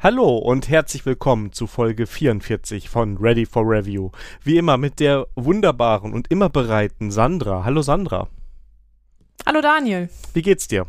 [0.00, 4.10] Hallo und herzlich willkommen zu Folge 44 von Ready for Review.
[4.42, 7.64] Wie immer mit der wunderbaren und immer bereiten Sandra.
[7.64, 8.28] Hallo Sandra.
[9.44, 10.08] Hallo Daniel.
[10.34, 10.86] Wie geht's dir?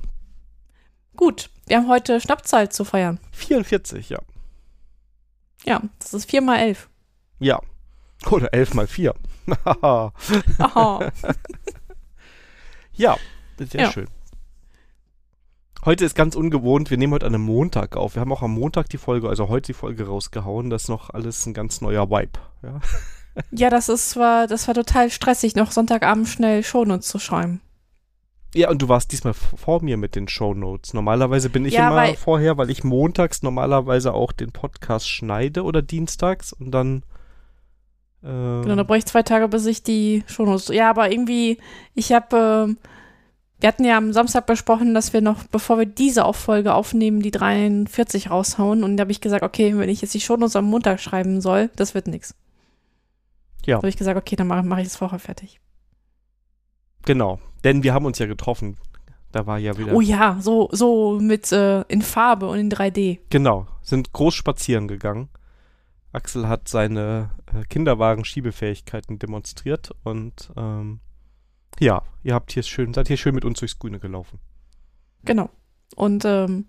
[1.16, 3.20] Gut, wir haben heute Schnappzeit zu feiern.
[3.32, 4.19] 44, ja.
[5.65, 6.87] Ja, das ist 4 mal 11.
[7.39, 7.60] Ja.
[8.29, 9.15] Oder 11 mal 4.
[9.81, 10.12] Oh,
[12.94, 13.17] ja,
[13.57, 13.91] sehr Ja.
[13.91, 14.07] schön.
[15.86, 18.16] Heute ist ganz ungewohnt, wir nehmen heute an einem Montag auf.
[18.16, 20.70] Wir haben auch am Montag die Folge, also heute die Folge rausgehauen.
[20.70, 22.40] Das ist noch alles ein ganz neuer Vibe.
[22.62, 22.82] Ja,
[23.52, 27.62] ja, das ist war, das war total stressig, noch Sonntagabend schnell Shownotes zu schreiben.
[28.54, 30.94] ja und du warst diesmal vor mir mit den Shownotes.
[30.94, 35.64] Normalerweise bin ich Ja, immer weil- vorher, weil ich montags normalerweise auch den Podcast schneide
[35.64, 37.04] oder dienstags und dann.
[38.22, 40.68] Genau, da brauche ich zwei Tage, bis ich die Shownotes.
[40.76, 41.58] Ja, aber irgendwie,
[41.96, 42.78] ich habe, ähm,
[43.59, 47.31] wir hatten ja am Samstag besprochen, dass wir noch, bevor wir diese Auffolge aufnehmen, die
[47.31, 48.84] 43 raushauen.
[48.84, 51.70] Und da habe ich gesagt, okay, wenn ich jetzt die Shownotes am Montag schreiben soll,
[51.76, 52.36] das wird nix.
[53.66, 53.75] Ja.
[53.75, 55.59] Da habe ich gesagt, okay, dann mache mach ich das vorher fertig.
[57.06, 57.39] Genau.
[57.64, 58.78] Denn wir haben uns ja getroffen.
[59.31, 59.94] Da war ja wieder.
[59.94, 63.19] Oh ja, so, so mit äh, in Farbe und in 3D.
[63.30, 65.30] Genau, sind groß spazieren gegangen.
[66.12, 71.02] Axel hat seine äh, Kinderwagen-Schiebefähigkeiten demonstriert und ähm,
[71.80, 74.39] ja, ihr habt hier schön, seid hier schön mit uns durchs Grüne gelaufen.
[75.23, 75.50] Genau.
[75.95, 76.66] Und ähm,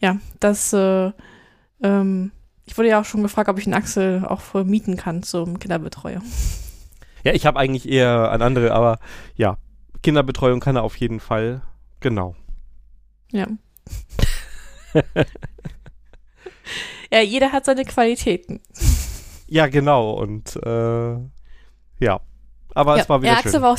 [0.00, 1.12] ja, das, äh,
[1.82, 2.32] ähm,
[2.64, 5.58] ich wurde ja auch schon gefragt, ob ich einen Axel auch voll mieten kann zum
[5.58, 6.22] Kinderbetreuer.
[7.22, 8.98] Ja, ich habe eigentlich eher an andere, aber
[9.34, 9.58] ja,
[10.02, 11.60] Kinderbetreuung kann er auf jeden Fall.
[12.00, 12.34] Genau.
[13.30, 13.46] Ja.
[17.12, 18.60] ja, jeder hat seine Qualitäten.
[19.48, 20.12] Ja, genau.
[20.12, 21.16] Und äh,
[21.98, 22.20] ja.
[22.74, 23.62] Aber ja, es war wieder ja, Axel schön.
[23.62, 23.78] war auch,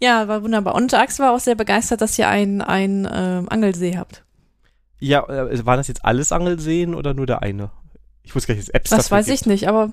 [0.00, 0.74] ja, war wunderbar.
[0.74, 4.24] Und Axel war auch sehr begeistert, dass ihr einen, einen ähm, Angelsee habt.
[5.00, 7.70] Ja, äh, waren das jetzt alles Angelseen oder nur der eine?
[8.22, 9.40] Ich wusste gar nicht, dass es Apps Das weiß gibt.
[9.40, 9.92] ich nicht, aber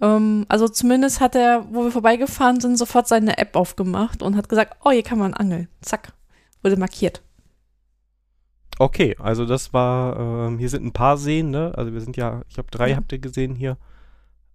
[0.00, 4.48] ähm, also zumindest hat er, wo wir vorbeigefahren sind, sofort seine App aufgemacht und hat
[4.48, 5.68] gesagt, oh, hier kann man angeln.
[5.80, 6.12] Zack.
[6.62, 7.22] Wurde markiert.
[8.78, 11.72] Okay, also das war, ähm, hier sind ein paar Seen, ne?
[11.76, 12.96] Also wir sind ja, ich habe drei Ja.
[12.96, 13.76] habt ihr gesehen hier.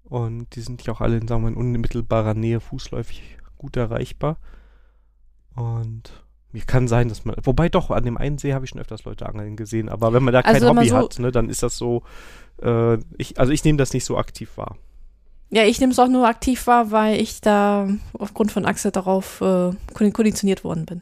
[0.10, 4.38] Und die sind ja auch alle in, sagen wir, in unmittelbarer Nähe fußläufig gut erreichbar.
[5.56, 6.24] Und
[6.54, 9.04] mir kann sein, dass man, wobei doch, an dem einen See habe ich schon öfters
[9.04, 11.50] Leute angeln gesehen, aber wenn man da kein Also immer Hobby so- hat, ne, dann
[11.50, 12.04] ist das so,
[12.62, 14.78] äh, ich, also ich nehme das nicht so aktiv wahr.
[15.50, 19.42] Ja, ich nehme es auch nur aktiv wahr, weil ich da aufgrund von Axel darauf
[19.42, 21.02] äh, kondi- konditioniert worden bin.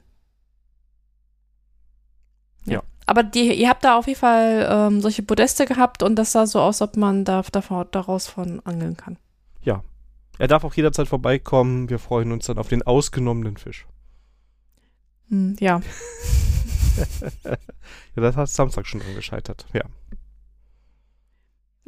[2.65, 2.81] Ja.
[3.05, 6.47] Aber die, ihr habt da auf jeden Fall ähm, solche Podeste gehabt und das sah
[6.47, 9.17] so aus, ob man da, davor, daraus von angeln kann.
[10.37, 13.85] Er darf auch jederzeit vorbeikommen, wir freuen uns dann auf den ausgenommenen Fisch.
[15.29, 15.81] Hm, ja.
[18.15, 19.81] Ja, das hat Samstag schon dran gescheitert, ja.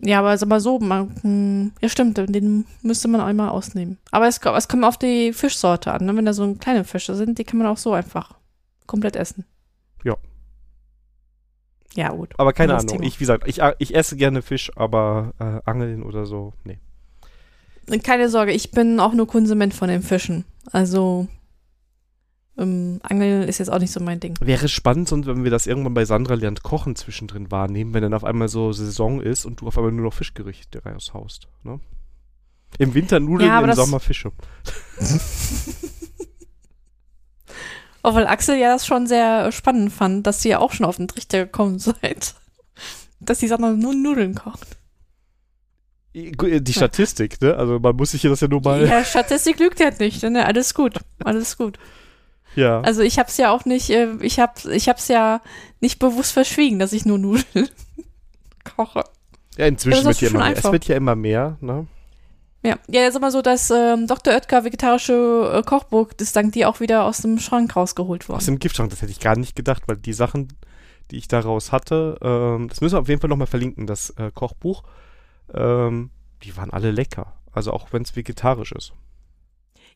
[0.01, 3.97] Ja, aber sag mal so, man, hm, ja stimmt, den müsste man einmal ausnehmen.
[4.11, 6.13] Aber es, es kommt auf die Fischsorte an, ne?
[6.17, 8.33] wenn da so kleine Fische sind, die kann man auch so einfach
[8.85, 9.45] komplett essen.
[11.95, 12.09] Ja.
[12.11, 12.33] Gut.
[12.37, 13.03] Aber keine Ahnung, Thema.
[13.03, 16.79] ich, wie gesagt, ich, ich esse gerne Fisch, aber äh, Angeln oder so, nee.
[18.03, 20.43] Keine Sorge, ich bin auch nur Konsument von den Fischen.
[20.71, 21.27] Also
[22.57, 24.35] ähm, Angeln ist jetzt auch nicht so mein Ding.
[24.41, 28.13] Wäre spannend, und wenn wir das irgendwann bei Sandra lernt Kochen zwischendrin wahrnehmen, wenn dann
[28.13, 31.47] auf einmal so Saison ist und du auf einmal nur noch Fischgerichte raushaust.
[31.63, 31.79] Ne?
[32.79, 34.31] Im Winter Nudeln, Ja, im Sommer Fische.
[38.07, 41.09] Auch weil Axel ja das schon sehr spannend fand, dass ihr auch schon auf den
[41.09, 42.35] Trichter gekommen seid.
[43.19, 44.77] Dass die Sandra nur Nudeln kocht.
[46.13, 47.57] Die Statistik, ne?
[47.57, 48.87] Also man muss sich hier das ja nur mal.
[48.87, 50.45] Ja, Statistik lügt ja nicht, ne?
[50.45, 51.01] Alles gut.
[51.21, 51.79] Alles gut.
[52.55, 52.79] Ja.
[52.79, 55.41] Also ich hab's ja auch nicht, äh, ich hab, ich hab's ja
[55.81, 57.67] nicht bewusst verschwiegen, dass ich nur Nudeln
[58.77, 59.03] koche.
[59.57, 60.57] ja inzwischen das wird ja immer mehr.
[60.57, 61.87] Es wird ja immer mehr, ne?
[62.67, 64.33] Ja, ja, jetzt immer so, dass ähm, Dr.
[64.33, 68.39] Oetker vegetarische äh, Kochbuch, das ist dank dir auch wieder aus dem Schrank rausgeholt worden.
[68.39, 70.49] Aus dem Giftschrank, das hätte ich gar nicht gedacht, weil die Sachen,
[71.09, 74.31] die ich daraus hatte, ähm, das müssen wir auf jeden Fall nochmal verlinken, das äh,
[74.33, 74.83] Kochbuch,
[75.53, 76.09] ähm,
[76.43, 77.35] die waren alle lecker.
[77.53, 78.91] Also auch wenn es vegetarisch ist.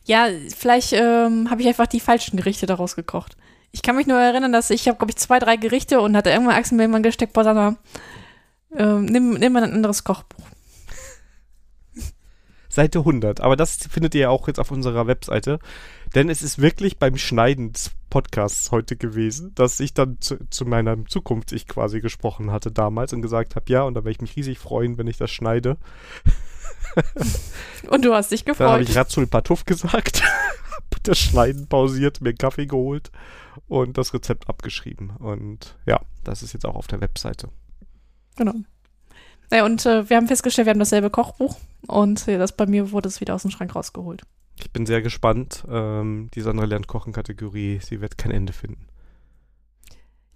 [0.05, 3.35] Ja, vielleicht ähm, habe ich einfach die falschen Gerichte daraus gekocht.
[3.73, 6.29] Ich kann mich nur erinnern, dass ich habe, glaube ich, zwei, drei Gerichte und hatte
[6.29, 7.75] irgendwann Axel mir irgendwann gesteckt, boah,
[8.77, 10.45] ähm, nimm, nimm mal ein anderes Kochbuch.
[12.71, 13.41] Seite 100.
[13.41, 15.59] Aber das findet ihr ja auch jetzt auf unserer Webseite.
[16.15, 20.65] Denn es ist wirklich beim Schneiden des Podcasts heute gewesen, dass ich dann zu, zu
[20.65, 24.21] meiner Zukunft ich quasi gesprochen hatte damals und gesagt habe, ja, und da werde ich
[24.21, 25.77] mich riesig freuen, wenn ich das schneide.
[27.89, 28.89] Und du hast dich Dann habe gefreut.
[28.89, 30.23] ich Ratzul Patuff gesagt,
[30.71, 33.11] hab das Schneiden pausiert, mir einen Kaffee geholt
[33.67, 35.11] und das Rezept abgeschrieben.
[35.11, 37.49] Und ja, das ist jetzt auch auf der Webseite.
[38.35, 38.53] Genau.
[39.51, 41.57] Naja, und äh, wir haben festgestellt, wir haben dasselbe Kochbuch
[41.87, 44.23] und äh, das bei mir wurde es wieder aus dem Schrank rausgeholt.
[44.57, 45.65] Ich bin sehr gespannt.
[45.69, 48.87] Ähm, die Sandra lernt Kochen-Kategorie, sie wird kein Ende finden.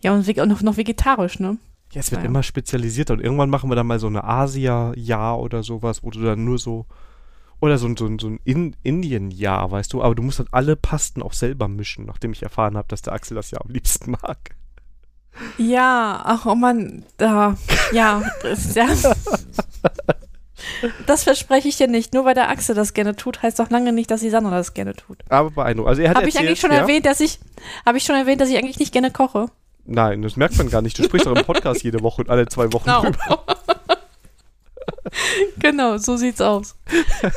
[0.01, 1.57] Ja, und noch, noch vegetarisch, ne?
[1.93, 2.29] Ja, es wird Naja.
[2.29, 6.21] immer spezialisierter und irgendwann machen wir dann mal so eine Asia-Jahr oder sowas, wo du
[6.21, 6.85] dann nur so.
[7.61, 10.49] Oder so ein, so ein, so ein In Indien-Jahr, weißt du, aber du musst dann
[10.51, 13.69] alle Pasten auch selber mischen, nachdem ich erfahren habe, dass der Axel das ja am
[13.71, 14.55] liebsten mag.
[15.57, 17.57] Ja, ach, oh Mann, da,
[17.91, 18.87] ja, das, ja.
[21.05, 22.13] Das verspreche ich dir nicht.
[22.13, 24.73] Nur weil der Axel das gerne tut, heißt doch lange nicht, dass die Sandra das
[24.73, 25.19] gerne tut.
[25.29, 25.89] Aber beeindruckend.
[25.89, 26.77] Also er hat Habe ich eigentlich schon ja?
[26.77, 27.39] erwähnt, dass ich,
[27.85, 29.47] habe ich schon erwähnt, dass ich eigentlich nicht gerne koche?
[29.85, 30.97] Nein, das merkt man gar nicht.
[30.97, 33.45] Du sprichst doch im Podcast jede Woche und alle zwei Wochen drüber.
[35.59, 36.75] genau, so sieht's aus.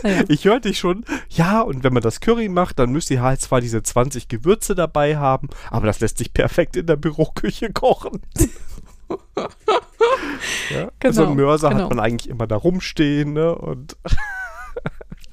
[0.03, 0.25] Naja.
[0.29, 1.05] Ich höre dich schon.
[1.29, 4.75] Ja, und wenn man das Curry macht, dann müsst ihr halt zwar diese 20 Gewürze
[4.75, 8.23] dabei haben, aber das lässt sich perfekt in der Büroküche kochen.
[10.71, 10.85] ja?
[10.85, 11.83] so Genau, ein Mörser genau.
[11.83, 13.55] hat man eigentlich immer da rumstehen, ne?
[13.55, 13.97] Und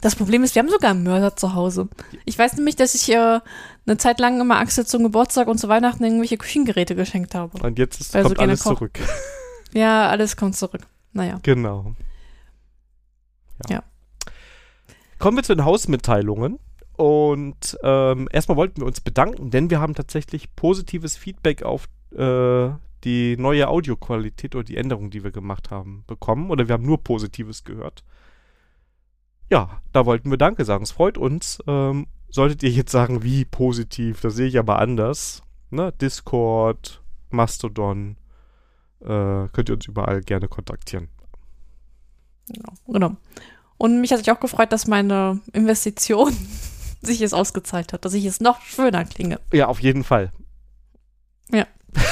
[0.02, 1.88] Das Problem ist, wir haben sogar einen Mörser zu Hause.
[2.26, 3.40] Ich weiß nämlich, dass ich äh,
[3.88, 7.58] eine Zeit lang immer Axel zum Geburtstag und zu Weihnachten irgendwelche Küchengeräte geschenkt habe.
[7.64, 8.78] Und jetzt ist, so kommt gerne alles kocht.
[8.78, 9.00] zurück.
[9.74, 10.82] Ja, alles kommt zurück.
[11.14, 11.40] Naja.
[11.42, 11.96] Genau.
[13.70, 13.84] Ja.
[15.20, 16.60] Kommen wir zu den Hausmitteilungen.
[16.98, 22.70] Und ähm, erstmal wollten wir uns bedanken, denn wir haben tatsächlich positives Feedback auf äh,
[23.04, 26.50] die neue Audioqualität oder die Änderung, die wir gemacht haben, bekommen.
[26.50, 28.04] Oder wir haben nur Positives gehört.
[29.50, 30.84] Ja, da wollten wir Danke sagen.
[30.84, 31.60] Es freut uns.
[31.68, 35.44] Ähm, solltet ihr jetzt sagen, wie positiv, das sehe ich aber anders.
[35.70, 35.92] Ne?
[36.02, 38.18] Discord, Mastodon,
[39.02, 41.10] äh, könnt ihr uns überall gerne kontaktieren.
[42.48, 42.74] Genau.
[42.88, 43.16] genau.
[43.78, 46.36] Und mich hat sich auch gefreut, dass meine Investition
[47.02, 49.40] sich jetzt ausgezahlt hat, dass ich jetzt noch schöner klinge.
[49.52, 50.32] Ja, auf jeden Fall.
[51.52, 51.66] Ja.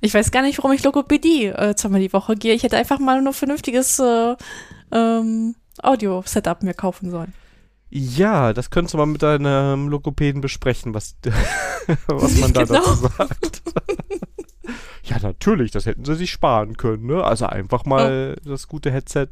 [0.00, 2.52] Ich weiß gar nicht, warum ich Logopädie äh, zweimal die Woche gehe.
[2.54, 4.36] Ich hätte einfach mal nur vernünftiges äh,
[4.92, 7.32] ähm, Audio-Setup mir kaufen sollen.
[7.88, 11.16] Ja, das könntest du mal mit deinem Logopäden besprechen, was,
[12.06, 12.80] was man da Genau.
[12.80, 13.62] dazu sagt.
[15.04, 17.22] Ja, natürlich, das hätten sie sich sparen können, ne?
[17.22, 19.28] Also einfach mal das gute Headset.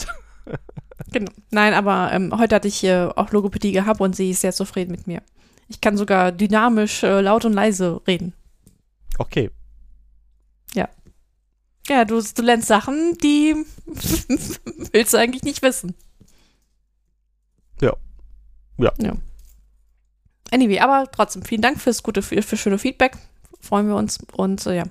[1.11, 1.33] Genau.
[1.51, 4.93] Nein, aber ähm, heute hatte ich äh, auch Logopädie gehabt und sie ist sehr zufrieden
[4.93, 5.21] mit mir.
[5.69, 8.35] Ich kann sogar dynamisch äh, laut und leise reden.
[9.19, 9.51] Okay.
[11.89, 13.57] Ja, du, du lernst Sachen, die
[14.93, 15.95] willst du eigentlich nicht wissen.
[17.81, 17.95] Ja.
[18.79, 18.93] Ja.
[18.99, 19.17] ja.
[20.53, 23.17] Anyway, aber trotzdem, vielen Dank fürs gute, für, für schöne Feedback.
[23.61, 24.19] Freuen wir uns.
[24.33, 24.85] Und äh, ja.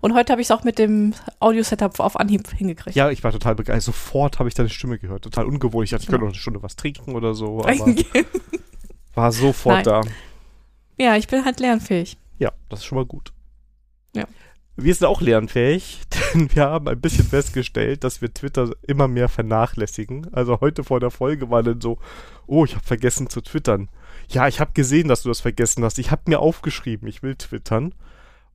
[0.00, 2.96] Und heute habe ich es auch mit dem Audio-Setup auf Anhieb hingekriegt.
[2.96, 3.94] Ja, ich war total begeistert.
[3.94, 5.24] Sofort habe ich deine Stimme gehört.
[5.24, 5.84] Total ungewohnt.
[5.84, 7.94] Ich dachte, ich könnte noch eine Stunde was trinken oder so, aber
[9.14, 10.04] war sofort Nein.
[10.98, 11.04] da.
[11.04, 12.16] ja, ich bin halt lernfähig.
[12.38, 13.32] Ja, das ist schon mal gut.
[14.14, 14.24] Ja.
[14.76, 16.00] Wir sind auch lernfähig,
[16.34, 20.32] denn wir haben ein bisschen festgestellt, dass wir Twitter immer mehr vernachlässigen.
[20.32, 21.98] Also heute vor der Folge war dann so,
[22.46, 23.90] oh, ich habe vergessen zu twittern.
[24.30, 25.98] Ja, ich habe gesehen, dass du das vergessen hast.
[25.98, 27.94] Ich habe mir aufgeschrieben, ich will twittern.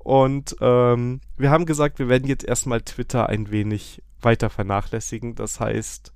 [0.06, 5.34] Und ähm, wir haben gesagt, wir werden jetzt erstmal Twitter ein wenig weiter vernachlässigen.
[5.34, 6.14] Das heißt,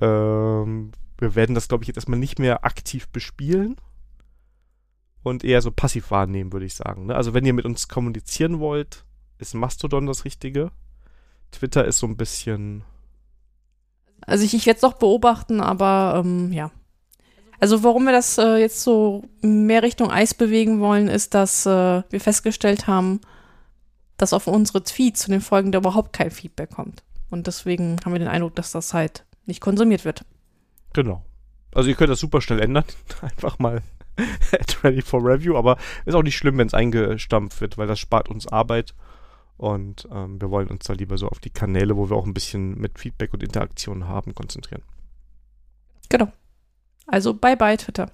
[0.00, 3.76] ähm, wir werden das, glaube ich, jetzt erstmal nicht mehr aktiv bespielen
[5.22, 7.04] und eher so passiv wahrnehmen, würde ich sagen.
[7.04, 7.14] Ne?
[7.14, 9.04] Also wenn ihr mit uns kommunizieren wollt,
[9.36, 10.70] ist Mastodon das Richtige.
[11.50, 12.82] Twitter ist so ein bisschen.
[14.22, 16.70] Also ich, ich werde es doch beobachten, aber ähm, ja.
[17.58, 22.02] Also warum wir das äh, jetzt so mehr Richtung Eis bewegen wollen, ist, dass äh,
[22.10, 23.20] wir festgestellt haben,
[24.16, 27.02] dass auf unsere Tweets zu den Folgen da überhaupt kein Feedback kommt.
[27.30, 30.24] Und deswegen haben wir den Eindruck, dass das halt nicht konsumiert wird.
[30.92, 31.24] Genau.
[31.74, 32.84] Also ihr könnt das super schnell ändern.
[33.20, 33.82] Einfach mal
[34.52, 37.98] at ready for review, aber ist auch nicht schlimm, wenn es eingestampft wird, weil das
[37.98, 38.94] spart uns Arbeit.
[39.58, 42.34] Und ähm, wir wollen uns da lieber so auf die Kanäle, wo wir auch ein
[42.34, 44.82] bisschen mit Feedback und Interaktion haben, konzentrieren.
[46.08, 46.30] Genau.
[47.06, 48.10] Also bye bye Twitter.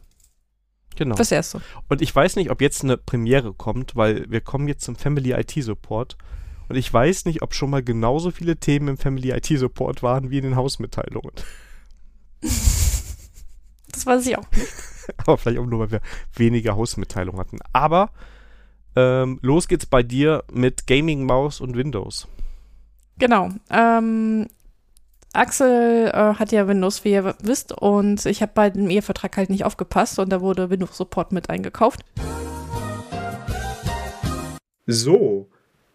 [0.97, 1.15] Genau.
[1.15, 1.61] Das erste.
[1.89, 5.33] Und ich weiß nicht, ob jetzt eine Premiere kommt, weil wir kommen jetzt zum Family
[5.33, 6.17] IT Support.
[6.69, 10.31] Und ich weiß nicht, ob schon mal genauso viele Themen im Family IT Support waren
[10.31, 11.33] wie in den Hausmitteilungen.
[13.93, 14.47] Das weiß ich auch.
[15.19, 16.01] Aber vielleicht auch nur, weil wir
[16.35, 17.59] weniger Hausmitteilungen hatten.
[17.75, 18.11] Aber
[18.97, 22.27] ähm, los geht's bei dir mit Gaming, Maus und Windows.
[23.19, 23.51] Genau.
[23.71, 24.49] Ähm,
[25.33, 29.49] Axel äh, hat ja Windows, wie ihr wisst, und ich habe bei dem Ehevertrag halt
[29.49, 32.01] nicht aufgepasst und da wurde Windows Support mit eingekauft.
[34.87, 35.49] So,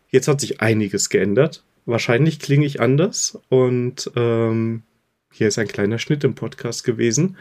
[0.09, 1.63] jetzt hat sich einiges geändert.
[1.85, 4.83] Wahrscheinlich klinge ich anders und ähm,
[5.31, 7.37] hier ist ein kleiner Schnitt im Podcast gewesen.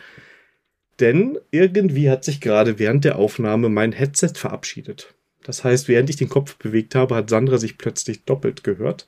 [1.00, 5.14] Denn irgendwie hat sich gerade während der Aufnahme mein Headset verabschiedet.
[5.42, 9.06] Das heißt, während ich den Kopf bewegt habe, hat Sandra sich plötzlich doppelt gehört.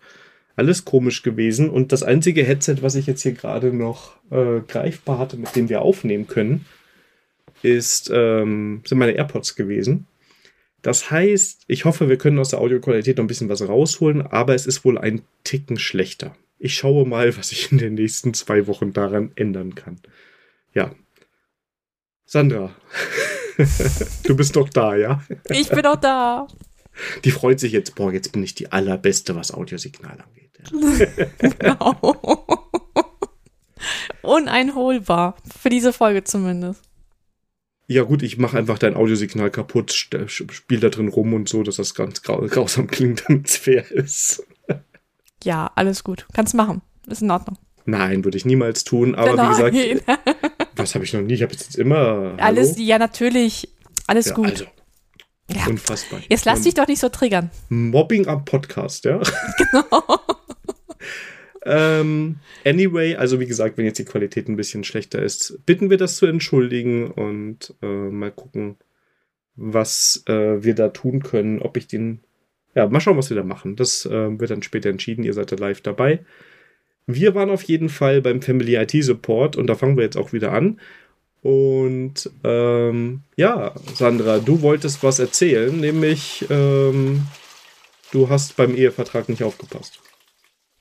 [0.59, 1.71] Alles komisch gewesen.
[1.71, 5.69] Und das einzige Headset, was ich jetzt hier gerade noch äh, greifbar hatte, mit dem
[5.69, 6.67] wir aufnehmen können,
[7.63, 10.09] ist, ähm, sind meine AirPods gewesen.
[10.83, 14.57] Das heißt, ich hoffe, wir können aus der Audioqualität noch ein bisschen was rausholen, aber
[14.57, 16.35] es ist wohl ein Ticken schlechter.
[16.59, 20.01] Ich schaue mal, was ich in den nächsten zwei Wochen daran ändern kann.
[20.75, 20.91] Ja.
[22.25, 22.75] Sandra,
[24.25, 25.23] du bist doch da, ja?
[25.51, 26.49] Ich bin auch da.
[27.23, 30.48] Die freut sich jetzt, boah, jetzt bin ich die allerbeste, was Audiosignal angeht.
[31.39, 32.41] Genau.
[34.23, 35.37] Uneinholbar.
[35.61, 36.83] Für diese Folge zumindest.
[37.87, 41.77] Ja, gut, ich mache einfach dein Audiosignal kaputt, spiel da drin rum und so, dass
[41.77, 44.47] das ganz grausam klingt, damit es fair ist.
[45.43, 46.27] Ja, alles gut.
[46.35, 46.83] Kannst machen.
[47.07, 47.57] Ist in Ordnung.
[47.87, 49.73] Nein, würde ich niemals tun, aber Nein.
[49.73, 50.21] wie gesagt,
[50.77, 51.33] was habe ich noch nie?
[51.33, 52.35] Ich habe jetzt immer.
[52.37, 52.83] Alles, hallo?
[52.83, 53.71] ja, natürlich.
[54.07, 54.47] Alles ja, gut.
[54.47, 54.65] Also,
[55.51, 55.67] ja.
[55.67, 56.21] Unfassbar.
[56.29, 57.51] Jetzt lass dich doch nicht so triggern.
[57.71, 59.21] Mobbing am Podcast, ja?
[59.57, 60.21] Genau.
[61.69, 65.99] Ähm, anyway, also wie gesagt, wenn jetzt die Qualität ein bisschen schlechter ist, bitten wir
[65.99, 68.77] das zu entschuldigen und äh, mal gucken,
[69.55, 72.21] was äh, wir da tun können, ob ich den.
[72.75, 73.77] Ja, mal schauen, was wir da machen.
[73.77, 75.25] Das äh, wird dann später entschieden.
[75.25, 76.21] Ihr seid da live dabei.
[77.07, 80.33] Wir waren auf jeden Fall beim Family IT Support und da fangen wir jetzt auch
[80.33, 80.79] wieder an.
[81.43, 87.27] Und ähm, ja, Sandra, du wolltest was erzählen, nämlich ähm,
[88.13, 90.01] du hast beim Ehevertrag nicht aufgepasst.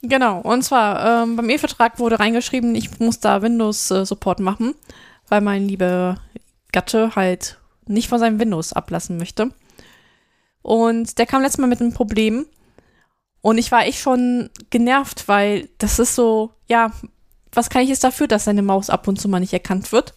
[0.01, 4.75] Genau, und zwar ähm, beim Ehevertrag wurde reingeschrieben, ich muss da Windows-Support äh, machen,
[5.27, 6.17] weil mein lieber
[6.71, 9.51] Gatte halt nicht von seinem Windows ablassen möchte.
[10.61, 12.45] Und der kam letztes Mal mit einem Problem.
[13.41, 16.91] Und ich war echt schon genervt, weil das ist so, ja,
[17.51, 20.13] was kann ich jetzt dafür, dass seine Maus ab und zu mal nicht erkannt wird?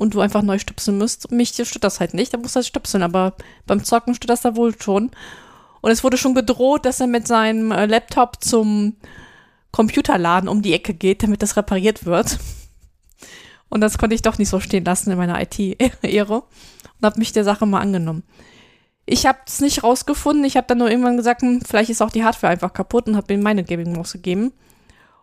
[0.00, 1.30] und du einfach neu stupsen müsst.
[1.30, 3.34] Mich stört das halt nicht, da muss er stupseln, aber
[3.66, 5.10] beim Zocken stört das da wohl schon.
[5.80, 8.96] Und es wurde schon gedroht, dass er mit seinem äh, Laptop zum
[9.72, 12.38] Computerladen um die Ecke geht, damit das repariert wird.
[13.68, 17.32] Und das konnte ich doch nicht so stehen lassen in meiner IT-Ehre und habe mich
[17.32, 18.24] der Sache mal angenommen.
[19.06, 20.44] Ich habe es nicht rausgefunden.
[20.44, 23.16] Ich habe dann nur irgendwann gesagt, hm, vielleicht ist auch die Hardware einfach kaputt und
[23.16, 24.52] habe ihm meine Gaming-Maus gegeben.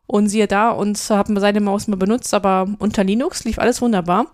[0.07, 4.27] Und siehe da, und habe seine Maus mal benutzt, aber unter Linux lief alles wunderbar.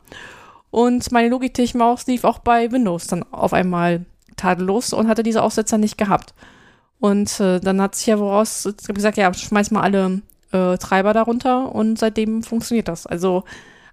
[0.70, 5.78] Und meine Logitech-Maus lief auch bei Windows dann auf einmal tadellos und hatte diese Aussetzer
[5.78, 6.34] nicht gehabt.
[7.00, 10.22] Und äh, dann hat sich ja woraus hab gesagt, ja, schmeiß mal alle
[10.54, 13.06] äh, Treiber darunter und seitdem funktioniert das.
[13.06, 13.44] Also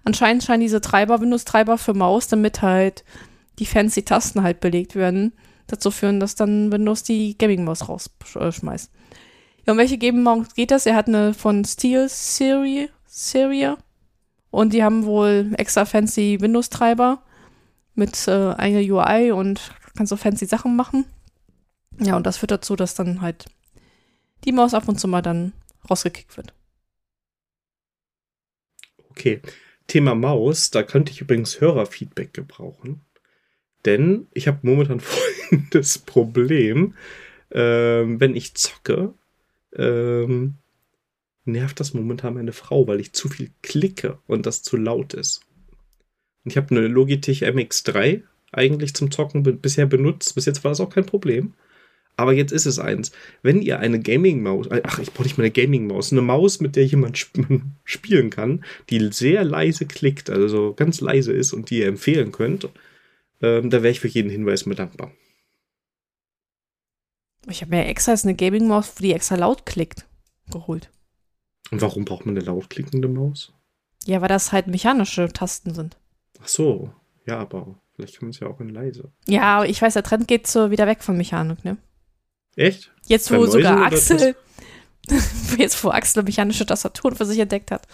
[0.05, 3.03] anscheinend scheinen diese Treiber, Windows-Treiber für Maus, damit halt
[3.59, 5.33] die fancy Tasten halt belegt werden,
[5.67, 8.91] dazu führen, dass dann Windows die Gaming-Maus rausschmeißt.
[9.67, 10.85] Ja, um welche Gaming geht das?
[10.85, 13.77] Er hat eine von Steel Serie, Serie
[14.49, 17.21] und die haben wohl extra fancy Windows-Treiber
[17.93, 21.05] mit äh, einer UI und kannst so fancy Sachen machen.
[21.99, 23.45] Ja, und das führt dazu, dass dann halt
[24.45, 25.53] die Maus ab und zu mal dann
[25.89, 26.53] rausgekickt wird.
[29.09, 29.41] Okay.
[29.87, 33.01] Thema Maus, da könnte ich übrigens Hörerfeedback gebrauchen.
[33.85, 34.99] Denn ich habe momentan
[35.49, 36.95] folgendes Problem.
[37.51, 39.13] Ähm, wenn ich zocke,
[39.75, 40.55] ähm,
[41.43, 45.41] nervt das momentan meine Frau, weil ich zu viel klicke und das zu laut ist.
[46.43, 50.35] Und ich habe eine Logitech MX3 eigentlich zum Zocken bisher benutzt.
[50.35, 51.53] Bis jetzt war das auch kein Problem.
[52.17, 53.11] Aber jetzt ist es eins.
[53.41, 56.75] Wenn ihr eine Gaming-Maus, äh, ach, ich brauche nicht mal eine Gaming-Maus, eine Maus, mit
[56.75, 57.39] der jemand sp
[57.83, 62.69] spielen kann, die sehr leise klickt, also ganz leise ist und die ihr empfehlen könnt,
[63.41, 65.11] ähm, da wäre ich für jeden Hinweis mir dankbar.
[67.47, 70.05] Ich habe mir extra eine Gaming-Maus, die extra laut klickt,
[70.51, 70.91] geholt.
[71.71, 73.53] Und warum braucht man eine laut klickende Maus?
[74.05, 75.97] Ja, weil das halt mechanische Tasten sind.
[76.39, 76.93] Ach so,
[77.25, 79.11] ja, aber vielleicht kann man es ja auch in leise.
[79.27, 81.77] Ja, ich weiß, der Trend geht so wieder weg von Mechanik, ne?
[82.55, 82.91] Echt?
[83.05, 84.35] Jetzt, wo sogar Axel,
[85.57, 87.87] jetzt wo Axel eine mechanische Tastatur für sich entdeckt hat.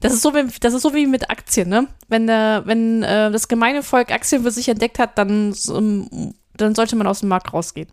[0.00, 1.88] Das ist so wie, das ist so wie mit Aktien, ne?
[2.08, 5.54] Wenn, der, wenn äh, das gemeine Volk Aktien für sich entdeckt hat, dann,
[6.56, 7.88] dann sollte man aus dem Markt rausgehen.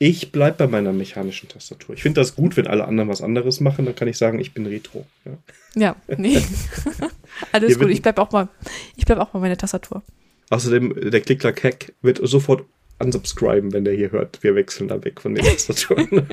[0.00, 1.96] Ich bleibe bei meiner mechanischen Tastatur.
[1.96, 4.54] Ich finde das gut, wenn alle anderen was anderes machen, dann kann ich sagen, ich
[4.54, 5.04] bin Retro.
[5.24, 5.32] Ja,
[5.74, 6.40] ja nee.
[7.52, 8.48] Alles Hier gut, ich bleibe auch mal,
[8.96, 10.02] ich bleib auch bei meiner Tastatur.
[10.50, 12.64] Außerdem, der Klick-Klack-Hack wird sofort
[12.98, 14.42] unsubscriben, wenn der hier hört.
[14.42, 16.26] Wir wechseln da weg von den Tastaturen.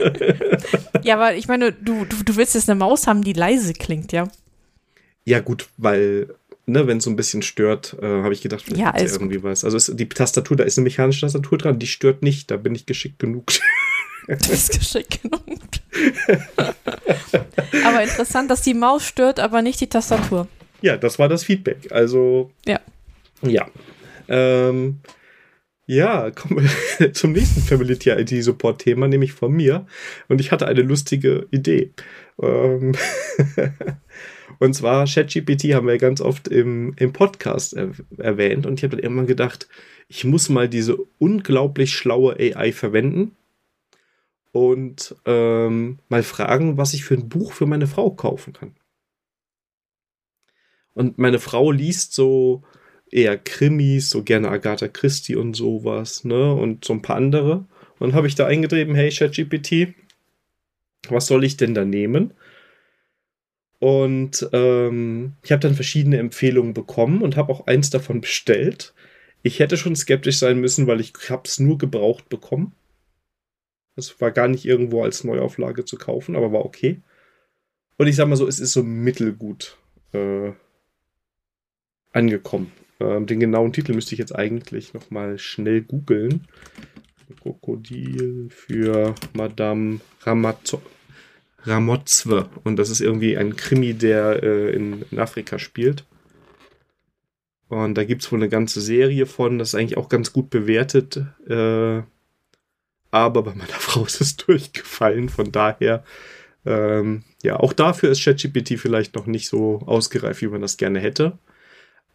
[1.04, 4.12] ja, aber ich meine, du, du, du willst jetzt eine Maus haben, die leise klingt,
[4.12, 4.28] ja?
[5.26, 6.30] Ja, gut, weil
[6.66, 9.44] ne, wenn es so ein bisschen stört, äh, habe ich gedacht, vielleicht ja, ja irgendwie
[9.44, 9.64] was.
[9.64, 12.76] Also ist, die Tastatur, da ist eine mechanische Tastatur dran, die stört nicht, da bin
[12.76, 13.46] ich geschickt genug.
[14.28, 15.42] Du bist geschickt genug.
[17.86, 20.48] aber interessant, dass die Maus stört, aber nicht die Tastatur.
[20.82, 21.92] Ja, das war das Feedback.
[21.92, 22.50] Also.
[22.66, 22.80] Ja.
[23.44, 23.68] Ja.
[24.27, 25.01] Ähm,
[25.88, 26.67] Ja, kommen
[27.00, 29.86] wir zum nächsten Family IT Support Thema, nämlich von mir.
[30.27, 31.94] Und ich hatte eine lustige Idee.
[32.41, 32.94] Ähm
[34.60, 38.65] und zwar ChatGPT haben wir ganz oft im, im Podcast er erwähnt.
[38.65, 39.67] Und ich habe dann irgendwann gedacht,
[40.08, 43.36] ich muss mal diese unglaublich schlaue AI verwenden
[44.51, 48.75] und ähm, mal fragen, was ich für ein Buch für meine Frau kaufen kann.
[50.94, 52.63] Und meine Frau liest so
[53.12, 56.54] eher Krimis, so gerne Agatha Christie und sowas, ne?
[56.54, 57.66] Und so ein paar andere.
[58.00, 59.94] Und habe ich da eingetrieben, hey ChatGPT,
[61.10, 62.34] was soll ich denn da nehmen?
[63.80, 68.94] Und ähm, ich habe dann verschiedene Empfehlungen bekommen und habe auch eins davon bestellt.
[69.44, 72.74] Ich hätte schon skeptisch sein müssen, weil ich habe es nur gebraucht bekommen.
[73.96, 77.02] Es war gar nicht irgendwo als Neuauflage zu kaufen, aber war okay.
[77.98, 79.78] Und ich sag mal so, es ist so mittelgut
[80.14, 80.52] äh,
[82.12, 82.72] angekommen.
[83.00, 86.48] Ähm, den genauen Titel müsste ich jetzt eigentlich noch mal schnell googeln.
[87.42, 90.82] Krokodil für Madame Ramazzo
[91.66, 92.50] Ramotzwe.
[92.64, 96.06] Und das ist irgendwie ein Krimi, der äh, in, in, Afrika spielt.
[97.68, 99.58] Und da gibt es wohl eine ganze Serie von.
[99.58, 101.18] Das ist eigentlich auch ganz gut bewertet.
[101.48, 102.04] Äh,
[103.12, 105.30] aber bei meiner Frau ist es durchgefallen.
[105.30, 106.04] Von daher,
[106.66, 111.00] ähm, ja, auch dafür ist ChatGPT vielleicht noch nicht so ausgereift, wie man das gerne
[111.00, 111.38] hätte.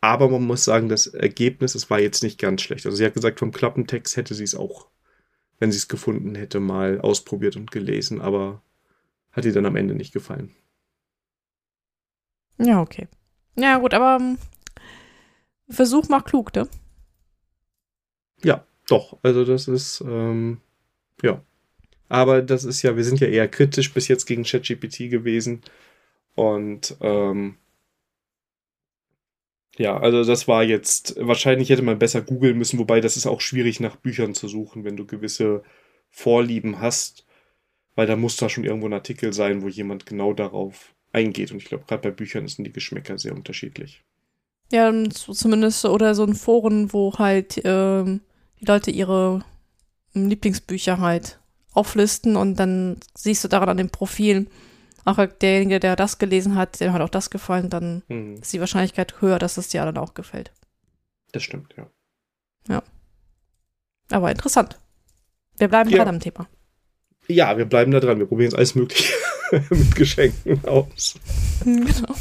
[0.01, 2.87] Aber man muss sagen, das Ergebnis, es war jetzt nicht ganz schlecht.
[2.87, 4.89] Also sie hat gesagt, vom Klappentext hätte sie es auch,
[5.59, 8.63] wenn sie es gefunden hätte, mal ausprobiert und gelesen, aber
[9.33, 10.55] hat ihr dann am Ende nicht gefallen.
[12.59, 13.09] Ja, okay.
[13.57, 14.39] Ja, gut, aber um, ähm,
[15.69, 16.69] Versuch macht klug, ne?
[18.43, 19.19] Ja, doch.
[19.23, 20.61] Also das ist, ähm,
[21.23, 21.43] ja.
[22.09, 25.63] Aber das ist ja, wir sind ja eher kritisch bis jetzt gegen ChatGPT gewesen.
[26.35, 27.57] Und ähm,
[29.79, 33.41] ja, also das war jetzt, wahrscheinlich hätte man besser googeln müssen, wobei das ist auch
[33.41, 35.63] schwierig nach Büchern zu suchen, wenn du gewisse
[36.11, 37.25] Vorlieben hast,
[37.95, 41.53] weil da muss da schon irgendwo ein Artikel sein, wo jemand genau darauf eingeht.
[41.53, 44.03] Und ich glaube, gerade bei Büchern sind die Geschmäcker sehr unterschiedlich.
[44.73, 48.21] Ja, zumindest oder so ein Foren, wo halt ähm,
[48.61, 49.45] die Leute ihre
[50.15, 51.41] ähm, Lieblingsbücher halt
[51.73, 54.49] auflisten und dann siehst du daran an den Profilen,
[55.11, 58.37] auch derjenige, der das gelesen hat, dem hat auch das gefallen, dann mhm.
[58.37, 60.53] ist die Wahrscheinlichkeit höher, dass es dir dann auch gefällt.
[61.33, 61.87] Das stimmt, ja.
[62.69, 62.83] Ja.
[64.11, 64.79] Aber interessant.
[65.59, 65.99] Wir bleiben ja.
[65.99, 66.49] gerade am Thema.
[67.29, 68.19] Ja, wir bleiben da dran.
[68.19, 69.15] Wir probieren jetzt alles Mögliche
[69.71, 71.15] mit Geschenken aus.
[71.65, 72.15] Genau.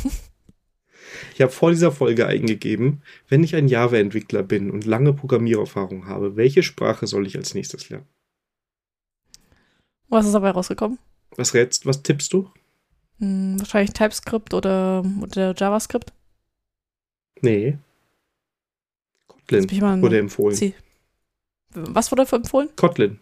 [1.34, 6.36] Ich habe vor dieser Folge eingegeben, wenn ich ein Java-Entwickler bin und lange Programmiererfahrung habe,
[6.36, 8.08] welche Sprache soll ich als nächstes lernen?
[10.10, 11.00] Was ist dabei rausgekommen?
[11.36, 12.52] Was rätst, was tippst du?
[13.20, 16.14] Hm, wahrscheinlich TypeScript oder, oder JavaScript.
[17.42, 17.78] Nee.
[19.28, 20.56] Kotlin wurde empfohlen.
[20.56, 20.74] Sie.
[21.74, 22.70] Was wurde empfohlen?
[22.76, 23.20] Kotlin.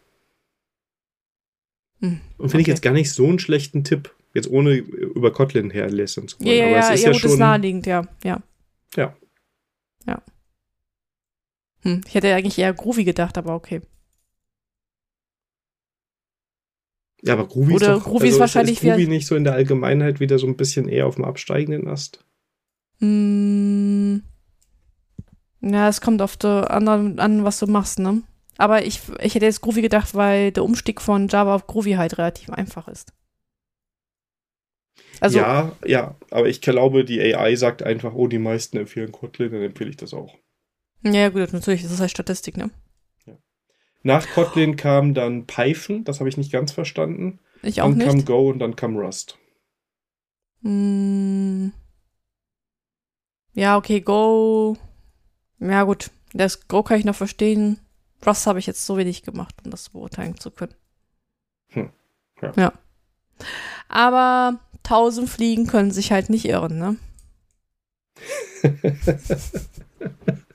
[1.99, 2.61] Hm, Und finde okay.
[2.61, 4.13] ich jetzt gar nicht so einen schlechten Tipp.
[4.33, 6.49] Jetzt ohne über Kotlin herlesen zu wollen.
[6.49, 8.07] Ja, ja, Aber es ist ja, ja schon, ist naheliegend, ja.
[8.23, 8.43] Ja.
[8.95, 9.15] Ja.
[10.05, 10.21] ja.
[11.81, 13.81] Hm, ich hätte eigentlich eher Groovy gedacht, aber okay.
[17.27, 19.43] Ja, aber Groovy Oder ist doch, Groovy also ist wahrscheinlich ist Groovy nicht so in
[19.43, 22.25] der Allgemeinheit wieder so ein bisschen eher auf dem absteigenden Ast?
[22.99, 24.17] Mm,
[25.61, 28.23] ja, es kommt auf der anderen an, was du machst, ne?
[28.57, 32.17] Aber ich, ich hätte jetzt Groovy gedacht, weil der Umstieg von Java auf Groovy halt
[32.17, 33.13] relativ einfach ist.
[35.19, 39.51] Also, ja, ja, aber ich glaube, die AI sagt einfach, oh, die meisten empfehlen Kotlin,
[39.51, 40.37] dann empfehle ich das auch.
[41.03, 42.71] Ja, gut, natürlich, das ist halt Statistik, ne?
[44.07, 47.39] Nach Kotlin kam dann Python, das habe ich nicht ganz verstanden.
[47.61, 48.07] Ich auch dann nicht.
[48.07, 49.37] Dann kam Go und dann kam Rust.
[50.61, 51.71] Mm.
[53.51, 54.77] Ja, okay, Go.
[55.59, 56.11] Ja, gut.
[56.31, 57.79] Das Go kann ich noch verstehen.
[58.25, 60.75] Rust habe ich jetzt so wenig gemacht, um das beurteilen zu können.
[61.71, 61.89] Hm.
[62.41, 62.53] Ja.
[62.55, 62.71] ja.
[63.89, 66.95] Aber tausend Fliegen können sich halt nicht irren, ne?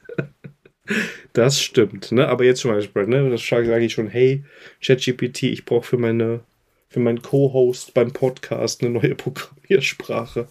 [1.32, 2.28] Das stimmt, ne?
[2.28, 3.30] Aber jetzt schon mal, ne?
[3.30, 4.44] Das sage ich schon, hey,
[4.84, 6.40] ChatGPT, ich brauche für meine,
[6.88, 10.48] für meinen Co-Host beim Podcast eine neue Programmiersprache.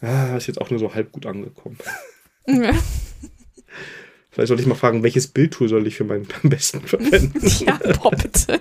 [0.00, 1.78] Ah, ist jetzt auch nur so halb gut angekommen.
[2.46, 2.72] Ja.
[4.30, 7.40] Vielleicht sollte ich mal fragen, welches Bildtool soll ich für meinen am besten verwenden?
[7.66, 8.60] ja, boah, bitte.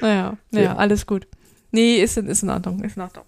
[0.00, 0.76] naja, naja, ja.
[0.76, 1.26] alles gut.
[1.70, 3.24] Nee, ist in, ist in Ordnung, ist in Ordnung.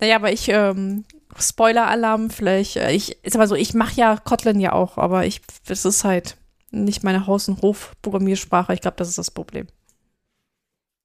[0.00, 1.04] Naja, aber ich, ähm,
[1.40, 5.40] Spoiler-Alarm, vielleicht, äh, ich, ist aber so, ich mache ja Kotlin ja auch, aber ich,
[5.68, 6.36] es ist halt
[6.70, 8.74] nicht meine Haus- und Hof-Programmiersprache.
[8.74, 9.66] Ich glaube, das ist das Problem.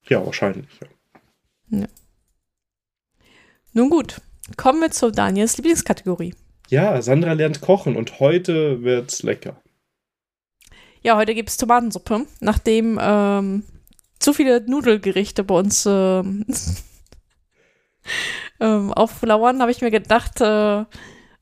[0.08, 1.80] Ja, wahrscheinlich, ja.
[1.80, 1.88] ja.
[3.72, 4.22] Nun gut,
[4.58, 6.36] kommen wir zu Daniels Lieblingskategorie.
[6.70, 9.62] Ja, Sandra lernt kochen und heute wird's lecker.
[11.02, 13.64] Ja, heute gibt es Tomatensuppe, nachdem ähm,
[14.20, 16.24] zu viele Nudelgerichte bei uns äh,
[18.64, 20.82] ähm, auflauern, habe ich mir gedacht, äh,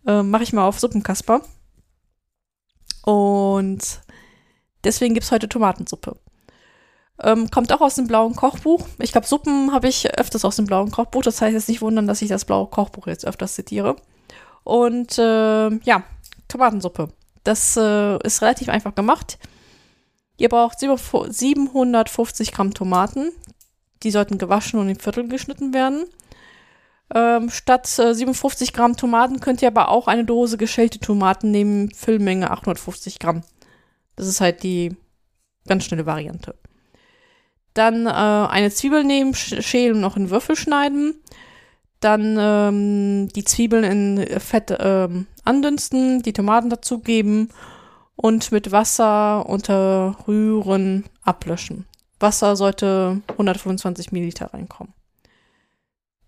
[0.07, 1.41] äh, mache ich mal auf Suppenkasper.
[3.05, 4.01] Und
[4.83, 6.17] deswegen gibt es heute Tomatensuppe.
[7.21, 8.87] Ähm, kommt auch aus dem blauen Kochbuch.
[8.97, 11.21] Ich glaube, Suppen habe ich öfters aus dem blauen Kochbuch.
[11.21, 13.95] Das heißt jetzt nicht wundern, dass ich das blaue Kochbuch jetzt öfters zitiere.
[14.63, 16.03] Und äh, ja,
[16.47, 17.09] Tomatensuppe.
[17.43, 19.37] Das äh, ist relativ einfach gemacht.
[20.37, 23.31] Ihr braucht 750 Gramm Tomaten.
[24.01, 26.05] Die sollten gewaschen und in Viertel geschnitten werden.
[27.13, 31.91] Ähm, statt äh, 57 Gramm Tomaten könnt ihr aber auch eine Dose geschälte Tomaten nehmen,
[31.91, 33.43] Füllmenge 850 Gramm.
[34.15, 34.95] Das ist halt die
[35.67, 36.55] ganz schnelle Variante.
[37.73, 41.15] Dann äh, eine Zwiebel nehmen, schälen und noch in Würfel schneiden.
[41.99, 47.49] Dann ähm, die Zwiebeln in Fett ähm, andünsten, die Tomaten dazugeben
[48.15, 51.85] und mit Wasser unterrühren, ablöschen.
[52.19, 54.93] Wasser sollte 125 Milliliter reinkommen.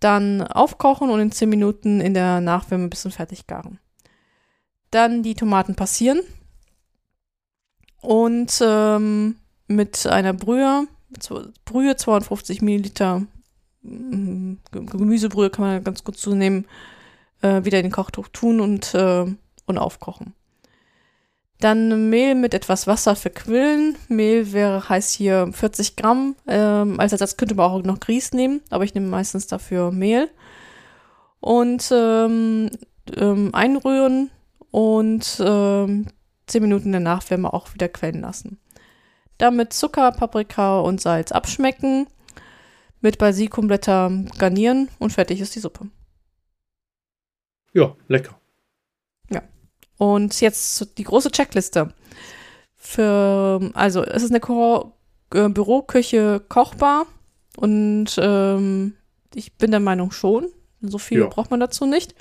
[0.04, 3.78] Dann aufkochen und in 10 Minuten in der Nachwärme ein bisschen fertig garen.
[4.90, 6.20] Dann die Tomaten passieren
[8.02, 9.36] und ähm,
[9.66, 10.86] mit einer Brühe,
[11.64, 13.22] Brühe 250 Milliliter
[13.80, 16.66] mm, Gemüsebrühe kann man ganz gut zunehmen,
[17.40, 19.24] äh, wieder in den Kochtuch tun und, äh,
[19.64, 20.34] und aufkochen.
[21.60, 23.96] Dann Mehl mit etwas Wasser verquillen.
[24.08, 26.36] Mehl wäre heißt hier 40 Gramm.
[26.46, 30.28] Ähm, als Ersatz könnte man auch noch Grieß nehmen, aber ich nehme meistens dafür Mehl.
[31.40, 32.70] Und ähm,
[33.16, 34.30] ähm, einrühren
[34.70, 36.06] und ähm,
[36.46, 38.58] 10 Minuten der Nachwärme auch wieder quellen lassen.
[39.38, 42.06] Damit Zucker, Paprika und Salz abschmecken,
[43.00, 45.88] mit Basilikumblätter garnieren und fertig ist die Suppe.
[47.72, 48.38] Ja, lecker.
[50.04, 51.94] Und jetzt die große Checkliste.
[52.76, 54.92] Für, also es ist eine Ko
[55.32, 57.06] äh, Büroküche kochbar
[57.56, 58.94] und ähm,
[59.34, 60.48] ich bin der Meinung schon.
[60.82, 61.26] So viel ja.
[61.26, 62.14] braucht man dazu nicht.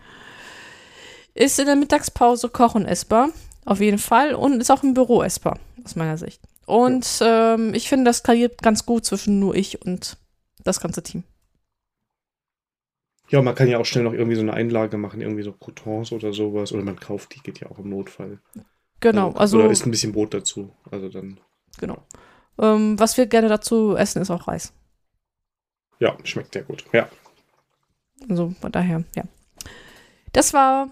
[1.34, 3.30] Ist in der Mittagspause kochen essbar,
[3.65, 4.34] auf jeden Fall.
[4.34, 6.39] Und ist auch im Büro essbar, aus meiner Sicht.
[6.65, 7.56] Und ja.
[7.56, 10.15] ähm, ich finde, das skaliert ganz gut zwischen nur ich und
[10.63, 11.24] das ganze Team.
[13.34, 16.12] Ja, man kann ja auch schnell noch irgendwie so eine Einlage machen, irgendwie so Croutons
[16.12, 16.72] oder sowas.
[16.72, 18.38] Oder man kauft die, geht ja auch im Notfall.
[19.00, 19.39] Genau, also.
[19.39, 20.72] also oder isst ein bisschen Brot dazu.
[20.91, 21.39] Also dann.
[21.80, 21.98] Genau.
[22.62, 24.72] Ähm, was wir gerne dazu essen, ist auch Reis.
[26.00, 26.86] Ja, schmeckt sehr gut.
[26.93, 27.10] Ja.
[28.30, 29.24] Also von daher, ja.
[30.32, 30.91] Das war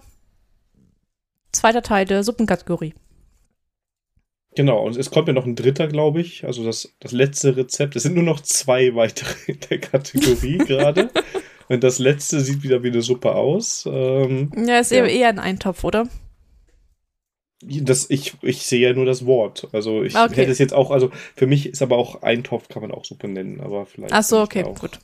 [1.52, 2.94] zweiter Teil der Suppenkategorie.
[4.56, 6.44] Genau, und es kommt ja noch ein dritter, glaube ich.
[6.44, 7.94] Also das, das letzte Rezept.
[7.94, 11.08] Es sind nur noch zwei weitere in der Kategorie gerade.
[11.68, 13.88] Und das letzte sieht wieder wie eine Suppe aus.
[13.90, 15.04] Ähm, ja, ist ja.
[15.04, 16.08] eher ein Eintopf, oder?
[17.64, 19.68] Das, ich, ich sehe ja nur das Wort.
[19.72, 20.34] Also ich okay.
[20.34, 23.28] hätte es jetzt auch, also für mich ist aber auch Eintopf, kann man auch Suppe
[23.28, 24.12] nennen, aber vielleicht.
[24.12, 24.98] Ach so, okay, gut.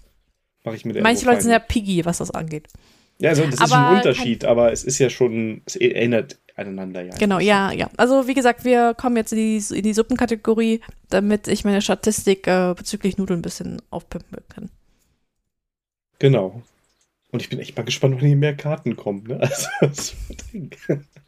[0.64, 2.66] Mache ich mit Manche Leute sind ja piggy, was das angeht.
[3.20, 7.02] Ja, also das aber ist ein Unterschied, aber es ist ja schon, es erinnert aneinander
[7.02, 7.14] ja.
[7.16, 7.88] Genau, ja, ja.
[7.96, 12.46] Also wie gesagt, wir kommen jetzt in die, in die Suppenkategorie, damit ich meine Statistik
[12.46, 14.70] äh, bezüglich Nudeln ein bisschen aufpimpen kann.
[16.18, 16.62] Genau.
[17.31, 19.24] Und ich bin echt mal gespannt, wann hier mehr Karten kommen.
[19.24, 19.40] Ne?
[19.81, 20.14] Also,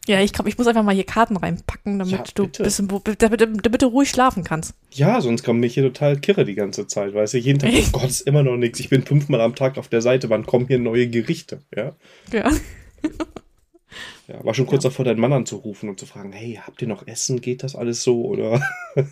[0.06, 3.40] ja, ich glaube, ich muss einfach mal hier Karten reinpacken, damit ja, du bisschen, damit,
[3.40, 4.74] damit, du ruhig schlafen kannst.
[4.90, 7.90] Ja, sonst kommen mich hier total kirre die ganze Zeit, weißt du, jeden Tag, oh
[7.92, 8.80] Gott, ist immer noch nichts.
[8.80, 11.60] Ich bin fünfmal am Tag auf der Seite, wann kommen hier neue Gerichte?
[11.76, 11.94] Ja.
[12.32, 12.50] Ja.
[14.28, 14.90] ja war schon kurz ja.
[14.90, 17.42] davor, deinen Mann anzurufen und zu fragen, hey, habt ihr noch Essen?
[17.42, 18.24] Geht das alles so?
[18.24, 18.62] Oder?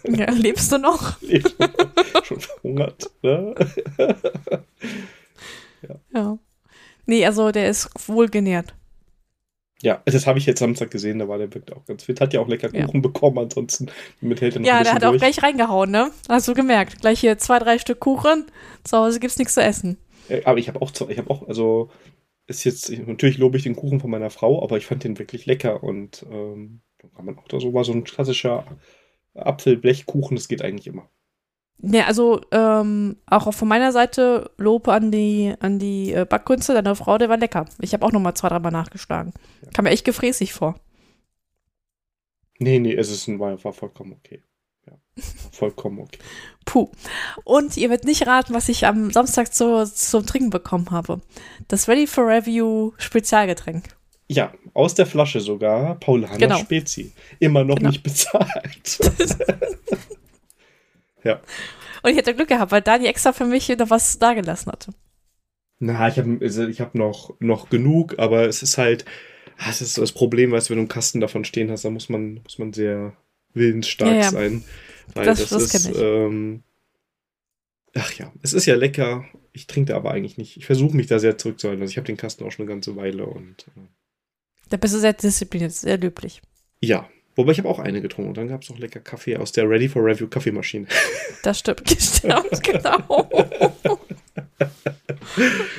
[0.09, 1.19] Ja, lebst du noch?
[2.25, 3.55] schon verhungert, ne?
[5.83, 6.01] Ja.
[6.15, 6.39] ja.
[7.07, 8.75] Nee, also der ist wohl genährt.
[9.81, 12.21] Ja, das habe ich jetzt Samstag gesehen, da war der wirkt auch ganz fit.
[12.21, 13.01] Hat ja auch lecker Kuchen ja.
[13.01, 13.87] bekommen, ansonsten
[14.21, 15.15] mit hält er noch Ja, der hat durch.
[15.15, 16.11] auch gleich reingehauen, ne?
[16.29, 17.01] Hast du gemerkt.
[17.01, 18.47] Gleich hier zwei, drei Stück Kuchen.
[18.83, 19.97] Zu Hause gibt's nichts zu essen.
[20.45, 21.91] Aber ich habe auch, ich habe auch, also
[22.49, 25.47] ist jetzt, natürlich lobe ich den Kuchen von meiner Frau, aber ich fand den wirklich
[25.47, 26.81] lecker und ähm,
[27.15, 28.65] kann man auch da so war so ein klassischer
[29.35, 31.09] Apfelblechkuchen, das geht eigentlich immer.
[31.81, 36.97] Ne, also ähm, auch von meiner Seite Lob an die, an die äh, Backkünste deiner
[36.97, 37.67] Frau, der war lecker.
[37.81, 39.33] Ich habe auch noch mal zwei, dreimal nachgeschlagen.
[39.63, 39.71] Ja.
[39.71, 40.75] Kam mir echt gefräßig vor.
[42.59, 44.43] Nee, nee, es ist ein, war, war vollkommen okay.
[44.89, 44.95] Ja,
[45.53, 46.19] vollkommen okay.
[46.65, 46.91] Puh.
[47.45, 51.21] Und ihr werdet nicht raten, was ich am Samstag zu, zum Trinken bekommen habe.
[51.69, 53.85] Das Ready for Review Spezialgetränk.
[54.27, 55.95] Ja, aus der Flasche sogar.
[56.01, 56.59] Paulaner genau.
[56.59, 57.13] Spezi.
[57.39, 57.91] Immer noch genau.
[57.91, 58.99] nicht bezahlt.
[61.29, 61.41] Ja.
[62.03, 64.93] Und ich hätte Glück gehabt, weil Dani extra für mich noch was dagelassen hatte.
[65.81, 69.05] Na, ich habe also ich hab noch, noch genug, aber es ist halt,
[69.59, 71.93] ah, es ist das Problem, weißt du, wenn du einen Kasten davon stehen hast, dann
[71.93, 73.17] muss man, muss man sehr,
[73.55, 74.31] willensstark Ja, ja.
[74.31, 74.65] sein.
[75.15, 75.97] Weil Das- das, das ist.
[75.97, 76.63] Ähm,
[77.95, 79.25] ach ja, es ist ja lecker.
[79.53, 80.57] Ich trinke da aber eigentlich nicht.
[80.57, 81.83] Ich versuche mich da sehr zurückzuhalten.
[81.83, 83.81] Also ich habe den Kasten auch schon eine ganze Weile und äh,
[84.69, 86.41] Da bist du sehr diszipliniert, sehr löblich.
[86.81, 87.09] ja.
[87.39, 89.71] Wobei ich habe auch eine getrunken und dann gab es noch lecker Kaffee aus der
[89.71, 90.87] Ready for Review Kaffeemaschine.
[91.45, 91.89] Das stimmt.
[92.01, 93.31] Stimmt, genau.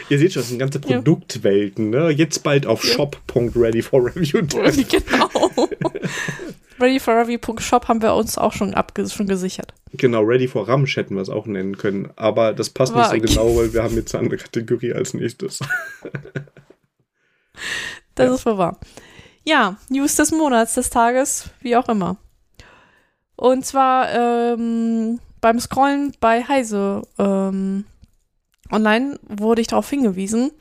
[0.10, 0.80] Ihr seht schon, das sind ganze.
[0.80, 2.12] Produktwelten, ne?
[2.12, 2.94] Jetzt bald auf Ja.
[2.94, 4.84] shop.readyforreview.de.
[4.86, 5.30] genau.
[6.80, 8.74] ReadyForReview.shop haben wir uns auch schon,
[9.10, 9.74] schon gesichert.
[9.92, 12.10] Genau, Ready for Ramsch hätten wir es auch nennen können.
[12.16, 15.14] Aber das passt Aber- nicht so genau, weil wir haben jetzt eine andere Kategorie als
[15.14, 15.60] nächstes.
[18.16, 18.34] Das Ja.
[18.36, 18.80] ist wohl wahr.
[19.50, 22.18] Ja, News des Monats, des Tages, wie auch immer.
[23.36, 27.86] Und zwar ähm, beim Scrollen bei Heise ähm,
[28.72, 30.52] online wurde ich darauf hingewiesen,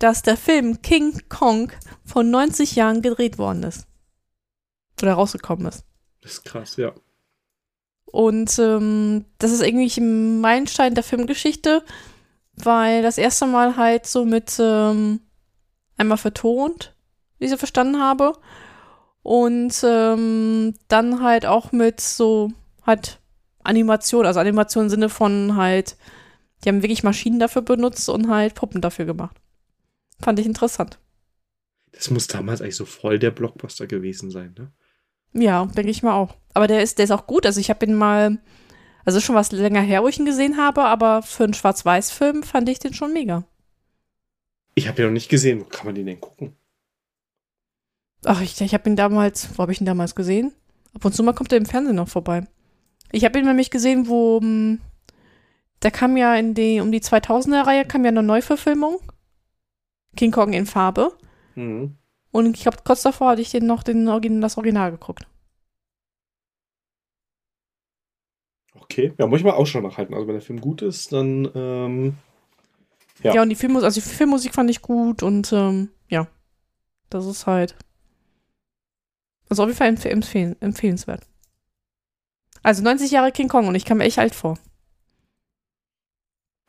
[0.00, 1.70] dass der Film King Kong
[2.04, 3.86] vor 90 Jahren gedreht worden ist.
[5.00, 5.84] Oder rausgekommen ist.
[6.20, 6.92] Das ist krass, ja.
[8.06, 11.84] Und ähm, das ist irgendwie ein Meilenstein der Filmgeschichte,
[12.56, 15.20] weil das erste Mal halt so mit ähm,
[15.96, 16.93] einmal vertont,
[17.44, 18.32] wie ich so verstanden habe.
[19.22, 22.52] Und ähm, dann halt auch mit so
[22.86, 23.20] halt
[23.62, 25.96] Animation, also Animation im Sinne von halt,
[26.64, 29.36] die haben wirklich Maschinen dafür benutzt und halt Puppen dafür gemacht.
[30.20, 30.98] Fand ich interessant.
[31.92, 34.72] Das muss damals eigentlich so voll der Blockbuster gewesen sein, ne?
[35.32, 36.34] Ja, denke ich mal auch.
[36.54, 37.44] Aber der ist, der ist auch gut.
[37.44, 38.38] Also ich habe ihn mal,
[39.04, 42.68] also schon was länger her, wo ich ihn gesehen habe, aber für einen Schwarz-Weiß-Film fand
[42.68, 43.44] ich den schon mega.
[44.74, 45.60] Ich habe ja noch nicht gesehen.
[45.60, 46.56] Wo kann man den denn gucken?
[48.26, 50.52] Ach, ich, ich habe ihn damals, wo habe ich ihn damals gesehen?
[50.94, 52.46] Ab und zu mal kommt er im Fernsehen noch vorbei.
[53.12, 54.80] Ich habe ihn nämlich gesehen, wo, hm,
[55.80, 58.98] da kam ja in die, um die 2000er-Reihe kam ja eine Neuverfilmung.
[60.16, 61.12] King Kong in Farbe.
[61.54, 61.96] Mhm.
[62.30, 65.26] Und ich glaube, kurz davor hatte ich den noch den, Origin- das Original geguckt.
[68.80, 69.12] Okay.
[69.18, 70.14] Ja, muss ich mal Ausschau nachhalten.
[70.14, 72.14] Also wenn der Film gut ist, dann ähm,
[73.22, 73.34] Ja.
[73.34, 76.26] Ja, und die Filmmusik, also die Filmmusik fand ich gut und ähm, ja,
[77.10, 77.76] das ist halt.
[79.48, 81.26] Also auf jeden Fall empf empfehlen, empfehlenswert.
[82.62, 84.58] Also 90 Jahre King Kong und ich kam mir echt alt vor.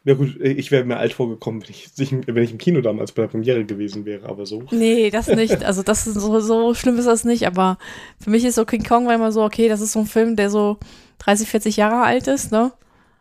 [0.03, 3.23] Ja gut, ich wäre mir alt vorgekommen, wenn ich, wenn ich im Kino damals bei
[3.23, 4.63] der Premiere gewesen wäre, aber so.
[4.69, 5.63] Nee, das nicht.
[5.63, 7.79] Also das ist so, so schlimm ist das nicht, aber
[8.19, 10.35] für mich ist so King Kong war immer so, okay, das ist so ein Film,
[10.35, 10.77] der so
[11.19, 12.71] 30, 40 Jahre alt ist, ne?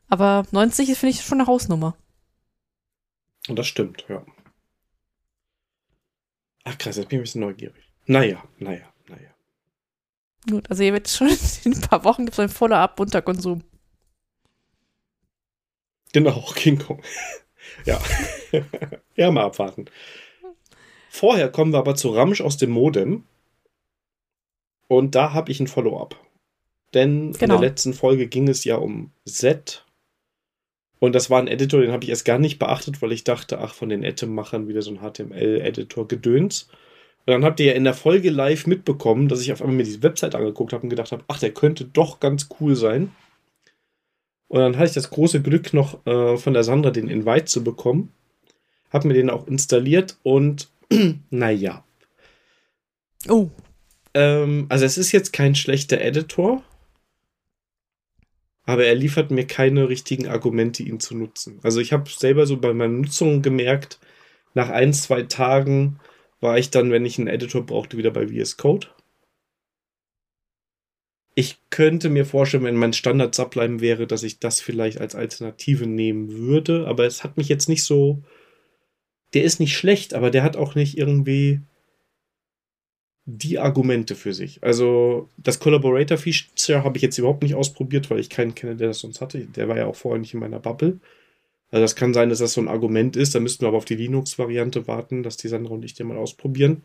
[0.09, 1.97] Aber 90 ist, finde ich, schon eine Hausnummer.
[3.49, 4.23] Und das stimmt, ja.
[6.65, 7.83] Ach krass, jetzt bin ich ein bisschen neugierig.
[8.07, 8.94] Naja, naja, naja.
[10.49, 11.29] Gut, also ihr wird schon
[11.65, 13.63] in ein paar Wochen gibt es ein voller Ab Unterkonsum.
[16.13, 17.03] Genau, King Kong.
[17.85, 18.01] ja.
[19.17, 19.87] ja, mal abwarten.
[21.11, 23.25] Vorher kommen wir aber zu Ramsch aus dem Modem.
[24.89, 26.17] Und da habe ich ein Follow-up.
[26.93, 27.59] Denn in Genau.
[27.59, 29.85] der letzten Folge ging es ja um Z.
[31.01, 33.59] Und das war ein Editor, den habe ich erst gar nicht beachtet, weil ich dachte,
[33.59, 36.69] ach, von den Atom-Machern wieder so ein HTML-Editor gedöns.
[37.27, 39.85] Und dann habt ihr ja in der Folge live mitbekommen, dass ich auf einmal mir
[39.85, 43.13] diese Website angeguckt habe und gedacht habe, ach, der könnte doch ganz cool sein.
[44.49, 47.65] Und dann hatte ich das große Glück, noch äh, von der Sandra den Invite zu
[47.65, 48.13] bekommen.
[48.93, 50.69] Hab mir den auch installiert und
[51.31, 51.83] naja.
[53.29, 53.49] Oh,
[54.13, 56.63] Ähm, also es ist jetzt kein schlechter Editor,
[58.65, 61.59] aber er liefert mir keine richtigen Argumente, ihn zu nutzen.
[61.63, 63.99] Also ich habe selber so bei meiner Nutzung gemerkt,
[64.53, 65.99] nach ein, zwei Tagen
[66.45, 68.87] war ich dann, wenn ich einen Editor brauchte, wieder bei VS Code.
[71.35, 75.87] Ich könnte mir vorstellen, wenn mein Standard Sublime wäre, dass ich das vielleicht als Alternative
[75.87, 78.23] nehmen würde, aber es hat mich jetzt nicht so.
[79.33, 81.61] Der ist nicht schlecht, aber der hat auch nicht irgendwie
[83.25, 84.63] die Argumente für sich.
[84.63, 88.99] Also das Collaborator-Feature habe ich jetzt überhaupt nicht ausprobiert, weil ich keinen kenne, der das
[88.99, 89.47] sonst hatte.
[89.47, 91.01] Der war ja auch vorher nicht in meiner Bubble.
[91.75, 93.35] Also das kann sein, dass das so ein Argument ist.
[93.35, 96.17] Da müssten wir aber auf die Linux-Variante warten, dass die Sandra und ich den mal
[96.17, 96.83] ausprobieren.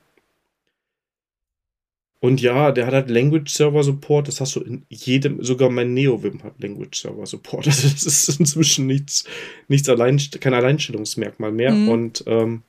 [2.19, 4.28] Und ja, der hat halt Language Server Support.
[4.28, 7.65] Das hast du in jedem, sogar mein NeoVim hat Language Server Support.
[7.67, 9.25] Also das ist inzwischen nichts,
[9.67, 11.71] nichts allein, kein Alleinstellungsmerkmal mehr.
[11.71, 11.89] Mhm.
[11.89, 12.63] Und ähm,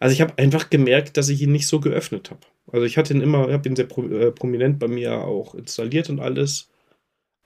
[0.00, 2.40] also ich habe einfach gemerkt, dass ich ihn nicht so geöffnet habe.
[2.72, 5.54] Also ich hatte ihn immer, ich habe ihn sehr pro, äh, prominent bei mir auch
[5.54, 6.68] installiert und alles.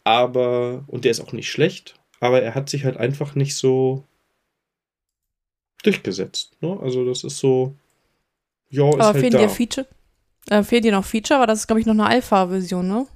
[0.03, 4.05] Aber, und der ist auch nicht schlecht, aber er hat sich halt einfach nicht so
[5.83, 6.57] durchgesetzt.
[6.61, 6.79] Ne?
[6.81, 7.75] Also das ist so,
[8.71, 9.39] ja, ist aber halt fehlen da.
[9.39, 9.87] dir Feature?
[10.49, 13.07] Äh, fehlen dir noch Feature, aber das ist, glaube ich, noch eine Alpha-Version, ne?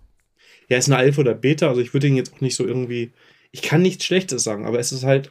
[0.69, 3.13] Ja, ist eine Alpha oder Beta, also ich würde ihn jetzt auch nicht so irgendwie.
[3.53, 5.31] Ich kann nichts Schlechtes sagen, aber es ist halt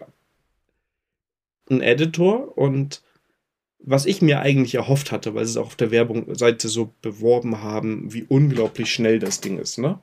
[1.70, 3.02] ein Editor und
[3.80, 7.62] was ich mir eigentlich erhofft hatte, weil sie es auch auf der Werbungsseite so beworben
[7.62, 10.00] haben, wie unglaublich schnell das Ding ist, ne?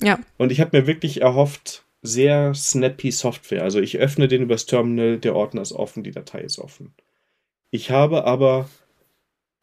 [0.00, 0.20] Ja.
[0.36, 3.62] Und ich habe mir wirklich erhofft, sehr snappy Software.
[3.62, 6.94] Also ich öffne den übers Terminal, der Ordner ist offen, die Datei ist offen.
[7.70, 8.68] Ich habe aber,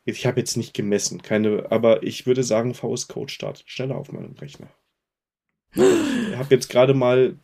[0.05, 4.11] ich habe jetzt nicht gemessen, keine, aber ich würde sagen, VS Code startet schneller auf
[4.11, 4.69] meinem Rechner.
[5.73, 7.37] Ich habe jetzt gerade mal,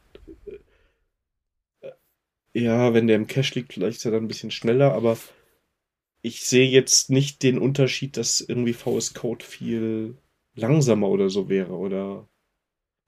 [1.82, 1.92] äh,
[2.54, 5.18] ja, wenn der im Cache liegt, vielleicht ist er dann ein bisschen schneller, aber
[6.22, 10.18] ich sehe jetzt nicht den Unterschied, dass irgendwie VS Code viel
[10.54, 12.28] langsamer oder so wäre oder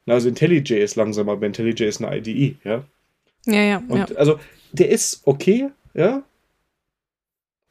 [0.06, 2.84] also IntelliJ ist langsamer, aber IntelliJ ist eine IDE, ja.
[3.46, 3.84] Ja, ja.
[3.88, 4.16] Und ja.
[4.16, 4.40] also,
[4.72, 6.24] der ist okay, ja.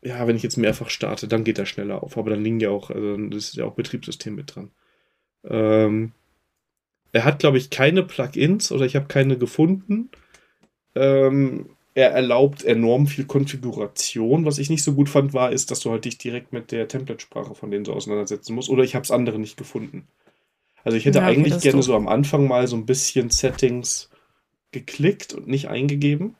[0.04, 2.18] Ja, wenn ich jetzt mehrfach starte, dann geht er schneller auf.
[2.18, 4.70] Aber dann liegen ja auch, also das ist ja auch Betriebssystem mit dran.
[5.44, 6.12] Ähm,
[7.12, 10.10] er hat, glaube ich, keine Plugins oder ich habe keine gefunden.
[10.94, 14.44] Ähm, er erlaubt enorm viel Konfiguration.
[14.44, 16.88] Was ich nicht so gut fand, war, ist, dass du halt dich direkt mit der
[16.88, 18.70] Template-Sprache von denen so auseinandersetzen musst.
[18.70, 20.08] Oder ich habe es andere nicht gefunden.
[20.84, 24.10] Also ich hätte Ja, okay, eigentlich gerne so am Anfang mal so ein bisschen Settings
[24.72, 26.36] geklickt und nicht eingegeben.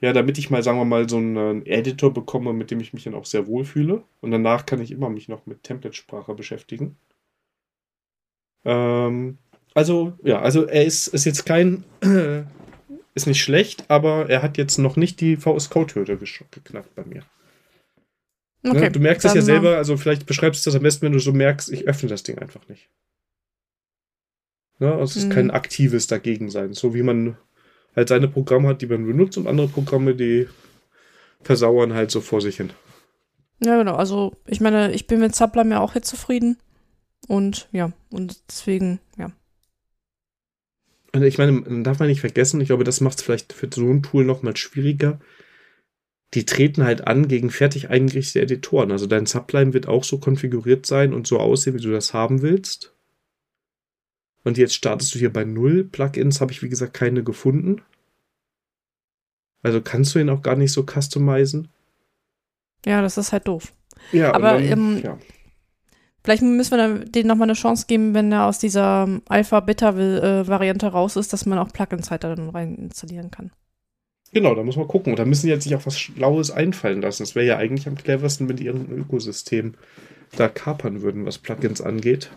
[0.00, 3.04] Ja, damit ich mal, sagen wir mal, so einen Editor bekomme, mit dem ich mich
[3.04, 4.02] dann auch sehr wohl fühle.
[4.20, 6.96] Und danach kann ich immer mich noch mit Template-Sprache beschäftigen.
[8.64, 9.38] Ähm,
[9.74, 11.84] also, ja, also er ist, ist jetzt kein,
[13.14, 17.22] ist nicht schlecht, aber er hat jetzt noch nicht die VS Code-Hürde geknackt bei mir.
[18.70, 18.90] Okay, Ne?
[18.90, 21.32] Du merkst es ja selber, also vielleicht beschreibst du das am besten, wenn du so
[21.32, 22.88] merkst, ich öffne das Ding einfach nicht.
[24.78, 24.90] Ne?
[24.92, 25.32] Also Es ist Mhm.
[25.32, 26.72] kein aktives Dagegen-Sein.
[26.72, 27.36] So wie man
[27.94, 30.48] halt seine Programme hat, die man benutzt und andere Programme, die
[31.42, 32.70] versauern halt so vor sich hin.
[33.64, 33.94] Ja, genau.
[33.94, 36.58] Also, ich meine, ich bin mit Sublime ja auch jetzt zufrieden.
[37.28, 39.32] Und ja, und deswegen, ja.
[41.12, 43.68] Und ich meine, man darf man nicht vergessen, ich glaube, das macht es vielleicht für
[43.72, 45.18] so ein Tool noch mal schwieriger.
[46.34, 48.90] Die treten halt an gegen fertig eingerichtete Editoren.
[48.90, 52.42] Also dein Sublime wird auch so konfiguriert sein und so aussehen, wie du das haben
[52.42, 52.94] willst.
[54.44, 55.84] Und jetzt startest du hier bei null.
[55.84, 57.82] Plugins habe ich, wie gesagt, keine gefunden.
[59.62, 61.68] Also kannst du ihn auch gar nicht so customizen.
[62.84, 63.72] Ja, das ist halt doof.
[64.12, 65.18] Ja, Aber, und ähm, ja.
[66.22, 70.88] Vielleicht müssen wir dann denen nochmal eine Chance geben, wenn er aus dieser ähm, Alpha-Beta-Variante
[70.88, 73.52] raus ist, dass man auch Plugins halt dann rein installieren kann.
[74.32, 75.12] Genau, da muss man gucken.
[75.12, 77.22] Und da müssen die jetzt sich auch was Schlaues einfallen lassen.
[77.22, 79.74] Das wäre ja eigentlich am cleversten, wenn die irgendein Ökosystem
[80.36, 82.30] da kapern würden, was Plugins angeht.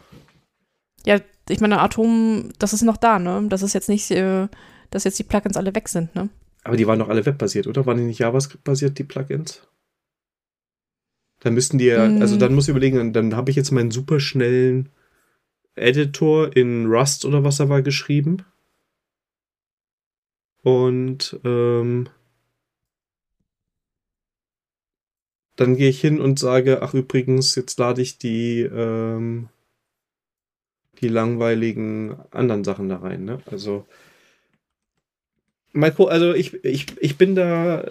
[1.05, 3.45] Ja, ich meine, Atom, das ist noch da, ne?
[3.49, 4.47] Das ist jetzt nicht, äh,
[4.91, 6.29] dass jetzt die Plugins alle weg sind, ne?
[6.63, 7.85] Aber die waren doch alle webbasiert, oder?
[7.85, 9.67] Waren die nicht JavaScript-basiert, die Plugins?
[11.39, 12.21] Dann müssten die ja, Mm.
[12.21, 14.89] also dann muss ich überlegen, dann, dann habe ich jetzt meinen superschnellen
[15.75, 18.43] Editor in Rust oder was er war geschrieben.
[20.63, 22.09] Und ähm,
[25.55, 29.49] dann gehe ich hin und sage, ach übrigens, jetzt lade ich die, ähm,
[31.01, 33.25] die langweiligen anderen Sachen da rein.
[33.25, 33.41] Ne?
[33.45, 33.85] Also,
[35.71, 37.81] Marco, also ich, ich, ich bin da.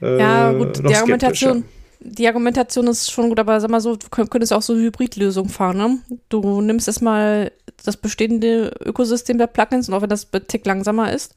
[0.00, 1.64] Äh, Ja, gut, die Argumentation.
[2.00, 4.82] Die Argumentation ist schon gut, aber sag mal so, du könnt- könntest auch so eine
[4.82, 5.98] Hybridlösung fahren, ne?
[6.28, 7.52] Du nimmst erstmal
[7.84, 11.34] das bestehende Ökosystem der Plugins und auch wenn das ein Tick langsamer ist.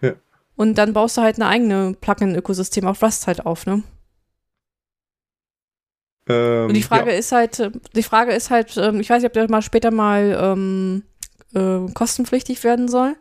[0.00, 0.12] Ja.
[0.56, 3.82] Und dann baust du halt eine eigene Plugin-Ökosystem auf Rust halt auf, ne?
[6.28, 7.18] Ähm, Und die Frage ja.
[7.18, 9.90] ist halt, äh, die Frage ist halt, ähm, ich weiß nicht, ob der mal später
[9.90, 11.02] mal ähm,
[11.54, 13.16] äh, kostenpflichtig werden soll.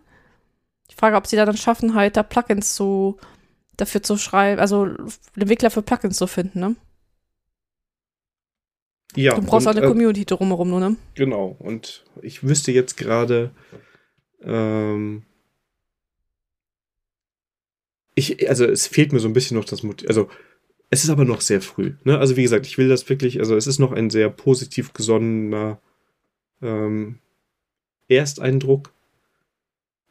[0.89, 3.17] Ich frage, ob sie da dann schaffen, halt da Plugins zu
[3.81, 4.87] dafür zu schreiben, also
[5.35, 6.75] Entwickler für Plugins zu finden, ne?
[9.15, 10.95] ja, Du brauchst und, auch eine äh, Community drumherum, nur, ne?
[11.15, 13.51] Genau, und ich wüsste jetzt gerade,
[14.41, 15.23] ähm,
[18.15, 20.29] ich, also es fehlt mir so ein bisschen noch das Motiv, also
[20.91, 22.19] es ist aber noch sehr früh, ne?
[22.19, 25.79] Also wie gesagt, ich will das wirklich, also es ist noch ein sehr positiv gesonnener
[26.61, 27.19] ähm,
[28.07, 28.93] Ersteindruck,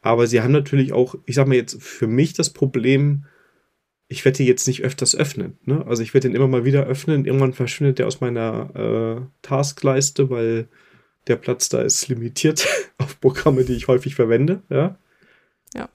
[0.01, 3.25] aber sie haben natürlich auch, ich sag mal jetzt für mich das Problem,
[4.11, 5.57] ich werde die jetzt nicht öfters öffnen.
[5.65, 5.85] Ne?
[5.85, 7.25] Also ich werde den immer mal wieder öffnen.
[7.25, 10.67] Irgendwann verschwindet der aus meiner äh, Taskleiste, weil
[11.27, 14.63] der Platz da ist limitiert auf Programme, die ich häufig verwende.
[14.69, 14.97] Ja.
[15.75, 15.89] Ja.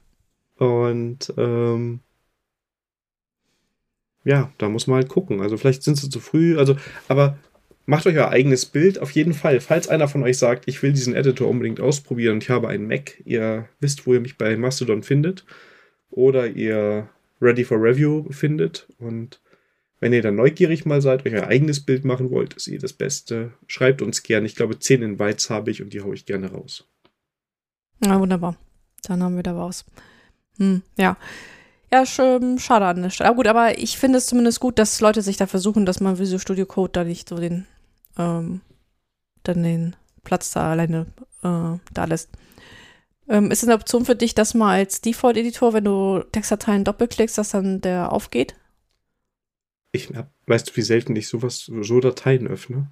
[0.56, 2.00] Und ähm,
[4.22, 5.40] ja, da muss man halt gucken.
[5.40, 6.56] Also vielleicht sind sie zu früh.
[6.56, 6.76] Also,
[7.08, 7.36] aber
[7.84, 9.58] macht euch euer eigenes Bild auf jeden Fall.
[9.58, 12.86] Falls einer von euch sagt, ich will diesen Editor unbedingt ausprobieren und ich habe einen
[12.86, 15.44] Mac, ihr wisst, wo ihr mich bei Mastodon findet.
[16.10, 17.08] Oder ihr
[17.40, 18.88] Ready for Review findet.
[18.98, 19.40] Und
[20.00, 22.92] wenn ihr dann neugierig mal seid, euch euer eigenes Bild machen wollt, ist eh das
[22.92, 23.52] Beste.
[23.66, 24.46] Schreibt uns gerne.
[24.46, 26.88] Ich glaube, 10 Invites habe ich und die haue ich gerne raus.
[28.04, 28.56] Ja, wunderbar.
[29.04, 29.84] Dann haben wir da was.
[30.58, 31.16] Hm, ja.
[31.92, 33.28] Ja, sch- schade an der Stelle.
[33.28, 36.18] Aber gut, aber ich finde es zumindest gut, dass Leute sich da versuchen, dass man
[36.18, 37.66] Visual Studio Code da nicht so den,
[38.18, 38.60] ähm,
[39.44, 41.06] dann den Platz da alleine
[41.42, 42.30] äh, da lässt.
[43.28, 47.38] Ähm, ist es eine Option für dich, dass mal als Default-Editor, wenn du Textdateien doppelklickst,
[47.38, 48.54] dass dann der aufgeht?
[49.92, 52.90] Ich hab, weißt du, wie selten ich sowas, so Dateien öffne?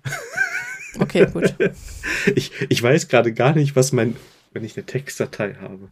[0.98, 1.54] Okay, gut.
[2.34, 4.16] ich, ich weiß gerade gar nicht, was mein,
[4.52, 5.90] wenn ich eine Textdatei habe.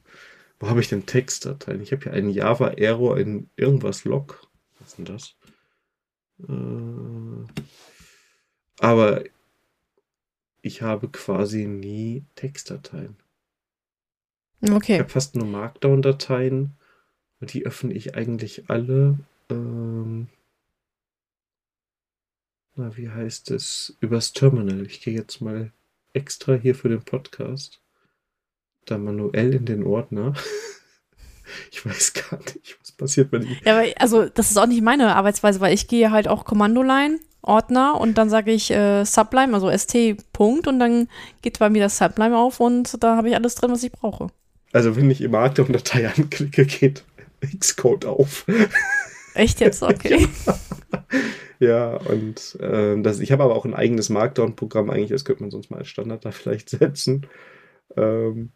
[0.59, 1.81] Wo habe ich denn Textdateien?
[1.81, 4.47] Ich habe hier einen Java-Error in irgendwas Log.
[4.79, 5.37] Was ist denn das?
[6.49, 7.63] Äh,
[8.79, 9.25] aber
[10.63, 13.17] ich habe quasi nie Textdateien.
[14.63, 14.95] Okay.
[14.95, 16.73] Ich habe fast nur Markdown-Dateien
[17.41, 19.19] und die öffne ich eigentlich alle.
[19.51, 20.29] Ähm,
[22.77, 23.97] na, wie heißt es?
[24.01, 24.87] Übers Terminal.
[24.87, 25.73] Ich gehe jetzt mal
[26.13, 27.81] extra hier für den Podcast
[28.87, 30.35] da manuell in den Ordner.
[31.73, 33.61] Ich weiß gar nicht, was passiert, wenn ich.
[33.65, 37.19] Ja, aber also das ist auch nicht meine Arbeitsweise, weil ich gehe halt auch Kommandoline,
[37.43, 41.09] Ordner und dann sage ich äh, Sublime, also ST Punkt und dann
[41.43, 44.29] geht bei mir das Sublime auf und da habe ich alles drin, was ich brauche.
[44.73, 47.05] Also wenn ich im Markdown-Datei anklicke, geht
[47.59, 48.47] Xcode auf.
[49.35, 49.83] Echt jetzt?
[49.83, 50.29] Okay.
[51.59, 55.51] ja, und äh, das, ich habe aber auch ein eigenes Markdown-Programm eigentlich, das könnte man
[55.51, 57.27] sonst mal als Standard da vielleicht setzen.
[57.97, 58.53] Ähm,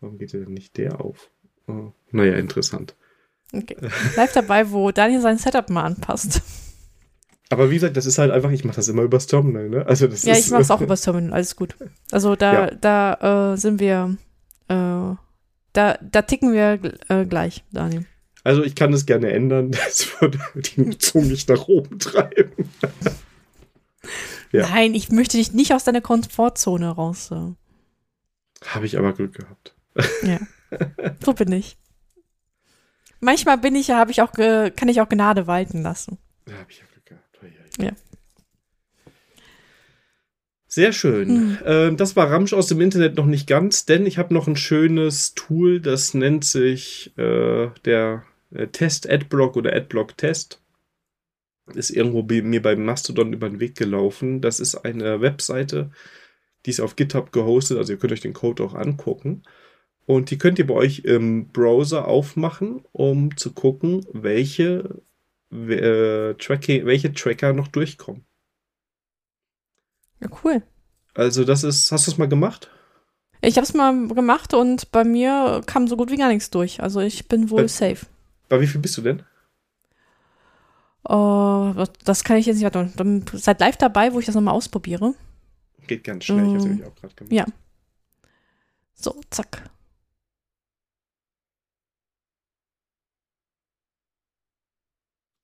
[0.00, 1.30] warum geht denn nicht der auf?
[1.68, 2.94] Oh, naja, interessant.
[3.52, 3.76] Okay.
[4.14, 6.42] Bleib dabei, wo Daniel sein Setup mal anpasst.
[7.48, 9.84] Aber wie gesagt, das ist halt einfach, ich mache das immer übers Terminal, ne?
[9.86, 11.74] Also das ja, ist, ich mache es auch übers Terminal, alles gut.
[12.12, 12.70] Also da, Ja.
[12.70, 14.16] da äh, sind wir,
[14.68, 15.14] äh,
[15.72, 18.06] da, da ticken wir äh, gleich, Daniel.
[18.42, 22.68] Also ich kann es gerne ändern, das würde die Nutzung nicht nach oben treiben.
[24.52, 24.68] Ja.
[24.68, 27.30] Nein, ich möchte dich nicht aus deiner Komfortzone raus.
[27.30, 27.52] Äh.
[28.66, 29.74] Habe ich aber Glück gehabt.
[30.22, 30.38] Ja.
[31.24, 31.76] So bin ich.
[33.18, 36.16] Manchmal bin ich ja, habe ich auch, ge- kann ich auch Gnade walten lassen.
[36.46, 37.38] Da habe ich ja Glück gehabt.
[37.42, 37.84] Ui.
[37.84, 37.90] Ja.
[40.72, 41.58] Sehr schön.
[41.64, 41.96] Hm.
[41.96, 45.34] Das war Ramsch aus dem Internet noch nicht ganz, denn ich habe noch ein schönes
[45.34, 50.62] Tool, das nennt sich äh, der äh, Test Adblock oder Adblock Test.
[51.74, 54.40] Ist irgendwo bei, mir beim Mastodon über den Weg gelaufen.
[54.40, 55.90] Das ist eine Webseite,
[56.66, 59.42] die ist auf GitHub gehostet, also ihr könnt euch den Code auch angucken.
[60.06, 65.02] Und die könnt ihr bei euch im Browser aufmachen, um zu gucken, welche,
[65.52, 68.24] äh, Tracking, welche Tracker noch durchkommen.
[70.20, 70.62] Ja, cool.
[71.14, 72.70] Also das ist, hast du es mal gemacht?
[73.42, 76.82] Ich habe es mal gemacht und bei mir kam so gut wie gar nichts durch.
[76.82, 77.68] Also ich bin wohl Äh.
[77.68, 78.06] safe.
[78.48, 79.22] Bei wie viel bist du denn?
[81.08, 81.72] Oh,
[82.04, 82.74] das kann ich jetzt nicht.
[82.74, 85.14] Dann Seid live dabei, wo ich das nochmal ausprobiere.
[85.86, 87.32] Geht ganz schnell, ich habe es Ähm, nämlich auch gerade gemacht.
[87.32, 87.46] ja.
[88.94, 89.70] So, zack.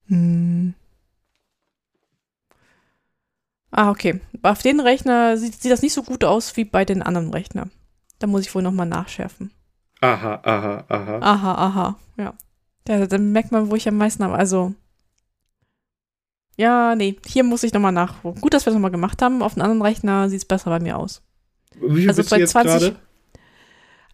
[0.09, 0.75] Hm.
[3.71, 4.21] Ah, okay.
[4.43, 7.71] Auf den Rechner sieht, sieht das nicht so gut aus wie bei den anderen Rechnern.
[8.19, 9.51] Da muss ich wohl nochmal nachschärfen.
[10.01, 11.19] Aha, aha, aha.
[11.21, 12.35] Aha, aha, ja.
[12.89, 13.07] ja.
[13.07, 14.35] Dann merkt man, wo ich am meisten habe.
[14.35, 14.75] Also,
[16.57, 18.23] ja, nee, hier muss ich nochmal nach.
[18.23, 19.43] Gut, dass wir das nochmal gemacht haben.
[19.43, 21.23] Auf einem anderen Rechner sieht es besser bei mir aus.
[21.75, 22.97] Wie viel also bist bei du jetzt 20 gerade?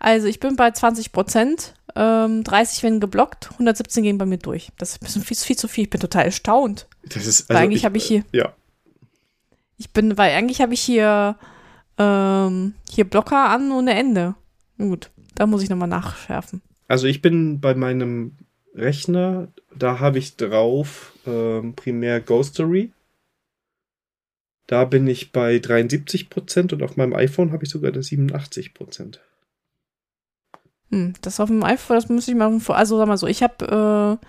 [0.01, 1.75] Also, ich bin bei 20 Prozent.
[1.95, 4.73] Ähm, 30 werden geblockt, 117 gehen bei mir durch.
[4.79, 5.85] Das ist ein bisschen viel, viel zu viel.
[5.85, 6.89] Ich bin total erstaunt.
[7.05, 8.55] Das ist, Weil also eigentlich habe ich hier, Ja,
[9.83, 11.37] ich bin, weil eigentlich habe ich hier,
[11.99, 14.35] ähm, hier Blocker an ohne Ende.
[14.79, 16.63] Gut, da muss ich nochmal nachschärfen.
[16.89, 18.37] also ich bin bei meinem
[18.75, 22.93] Rechner, da habe ich drauf ähm, primär Ghostery.
[24.67, 29.19] Da bin ich bei 73% und auf meinem iPhone habe ich sogar das 87%.
[30.91, 33.43] Hm, das auf dem iPhone, das muss ich mal, vor- also sag mal so, ich
[33.43, 34.27] habe, äh,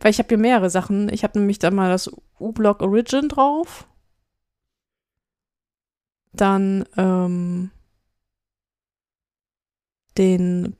[0.00, 1.12] weil ich habe hier mehrere Sachen.
[1.12, 3.87] Ich habe nämlich da mal das U-Block Origin drauf.
[6.32, 7.70] Dann, ähm,
[10.18, 10.76] den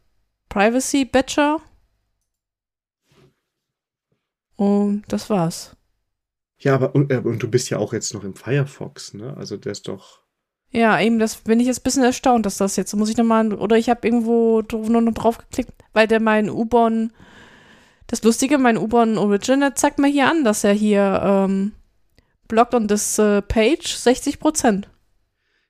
[0.49, 1.61] Privacy Badger.
[4.57, 5.77] Und das war's.
[6.59, 9.37] Ja, aber und, äh, und du bist ja auch jetzt noch im Firefox, ne?
[9.37, 10.21] Also der ist doch.
[10.71, 13.55] Ja, eben, das bin ich jetzt ein bisschen erstaunt, dass das jetzt, muss ich nochmal,
[13.55, 17.13] oder ich habe irgendwo nur noch drauf geklickt, weil der mein U-Bahn,
[18.07, 21.73] das Lustige, mein U-Bahn Origin, der zeigt mir hier an, dass er hier ähm,
[22.49, 24.91] blockt on this äh, page 60 Prozent.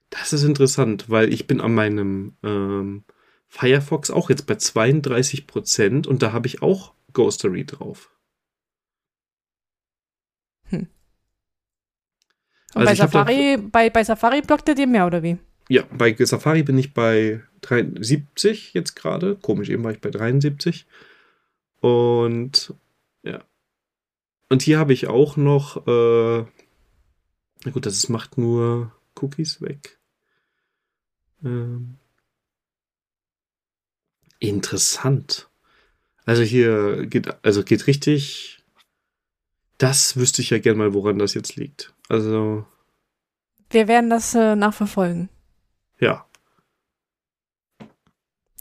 [0.09, 3.03] Das ist interessant, weil ich bin an meinem ähm,
[3.47, 8.11] Firefox auch jetzt bei 32% und da habe ich auch Ghostery drauf.
[10.71, 10.87] Und
[12.75, 15.37] Also bei hab da- Safari, bei, bei Safari blockt er dir mehr, oder wie?
[15.69, 19.35] Ja, bei Safari bin ich bei 73 jetzt gerade.
[19.35, 20.85] Komisch, eben war ich bei 73.
[21.81, 22.73] Und
[23.23, 23.43] ja.
[24.49, 26.45] Und hier habe ich auch noch, äh,
[27.65, 29.98] na gut, das macht nur Cookies weg.
[31.43, 31.97] Ähm,
[34.39, 35.49] interessant.
[36.25, 38.63] Also hier geht, also geht richtig.
[39.77, 41.93] Das wüsste ich ja gern mal, woran das jetzt liegt.
[42.09, 42.65] Also.
[43.69, 45.29] Wir werden das äh, nachverfolgen.
[45.99, 46.25] Ja.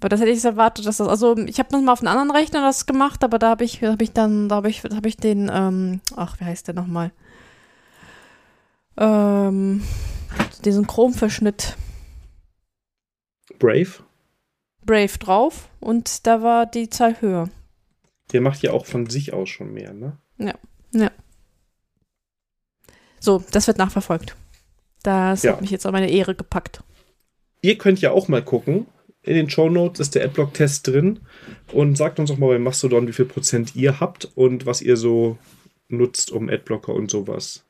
[0.01, 2.31] Weil das hätte ich erwartet, dass das, also ich habe noch mal auf einem anderen
[2.31, 5.17] Rechner das gemacht, aber da habe ich, habe ich dann, da habe ich, habe ich
[5.17, 7.11] den, ähm, ach, wie heißt der nochmal?
[8.97, 9.83] Ähm,
[10.65, 11.77] diesen Chromverschnitt.
[13.59, 14.03] Brave?
[14.85, 17.51] Brave drauf und da war die Zahl höher.
[18.33, 20.17] Der macht ja auch von sich aus schon mehr, ne?
[20.39, 20.55] Ja,
[20.93, 21.11] ja.
[23.21, 24.37] So, das wird nachverfolgt.
[25.03, 25.53] Das Ja.
[25.53, 26.83] hat mich jetzt an meine Ehre gepackt.
[27.63, 28.87] Ihr könnt ja auch mal gucken.
[29.23, 31.21] In den Show Notes ist der Adblock-Test drin.
[31.73, 34.97] Und sagt uns doch mal bei Mastodon, wie viel Prozent ihr habt und was ihr
[34.97, 35.37] so
[35.89, 37.65] nutzt, um Adblocker und sowas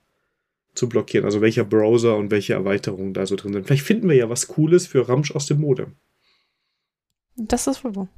[0.78, 1.24] zu blockieren.
[1.26, 3.66] Also welcher Browser und welche Erweiterungen da so drin sind.
[3.66, 5.96] Vielleicht finden wir ja was Cooles für Ramsch aus dem Modem.
[7.36, 8.08] Das ist wohl wahr.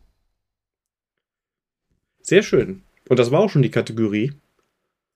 [2.22, 2.82] Sehr schön.
[3.08, 4.32] Und das war auch schon die Kategorie.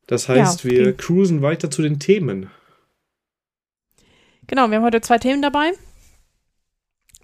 [0.06, 0.94] Das heißt, Ja, wir okay.
[0.96, 2.50] cruisen weiter zu den Themen.
[4.46, 5.72] Genau, wir haben heute zwei Themen dabei.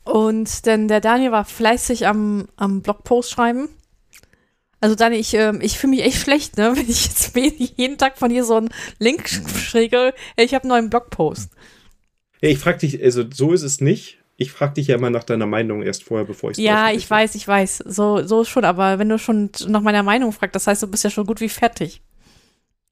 [0.05, 3.69] Und denn der Daniel war fleißig am, am Blogpost schreiben.
[4.81, 7.37] Also Daniel, ich, ähm, ich fühle mich echt schlecht, ne, wenn ich jetzt
[7.77, 10.15] jeden Tag von dir so einen Link schräge.
[10.37, 11.51] Ich habe einen neuen Blogpost.
[12.41, 14.19] Ja, ich frag dich, also so ist es nicht.
[14.37, 17.35] Ich frag dich ja immer nach deiner Meinung erst vorher, bevor ich Ja, ich weiß,
[17.35, 17.85] ich weiß.
[17.85, 21.05] So, so schon, aber wenn du schon nach meiner Meinung fragst, das heißt, du bist
[21.05, 22.01] ja schon gut wie fertig.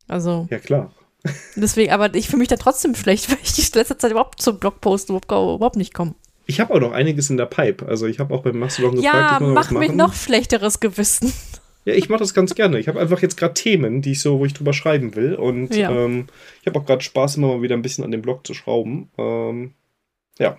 [0.09, 0.93] Also, Ja, klar.
[1.57, 4.59] deswegen, aber ich fühle mich da trotzdem schlecht, weil ich die letzte Zeit überhaupt zum
[4.59, 6.15] Blogpost überhaupt, überhaupt nicht komme.
[6.45, 7.87] Ich habe auch noch einiges in der Pipe.
[7.87, 9.97] Also ich habe auch beim Mastodon gefragt, Ja, mach mich machen.
[9.97, 11.33] noch schlechteres Gewissen.
[11.85, 12.79] Ja, ich mache das ganz gerne.
[12.79, 15.35] Ich habe einfach jetzt gerade Themen, die ich so, wo ich drüber schreiben will.
[15.35, 15.91] Und Ja.
[15.91, 16.27] ähm,
[16.61, 19.11] ich habe auch gerade Spaß, immer mal wieder ein bisschen an dem Blog zu schrauben.
[19.17, 19.75] Ähm,
[20.39, 20.59] ja.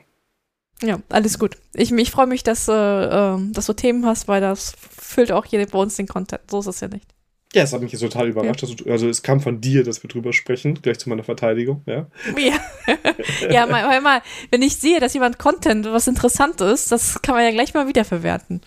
[0.82, 1.58] Ja, alles gut.
[1.74, 5.46] Ich, ich freue mich, dass, äh, ähm, dass du Themen hast, weil das füllt auch
[5.46, 6.50] hier bei uns den Content.
[6.50, 7.08] So ist es ja nicht.
[7.54, 8.62] Ja, es hat mich total überrascht.
[8.62, 11.82] Dass du, also es kam von dir, dass wir drüber sprechen, gleich zu meiner Verteidigung.
[11.88, 12.08] Ja.
[12.38, 12.60] Ja,
[13.50, 17.34] ja mal, mal, mal, wenn ich sehe, dass jemand Content, was interessant ist, das kann
[17.34, 18.62] man ja gleich mal wiederverwerten.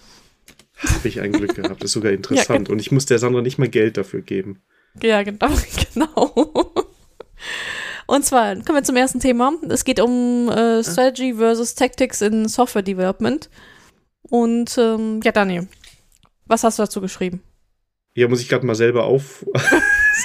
[0.85, 1.83] Habe ich ein Glück gehabt.
[1.85, 2.69] Ist sogar interessant.
[2.69, 4.63] Und ich muss der Sandra nicht mal Geld dafür geben.
[5.03, 5.49] Ja, genau,
[5.95, 6.75] genau.
[8.07, 9.53] Und zwar kommen wir zum ersten Thema.
[9.69, 13.49] Es geht um äh, Strategy versus Tactics in Software Development.
[14.23, 15.69] Und ähm, ja, Daniel,
[16.47, 17.43] was hast du dazu geschrieben?
[18.15, 19.47] Hier muss ich gerade mal selber auf.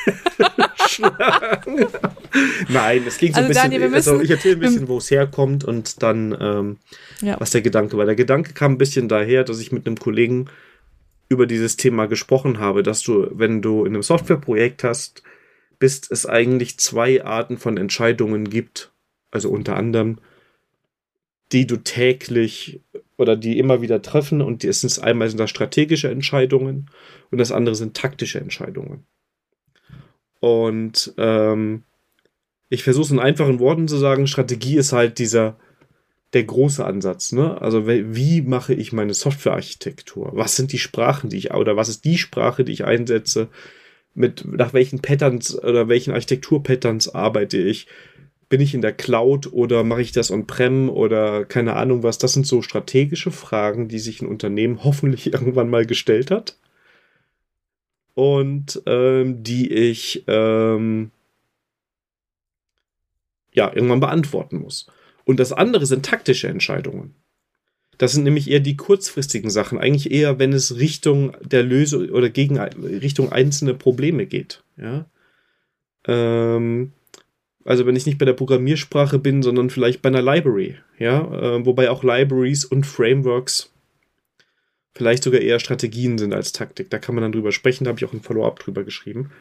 [2.70, 3.64] Nein, es ging so ein Also, bisschen.
[3.72, 6.78] Daniel, wir also müssen- ich erzähle ein bisschen, wo es herkommt und dann, ähm,
[7.22, 7.40] Ja.
[7.40, 8.06] was der Gedanke war.
[8.06, 10.46] Der Gedanke kam ein bisschen daher, dass ich mit einem Kollegen
[11.30, 15.24] über dieses Thema gesprochen habe, dass du, wenn du in einem Softwareprojekt hast,
[15.80, 18.92] bist es eigentlich zwei Arten von Entscheidungen gibt.
[19.32, 20.20] Also unter anderem,
[21.52, 22.82] die du täglich
[23.18, 26.90] oder die immer wieder treffen und die es ist einmal sind das strategische Entscheidungen
[27.32, 29.06] und das andere sind taktische Entscheidungen.
[30.40, 31.84] Und ähm,
[32.70, 35.58] ich versuche es in einfachen Worten zu sagen, Strategie ist halt dieser
[36.34, 37.62] der große Ansatz, ne?
[37.62, 40.32] Also wie mache ich meine Softwarearchitektur?
[40.34, 43.48] Was sind die Sprachen, die ich oder was ist die Sprache, die ich einsetze?
[44.14, 47.88] Mit nach welchen Patterns oder welchen Architekturpatterns arbeite ich?
[48.50, 52.18] Bin ich in der Cloud oder mache ich das on-prem oder keine Ahnung was?
[52.18, 56.58] Das sind so strategische Fragen, die sich ein Unternehmen hoffentlich irgendwann mal gestellt hat
[58.18, 61.12] und ähm, die ich ähm,
[63.54, 64.88] ja irgendwann beantworten muss.
[65.24, 67.14] Und das andere sind taktische Entscheidungen.
[68.00, 72.32] Das sind nämlich eher die kurzfristigen Sachen, eigentlich eher, wenn es Richtung der Lösung oder
[72.32, 74.64] gegen Richtung einzelne Probleme geht.
[74.78, 75.06] Ja.
[76.08, 76.94] Ähm,
[77.66, 81.66] also wenn ich nicht bei der Programmiersprache bin, sondern vielleicht bei einer Library, ja, äh,
[81.68, 83.72] wobei auch Libraries und Frameworks
[84.98, 86.90] vielleicht sogar eher Strategien sind als Taktik.
[86.90, 89.32] Da kann man dann drüber sprechen, da habe ich auch ein Follow-up drüber geschrieben.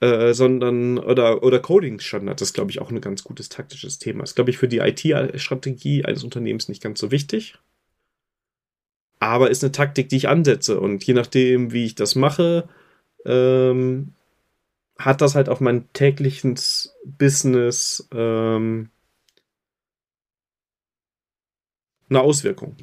[0.00, 4.24] Äh, sondern, oder, oder Coding-Standard, das ist, glaube ich, auch ein ganz gutes taktisches Thema.
[4.24, 7.58] Ist, glaube ich, für die IT-Strategie eines Unternehmens nicht ganz so wichtig.
[9.18, 10.80] Aber ist eine Taktik, die ich ansetze.
[10.80, 12.66] Und je nachdem, wie ich das mache,
[13.26, 14.14] ähm,
[14.98, 18.88] hat das halt auf mein tägliches Business ähm,
[22.08, 22.76] eine Auswirkung.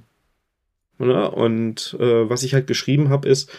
[0.99, 1.29] Ne?
[1.29, 3.51] Und äh, was ich halt geschrieben habe, ist,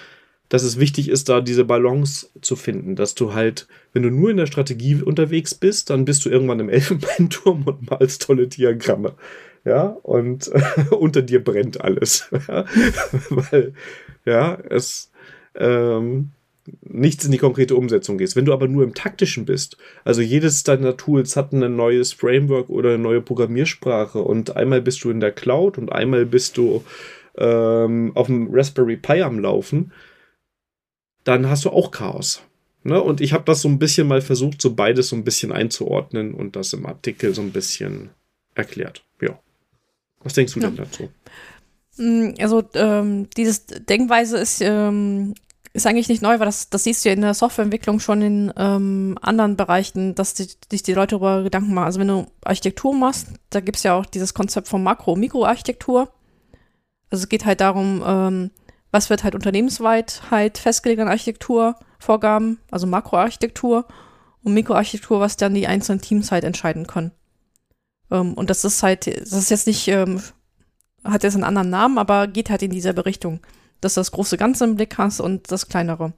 [0.49, 4.31] dass es wichtig ist, da diese Balance zu finden, dass du halt, wenn du nur
[4.31, 9.15] in der Strategie unterwegs bist, dann bist du irgendwann im Elfenbeinturm und malst tolle Diagramme.
[9.65, 12.29] Ja, und äh, unter dir brennt alles.
[12.31, 13.75] Weil,
[14.25, 15.11] ja, es,
[15.55, 16.31] ähm,
[16.83, 18.37] nichts in die konkrete Umsetzung gehst.
[18.37, 22.69] Wenn du aber nur im taktischen bist, also jedes deiner Tools hat ein neues Framework
[22.69, 26.85] oder eine neue Programmiersprache und einmal bist du in der Cloud und einmal bist du
[27.39, 29.93] ähm, auf dem Raspberry Pi am Laufen,
[31.25, 32.43] dann hast du auch Chaos.
[32.85, 33.01] Ne?
[33.03, 36.35] Und ich habe das so ein bisschen mal versucht, so beides so ein bisschen einzuordnen
[36.35, 38.11] und das im Artikel so ein bisschen
[38.55, 39.05] erklärt.
[39.21, 39.39] Ja.
[40.23, 40.69] Was denkst du ja.
[40.69, 41.09] denn dazu?
[41.97, 45.35] Mm, also ähm, dieses Denkweise ist, ähm,
[45.73, 48.53] ist eigentlich nicht neu, weil das, das siehst du ja in der Softwareentwicklung schon in
[48.57, 51.87] ähm, anderen Bereichen, dass sich die, die Leute darüber Gedanken machen.
[51.87, 55.21] Also wenn du Architektur machst, da gibt es ja auch dieses Konzept von Makro- und
[55.21, 56.13] Mikroarchitektur.
[57.11, 58.51] Also es geht halt darum, ähm,
[58.91, 63.87] was wird halt unternehmensweit halt festgelegt an Architekturvorgaben, also Makroarchitektur
[64.43, 67.13] und Mikroarchitektur, was dann die einzelnen Teams halt entscheiden können.
[68.11, 70.23] Ähm, und das ist halt, das ist jetzt nicht, ähm,
[71.05, 73.41] hat jetzt einen anderen Namen, aber geht halt in dieselbe Richtung,
[73.81, 76.13] dass du das große Ganze im Blick hast und das kleinere.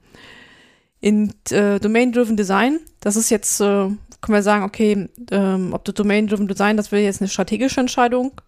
[0.99, 3.89] In äh, Domain-Driven Design, das ist jetzt, äh,
[4.21, 8.39] können wir sagen, okay, ähm, ob du Domain-Driven Design, das will jetzt eine strategische Entscheidung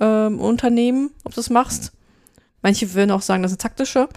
[0.00, 1.92] ähm, unternehmen, ob du es machst.
[2.62, 4.08] Manche würden auch sagen, das ist taktische.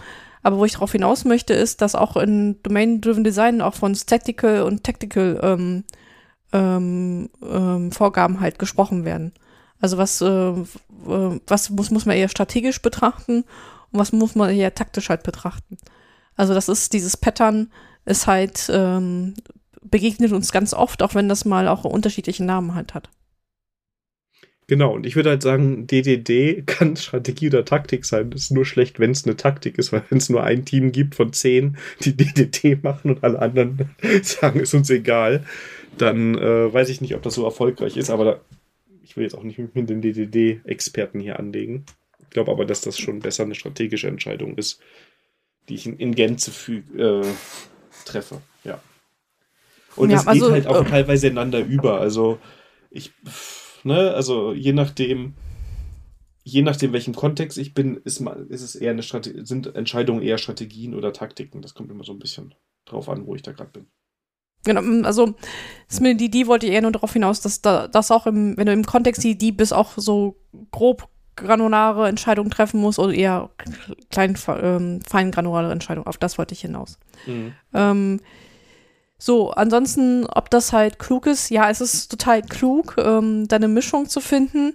[0.42, 4.62] Aber wo ich darauf hinaus möchte, ist, dass auch in Domain-Driven Design auch von Statical
[4.62, 5.84] und Tactical ähm,
[6.52, 9.32] ähm, ähm, Vorgaben halt gesprochen werden.
[9.80, 10.52] Also was, äh,
[11.46, 13.44] was muss, muss man eher strategisch betrachten
[13.90, 15.76] und was muss man eher taktisch halt betrachten.
[16.36, 17.70] Also das ist dieses Pattern
[18.04, 19.34] ist halt ähm,
[19.82, 23.10] begegnet uns ganz oft, auch wenn das mal auch unterschiedliche Namen halt hat.
[24.68, 28.30] Genau, und ich würde halt sagen, DDD kann Strategie oder Taktik sein.
[28.30, 30.92] Das ist nur schlecht, wenn es eine Taktik ist, weil wenn es nur ein Team
[30.92, 33.90] gibt von zehn, die DDD machen und alle anderen
[34.22, 35.44] sagen, ist uns egal,
[35.98, 38.40] dann äh, weiß ich nicht, ob das so erfolgreich ist, aber da,
[39.02, 41.84] ich will jetzt auch nicht mit den DDD-Experten hier anlegen.
[42.20, 44.80] Ich glaube aber, dass das schon besser eine strategische Entscheidung ist,
[45.68, 46.50] die ich in, in Gänze
[46.96, 47.26] äh,
[48.06, 48.40] treffe.
[48.64, 48.80] Ja.
[49.96, 52.00] Und ja, das also, geht halt auch äh, teilweise einander über.
[52.00, 52.38] Also
[52.90, 53.12] ich,
[53.84, 55.34] ne, also je nachdem,
[56.44, 60.22] je nachdem, welchem Kontext ich bin, ist, mal, ist es eher eine Strategie, sind Entscheidungen
[60.22, 61.62] eher Strategien oder Taktiken.
[61.62, 62.54] Das kommt immer so ein bisschen
[62.84, 63.86] drauf an, wo ich da gerade bin.
[64.64, 65.34] Genau, mm, also
[65.90, 68.86] die, die wollte eher nur darauf hinaus, dass da, das auch im, wenn du im
[68.86, 70.36] Kontext die, die bis auch so
[70.70, 73.50] grob granulare Entscheidungen treffen musst oder eher
[74.10, 76.06] klein, ähm, fein granulare Entscheidungen.
[76.06, 76.98] Auf das wollte ich hinaus.
[77.26, 77.52] Mhm.
[77.72, 78.20] Ähm,
[79.24, 83.68] so, ansonsten, ob das halt klug ist, ja, es ist total klug, ähm, da eine
[83.68, 84.74] Mischung zu finden.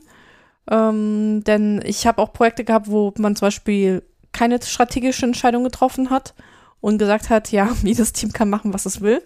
[0.71, 6.09] Ähm, denn ich habe auch Projekte gehabt, wo man zum Beispiel keine strategische Entscheidung getroffen
[6.09, 6.33] hat
[6.79, 9.21] und gesagt hat, ja, jedes Team kann machen, was es will.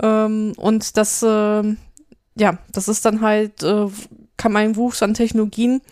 [0.00, 1.74] Ähm, und das, äh,
[2.36, 3.88] ja, das ist dann halt, äh,
[4.36, 5.82] kann man Wuchs an Technologien,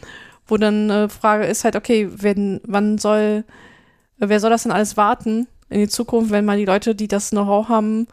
[0.46, 3.42] wo dann äh, Frage ist halt, okay, wenn, wann soll,
[4.18, 7.30] wer soll das denn alles warten in die Zukunft, wenn mal die Leute, die das
[7.30, 8.06] Know-how haben,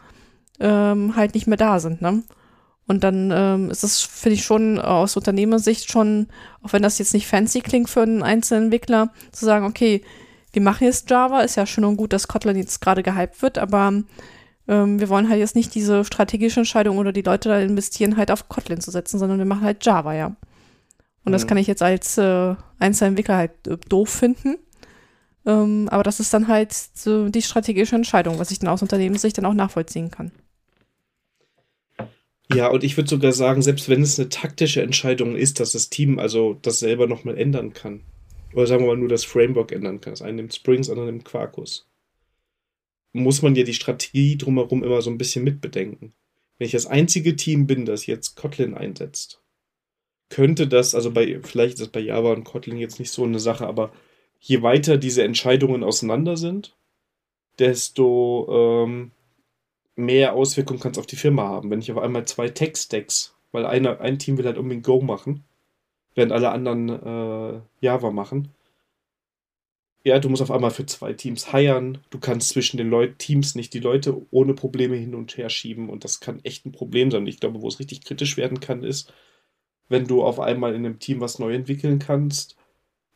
[0.60, 2.24] ähm, halt nicht mehr da sind, ne?
[2.88, 6.26] Und dann ähm, ist es, finde ich, schon aus Unternehmersicht schon,
[6.64, 10.02] auch wenn das jetzt nicht fancy klingt für einen einzelnen Entwickler, zu sagen, okay,
[10.54, 13.60] wir machen jetzt Java, ist ja schön und gut, dass Kotlin jetzt gerade gehypt wird,
[13.60, 14.02] aber
[14.68, 18.32] ähm, wir wollen halt jetzt nicht diese strategische Entscheidung oder die Leute da investieren, halt
[18.32, 20.28] auf Kotlin zu setzen, sondern wir machen halt Java, ja.
[20.28, 20.36] Und
[21.26, 21.32] mhm.
[21.34, 24.58] das kann ich jetzt als äh, Einzelentwickler halt äh, doof finden.
[25.50, 29.38] Ähm, aber das ist dann halt so die strategische Entscheidung, was ich dann aus Unternehmenssicht
[29.38, 30.32] dann auch nachvollziehen kann.
[32.52, 35.90] Ja, und ich würde sogar sagen, selbst wenn es eine taktische Entscheidung ist, dass das
[35.90, 38.02] Team also das selber nochmal ändern kann.
[38.54, 40.14] Oder sagen wir mal nur das Framework ändern kann.
[40.14, 41.90] Das eine nimmt Springs, andere nimmt Quarkus
[43.14, 46.14] muss man ja die Strategie drumherum immer so ein bisschen mitbedenken.
[46.58, 49.42] Wenn ich das einzige Team bin, das jetzt Kotlin einsetzt,
[50.30, 53.40] könnte das, also bei, vielleicht ist das bei Java und Kotlin jetzt nicht so eine
[53.40, 53.92] Sache, aber
[54.40, 56.76] je weiter diese Entscheidungen auseinander sind,
[57.60, 59.12] desto ähm,
[59.96, 61.70] mehr Auswirkungen kann es auf die Firma haben.
[61.70, 65.44] Wenn ich auf einmal zwei Tech-Stacks, weil einer, ein Team will halt unbedingt Go machen,
[66.16, 68.54] während alle anderen äh, Java machen,
[70.04, 71.98] ja, du musst auf einmal für zwei Teams heiern.
[72.10, 75.90] Du kannst zwischen den Leut Teams nicht die Leute ohne Probleme hin und her schieben
[75.90, 77.28] und das kann echt ein Problem sein.
[77.28, 79.14] Ich glaube, wo es richtig kritisch werden kann, ist,
[79.90, 82.59] wenn du auf einmal in einem Team was neu entwickeln kannst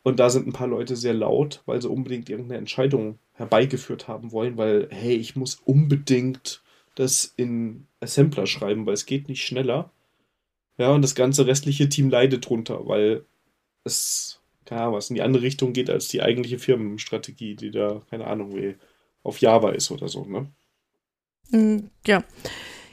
[0.04, 4.30] und da sind ein paar Leute sehr laut, weil sie unbedingt irgendeine Entscheidung herbeigeführt haben
[4.30, 6.62] wollen, weil, hey, ich muss unbedingt
[6.94, 9.90] das in Assembler schreiben, weil es geht nicht schneller.
[10.78, 13.24] Ja, und das ganze restliche Team leidet drunter, weil
[13.82, 18.02] es keine Ahnung, was in die andere Richtung geht als die eigentliche Firmenstrategie, die da,
[18.10, 18.76] keine Ahnung, wie
[19.22, 20.46] auf Java ist oder so, ne?
[21.50, 22.24] Mm, ja.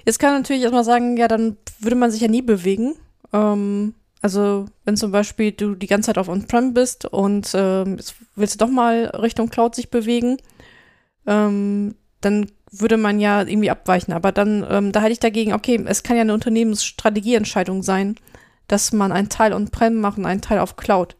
[0.06, 2.96] Jetzt kann man natürlich erstmal sagen, ja, dann würde man sich ja nie bewegen.
[3.32, 8.56] Ähm, also, wenn zum Beispiel du die ganze Zeit auf On-Prem bist und jetzt willst
[8.56, 10.38] du doch mal Richtung Cloud sich bewegen,
[11.26, 14.14] ähm, dann würde man ja irgendwie abweichen.
[14.14, 18.16] Aber dann, ähm, da halte ich dagegen, okay, es kann ja eine Unternehmensstrategieentscheidung sein,
[18.68, 21.18] dass man einen Teil on-prem macht und einen Teil auf Cloud.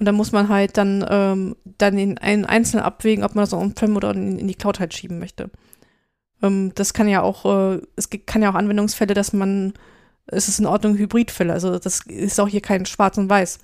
[0.00, 3.52] Und dann muss man halt dann, ähm, dann in einen einzelnen abwägen, ob man das
[3.52, 5.50] on-prem oder in, in, die Cloud halt schieben möchte.
[6.42, 9.74] Ähm, das kann ja auch, äh, es kann ja auch Anwendungsfälle, dass man,
[10.26, 11.52] es ist in Ordnung Hybridfälle.
[11.52, 13.58] Also das ist auch hier kein Schwarz und Weiß.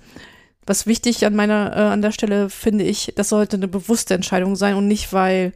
[0.65, 4.55] Was wichtig an meiner, äh, an der Stelle finde ich, das sollte eine bewusste Entscheidung
[4.55, 5.53] sein und nicht, weil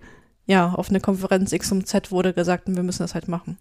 [0.48, 3.58] ja, auf eine Konferenz X und Z wurde gesagt, wir müssen das halt machen.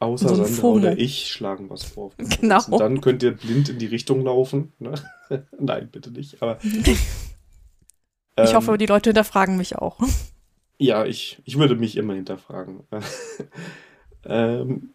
[0.00, 2.12] Außer so Sandra oder ich schlagen was vor.
[2.16, 2.62] Genau.
[2.70, 4.72] Und dann könnt ihr blind in die Richtung laufen.
[4.78, 4.94] Ne?
[5.58, 6.40] Nein, bitte nicht.
[6.40, 6.96] Aber, ich
[8.36, 9.98] ähm, hoffe, die Leute hinterfragen mich auch.
[10.78, 12.84] Ja, ich, ich würde mich immer hinterfragen.
[14.24, 14.90] ähm,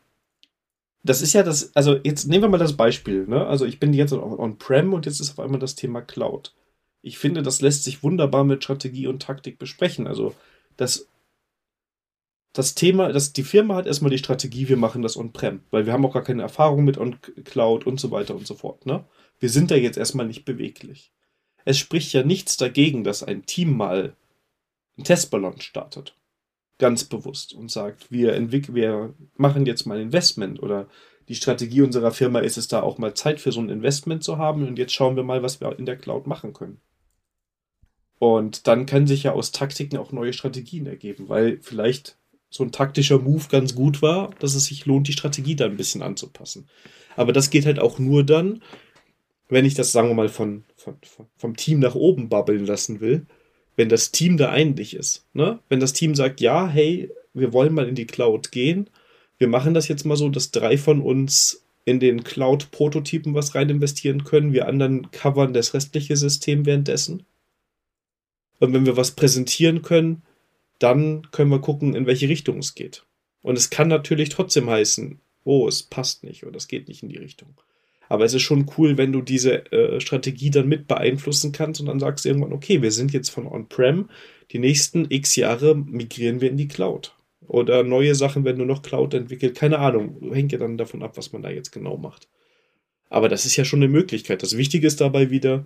[1.03, 3.27] das ist ja das, also jetzt nehmen wir mal das Beispiel.
[3.27, 3.45] Ne?
[3.45, 6.53] Also ich bin jetzt on-prem und jetzt ist auf einmal das Thema Cloud.
[7.01, 10.07] Ich finde, das lässt sich wunderbar mit Strategie und Taktik besprechen.
[10.07, 10.33] Also
[10.77, 11.09] das,
[12.53, 15.91] das Thema, das, die Firma hat erstmal die Strategie, wir machen das on-prem, weil wir
[15.91, 18.85] haben auch gar keine Erfahrung mit on-Cloud und so weiter und so fort.
[18.85, 19.03] Ne?
[19.39, 21.11] Wir sind da jetzt erstmal nicht beweglich.
[21.65, 24.15] Es spricht ja nichts dagegen, dass ein Team mal
[24.95, 26.15] einen Testballon startet.
[26.79, 30.87] Ganz bewusst und sagt, wir wir machen jetzt mal ein Investment oder
[31.29, 34.37] die Strategie unserer Firma ist es da auch mal Zeit für so ein Investment zu
[34.37, 36.81] haben und jetzt schauen wir mal, was wir in der Cloud machen können.
[38.19, 42.17] Und dann können sich ja aus Taktiken auch neue Strategien ergeben, weil vielleicht
[42.49, 45.77] so ein taktischer Move ganz gut war, dass es sich lohnt, die Strategie da ein
[45.77, 46.67] bisschen anzupassen.
[47.15, 48.61] Aber das geht halt auch nur dann,
[49.49, 50.97] wenn ich das, sagen wir mal, von, von,
[51.35, 53.25] vom Team nach oben babbeln lassen will,
[53.75, 55.25] wenn das Team da einig ist.
[55.33, 55.59] Ne?
[55.69, 58.89] Wenn das Team sagt, ja, hey, wir wollen mal in die Cloud gehen,
[59.37, 63.69] wir machen das jetzt mal so, dass drei von uns in den Cloud-Prototypen was rein
[63.69, 67.25] investieren können, wir anderen covern das restliche System währenddessen.
[68.59, 70.21] Und wenn wir was präsentieren können,
[70.79, 73.05] dann können wir gucken, in welche Richtung es geht.
[73.41, 77.09] Und es kann natürlich trotzdem heißen, oh, es passt nicht oder es geht nicht in
[77.09, 77.49] die Richtung.
[78.13, 81.87] Aber es ist schon cool, wenn du diese äh, Strategie dann mit beeinflussen kannst und
[81.87, 84.07] dann sagst du irgendwann, okay, wir sind jetzt von On-Prem,
[84.51, 87.15] die nächsten x Jahre migrieren wir in die Cloud.
[87.47, 89.55] Oder neue Sachen werden nur noch Cloud entwickelt.
[89.55, 92.27] Keine Ahnung, hängt ja dann davon ab, was man da jetzt genau macht.
[93.09, 94.43] Aber das ist ja schon eine Möglichkeit.
[94.43, 95.65] Das Wichtige ist dabei wieder,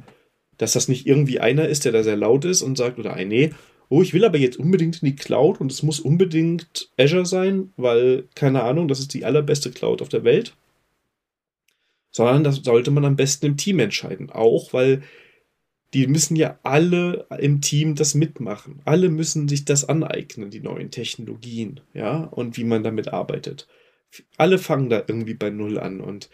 [0.58, 3.28] dass das nicht irgendwie einer ist, der da sehr laut ist und sagt, oder ein,
[3.28, 3.52] nee,
[3.90, 7.74] oh, ich will aber jetzt unbedingt in die Cloud und es muss unbedingt Azure sein,
[7.76, 10.56] weil, keine Ahnung, das ist die allerbeste Cloud auf der Welt.
[12.18, 14.32] Sondern das sollte man am besten im Team entscheiden.
[14.32, 15.04] Auch, weil
[15.94, 18.82] die müssen ja alle im Team das mitmachen.
[18.86, 23.68] Alle müssen sich das aneignen, die neuen Technologien, ja, und wie man damit arbeitet.
[24.36, 26.32] Alle fangen da irgendwie bei Null an und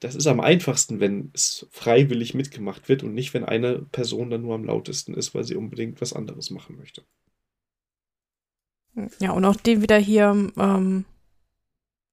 [0.00, 4.40] das ist am einfachsten, wenn es freiwillig mitgemacht wird und nicht, wenn eine Person dann
[4.40, 7.02] nur am lautesten ist, weil sie unbedingt was anderes machen möchte.
[9.18, 11.04] Ja, und auch dem wieder hier ähm,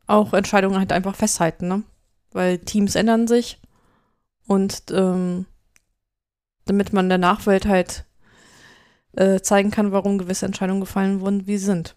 [0.08, 1.84] auch Entscheidungen halt einfach festhalten, ne?
[2.32, 3.60] Weil Teams ändern sich
[4.48, 5.46] und ähm,
[6.66, 8.06] damit man der Nachwelt halt
[9.14, 11.96] äh, zeigen kann, warum gewisse Entscheidungen gefallen wurden, wie sie sind.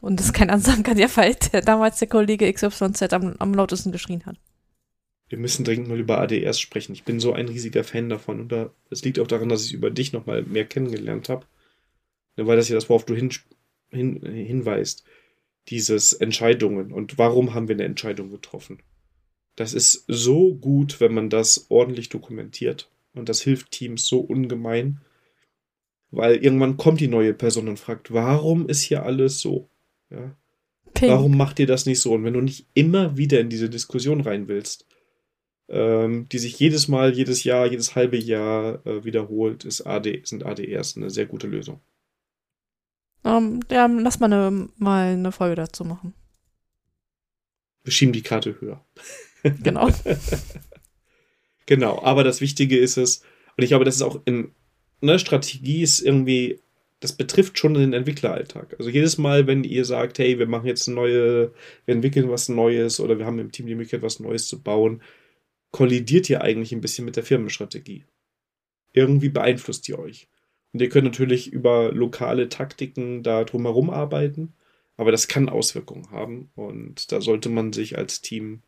[0.00, 3.92] Und das kein sagen kann, ja, weil der, damals der Kollege XYZ am, am lautesten
[3.92, 4.36] geschrien hat
[5.30, 6.92] wir müssen dringend mal über ADRs sprechen.
[6.92, 9.90] Ich bin so ein riesiger Fan davon und es liegt auch daran, dass ich über
[9.90, 11.46] dich nochmal mehr kennengelernt habe.
[12.36, 13.30] Weil das ja das, worauf du hin,
[13.90, 15.04] hin, hinweist.
[15.68, 18.80] Dieses Entscheidungen und warum haben wir eine Entscheidung getroffen.
[19.60, 22.90] Das ist so gut, wenn man das ordentlich dokumentiert.
[23.12, 25.02] Und das hilft Teams so ungemein,
[26.10, 29.68] weil irgendwann kommt die neue Person und fragt, warum ist hier alles so?
[30.08, 30.34] Ja?
[31.02, 32.14] Warum macht ihr das nicht so?
[32.14, 34.86] Und wenn du nicht immer wieder in diese Diskussion rein willst,
[35.68, 40.42] ähm, die sich jedes Mal, jedes Jahr, jedes halbe Jahr äh, wiederholt, ist AD, sind
[40.42, 41.80] ADRs eine sehr gute Lösung.
[43.24, 46.14] Um, ähm, ja, lass mal eine, mal eine Folge dazu machen.
[47.84, 48.82] Wir schieben die Karte höher.
[49.42, 49.88] Genau.
[51.66, 53.22] genau, aber das Wichtige ist es,
[53.56, 54.52] und ich glaube, das ist auch in,
[55.00, 56.60] ne, Strategie ist irgendwie,
[57.00, 58.76] das betrifft schon den Entwickleralltag.
[58.78, 61.52] Also jedes Mal, wenn ihr sagt, hey, wir machen jetzt neue,
[61.86, 65.02] wir entwickeln was Neues oder wir haben im Team die Möglichkeit, was Neues zu bauen,
[65.70, 68.04] kollidiert ihr eigentlich ein bisschen mit der Firmenstrategie.
[68.92, 70.28] Irgendwie beeinflusst ihr euch.
[70.72, 74.54] Und ihr könnt natürlich über lokale Taktiken da drumherum arbeiten,
[74.96, 78.62] aber das kann Auswirkungen haben und da sollte man sich als Team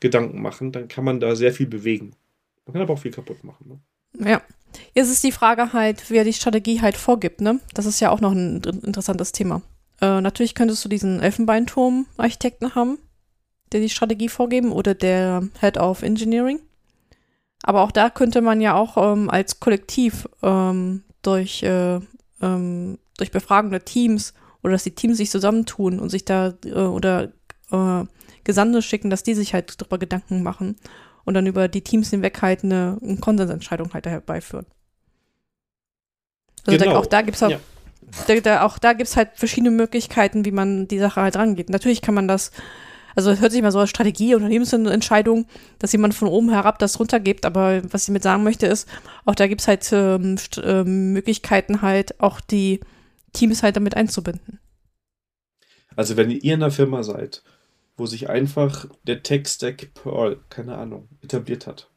[0.00, 2.12] Gedanken machen, dann kann man da sehr viel bewegen.
[2.66, 3.80] Man kann aber auch viel kaputt machen.
[4.14, 4.30] Ne?
[4.30, 4.42] Ja.
[4.94, 7.58] Jetzt ist die Frage halt, wer die Strategie halt vorgibt, ne?
[7.72, 9.62] Das ist ja auch noch ein interessantes Thema.
[10.00, 12.98] Äh, natürlich könntest du diesen Elfenbeinturm-Architekten haben,
[13.72, 16.60] der die Strategie vorgeben oder der Head of Engineering.
[17.62, 22.00] Aber auch da könnte man ja auch ähm, als Kollektiv ähm, durch äh,
[22.40, 26.72] ähm, durch Befragen der Teams oder dass die Teams sich zusammentun und sich da äh,
[26.72, 27.32] oder
[27.70, 28.04] äh,
[28.44, 30.76] Gesandte schicken, dass die sich halt darüber Gedanken machen
[31.24, 34.66] und dann über die Teams hinweg halt eine, eine Konsensentscheidung halt herbeiführen.
[36.66, 36.92] Also genau.
[36.92, 37.60] da, auch da gibt es auch, ja.
[38.26, 41.68] da, da, auch da gibt's halt verschiedene Möglichkeiten, wie man die Sache halt rangeht.
[41.68, 42.50] Natürlich kann man das,
[43.14, 45.46] also es hört sich mal so als Strategie, Unternehmensentscheidung,
[45.78, 48.88] dass jemand von oben herab das runtergibt, aber was ich mit sagen möchte ist,
[49.24, 52.80] auch da gibt es halt ähm, äh, Möglichkeiten halt, auch die
[53.34, 54.60] Teams halt damit einzubinden.
[55.96, 57.42] Also wenn ihr in einer Firma seid,
[57.98, 61.90] wo sich einfach der Tech-Stack Pearl, keine Ahnung, etabliert hat,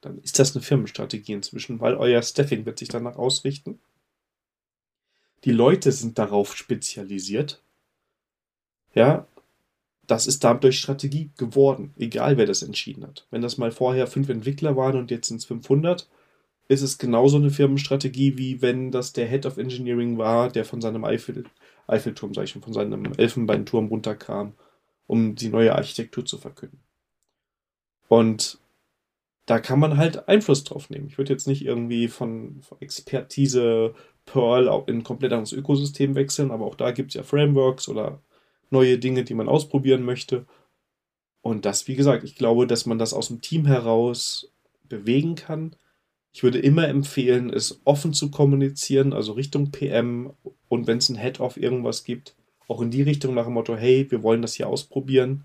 [0.00, 3.80] dann ist das eine Firmenstrategie inzwischen, weil euer Staffing wird sich danach ausrichten.
[5.44, 7.62] Die Leute sind darauf spezialisiert.
[8.94, 9.26] Ja,
[10.06, 13.26] das ist dadurch Strategie geworden, egal wer das entschieden hat.
[13.30, 16.08] Wenn das mal vorher fünf Entwickler waren und jetzt sind es 500,
[16.68, 20.80] ist es genauso eine Firmenstrategie, wie wenn das der Head of Engineering war, der von
[20.80, 21.44] seinem Eiffel,
[21.86, 24.54] Eiffelturm, sag ich schon, von seinem Elfenbeinturm runterkam,
[25.06, 26.80] um die neue Architektur zu verkünden.
[28.08, 28.58] Und
[29.46, 31.08] da kann man halt Einfluss drauf nehmen.
[31.08, 33.94] Ich würde jetzt nicht irgendwie von, von Expertise
[34.24, 37.88] Perl auch in ein komplett anderes Ökosystem wechseln, aber auch da gibt es ja Frameworks
[37.88, 38.20] oder
[38.70, 40.46] neue Dinge, die man ausprobieren möchte.
[41.40, 44.52] Und das, wie gesagt, ich glaube, dass man das aus dem Team heraus
[44.88, 45.74] bewegen kann.
[46.32, 50.32] Ich würde immer empfehlen, es offen zu kommunizieren, also Richtung PM
[50.68, 52.36] und wenn es ein Head-Off irgendwas gibt,
[52.68, 55.44] auch in die Richtung nach dem Motto, hey, wir wollen das hier ausprobieren.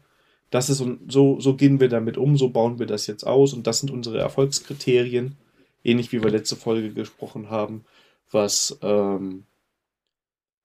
[0.50, 3.54] Das ist und so, so gehen wir damit um, so bauen wir das jetzt aus
[3.54, 5.36] und das sind unsere Erfolgskriterien.
[5.84, 7.86] Ähnlich wie wir letzte Folge gesprochen haben,
[8.32, 9.46] was ähm,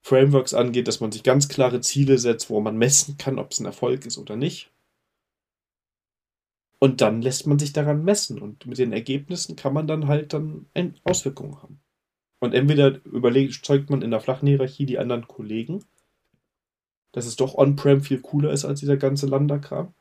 [0.02, 3.60] Frameworks angeht, dass man sich ganz klare Ziele setzt, wo man messen kann, ob es
[3.60, 4.70] ein Erfolg ist oder nicht.
[6.78, 10.32] Und dann lässt man sich daran messen und mit den Ergebnissen kann man dann halt
[10.32, 10.66] dann
[11.04, 11.80] Auswirkungen haben.
[12.40, 15.84] Und entweder überlegt, zeugt man in der flachen Hierarchie die anderen Kollegen
[17.12, 19.94] dass es doch on-prem viel cooler ist als dieser ganze Lambda-Kram.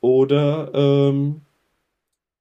[0.00, 1.42] Oder ähm,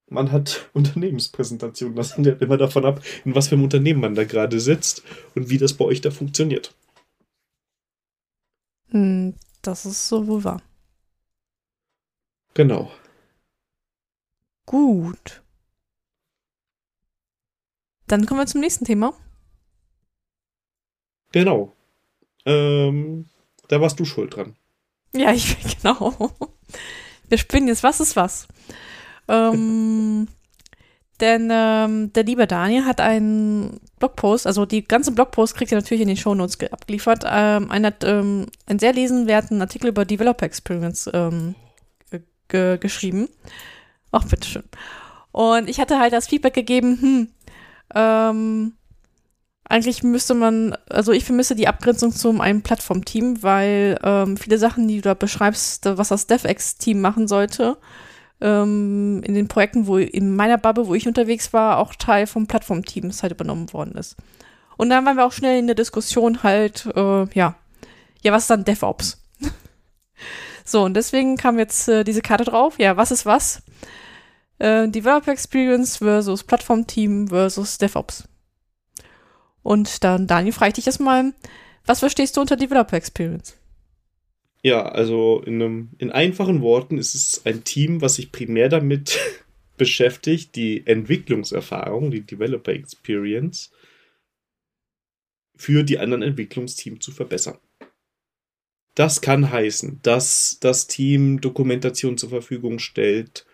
[0.10, 1.96] man hat Unternehmenspräsentationen.
[1.96, 5.04] Das hängt ja immer davon ab, in was für einem Unternehmen man da gerade sitzt
[5.36, 6.74] und wie das bei euch da funktioniert.
[8.90, 10.62] Hm, das ist so wohl wahr.
[12.54, 12.92] Genau.
[14.66, 15.42] Gut.
[18.08, 19.14] Dann kommen wir zum nächsten Thema.
[21.32, 21.74] Genau.
[22.46, 23.26] Ähm,
[23.68, 24.56] da warst du schuld dran.
[25.16, 26.14] Ja, ich genau.
[27.30, 28.48] Wir spinnen jetzt, was ist was?
[29.28, 30.28] Ähm,
[31.20, 36.02] denn ähm, der liebe Daniel hat einen Blogpost, also die ganze Blogpost kriegt ihr natürlich
[36.02, 41.56] in den Shownotes abgeliefert, ähm, einen, ähm, einen sehr lesenwerten Artikel über Developer Experience ähm,
[42.50, 43.30] geschrieben.
[44.12, 44.64] Ach, bitteschön.
[45.32, 47.28] Und ich hatte halt das Feedback gegeben, hm,
[47.96, 48.74] ähm,
[49.66, 54.88] eigentlich müsste man, also ich vermisse die Abgrenzung zu einem Plattformteam, weil ähm, viele Sachen,
[54.88, 57.78] die du da beschreibst, was das DevX-Team machen sollte,
[58.42, 62.46] ähm, in den Projekten, wo in meiner Bubble, wo ich unterwegs war, auch Teil vom
[62.46, 64.18] Plattformteams halt übernommen worden ist.
[64.78, 67.56] Und dann waren wir auch schnell in der Diskussion halt, äh, ja,
[68.22, 69.24] ja, was ist dann DevOps?
[70.66, 72.80] so, und deswegen kam jetzt äh, diese Karte drauf.
[72.80, 73.62] Ja, was ist was?
[74.60, 78.28] Äh, Developer Experience versus Plattformteam versus DevOps.
[79.64, 81.34] Und dann, Daniel, frage ich dich erstmal,
[81.86, 83.58] was verstehst du unter Developer Experience?
[84.62, 89.20] Ja, also in, einem, in einfachen Worten ist es ein Team, was sich primär damit
[89.78, 93.72] beschäftigt, die Entwicklungserfahrung, die Developer Experience
[95.56, 97.58] für die anderen Entwicklungsteams zu verbessern.
[98.96, 103.46] Das kann heißen, dass das Team Dokumentation zur Verfügung stellt,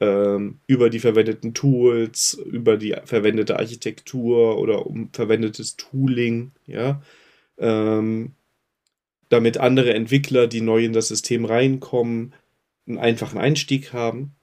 [0.00, 7.02] ähm, über die verwendeten Tools, über die verwendete Architektur oder um verwendetes Tooling, ja,
[7.58, 8.32] ähm,
[9.28, 12.34] damit andere Entwickler, die neu in das System reinkommen,
[12.86, 14.34] einen einfachen Einstieg haben.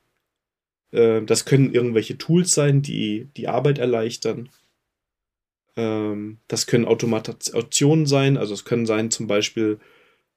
[0.91, 4.49] Ähm, das können irgendwelche Tools sein, die die Arbeit erleichtern.
[5.75, 9.79] Ähm, das können Automationen sein, also es können sein zum Beispiel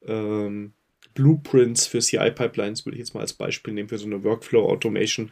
[0.07, 0.73] ähm,
[1.15, 5.31] Blueprints für CI-Pipelines, würde ich jetzt mal als Beispiel nehmen, für so eine Workflow-Automation.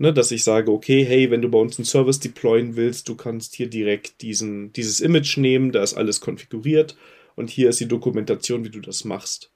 [0.00, 3.16] Ne, dass ich sage, okay, hey, wenn du bei uns einen Service deployen willst, du
[3.16, 6.96] kannst hier direkt diesen, dieses Image nehmen, da ist alles konfiguriert
[7.34, 9.50] und hier ist die Dokumentation, wie du das machst.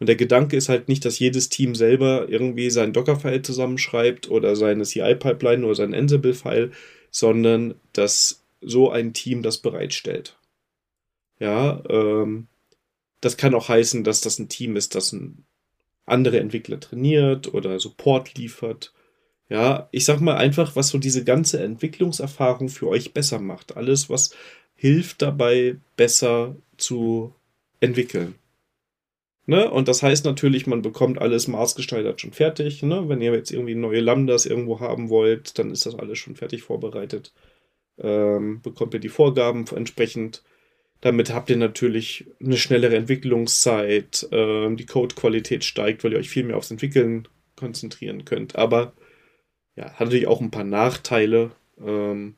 [0.00, 4.56] Und der Gedanke ist halt nicht, dass jedes Team selber irgendwie sein Docker-File zusammenschreibt oder
[4.56, 6.72] seine CI-Pipeline oder sein Ansible-File,
[7.10, 10.36] sondern dass so ein Team das bereitstellt.
[11.38, 12.48] Ja, ähm,
[13.24, 15.16] das kann auch heißen, dass das ein Team ist, das
[16.06, 18.92] andere Entwickler trainiert oder Support liefert.
[19.48, 23.76] Ja, ich sag mal einfach, was so diese ganze Entwicklungserfahrung für euch besser macht.
[23.76, 24.30] Alles, was,
[24.74, 27.34] hilft dabei, besser zu
[27.80, 28.34] entwickeln.
[29.46, 29.70] Ne?
[29.70, 32.82] Und das heißt natürlich, man bekommt alles maßgestaltet schon fertig.
[32.82, 33.08] Ne?
[33.08, 36.62] Wenn ihr jetzt irgendwie neue Lambdas irgendwo haben wollt, dann ist das alles schon fertig
[36.62, 37.32] vorbereitet.
[37.98, 40.42] Ähm, bekommt ihr die Vorgaben entsprechend.
[41.04, 44.26] Damit habt ihr natürlich eine schnellere Entwicklungszeit.
[44.32, 48.56] Ähm, die Codequalität steigt, weil ihr euch viel mehr aufs Entwickeln konzentrieren könnt.
[48.56, 48.94] Aber
[49.76, 52.36] ja, hat natürlich auch ein paar Nachteile, ähm,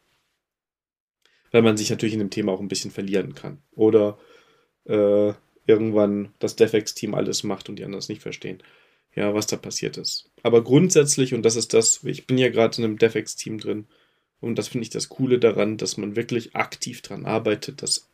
[1.52, 3.62] weil man sich natürlich in dem Thema auch ein bisschen verlieren kann.
[3.70, 4.18] Oder
[4.86, 5.32] äh,
[5.68, 8.64] irgendwann das DevEx-Team alles macht und die anderen es nicht verstehen.
[9.14, 10.28] Ja, was da passiert ist.
[10.42, 13.86] Aber grundsätzlich, und das ist das, ich bin ja gerade in einem DevEx-Team drin,
[14.40, 18.10] und das finde ich das Coole daran, dass man wirklich aktiv daran arbeitet, dass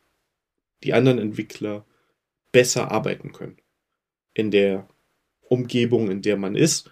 [0.83, 1.85] die anderen Entwickler
[2.51, 3.57] besser arbeiten können.
[4.33, 4.87] In der
[5.49, 6.89] Umgebung, in der man ist.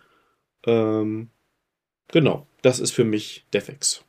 [0.65, 1.29] Ähm,
[2.07, 4.03] genau, das ist für mich DevEx.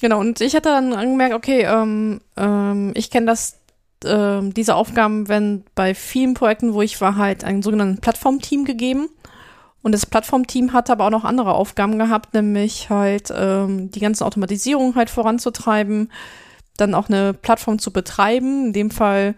[0.00, 3.60] Genau, und ich hatte dann angemerkt, okay, ähm, ähm, ich kenne das
[4.04, 9.08] äh, diese Aufgaben werden bei vielen Projekten, wo ich war, halt ein sogenanntes Plattformteam gegeben.
[9.82, 14.22] Und das Plattformteam hat aber auch noch andere Aufgaben gehabt, nämlich halt ähm, die ganzen
[14.22, 16.12] Automatisierung halt voranzutreiben,
[16.82, 18.66] dann auch eine Plattform zu betreiben.
[18.66, 19.34] In dem Fall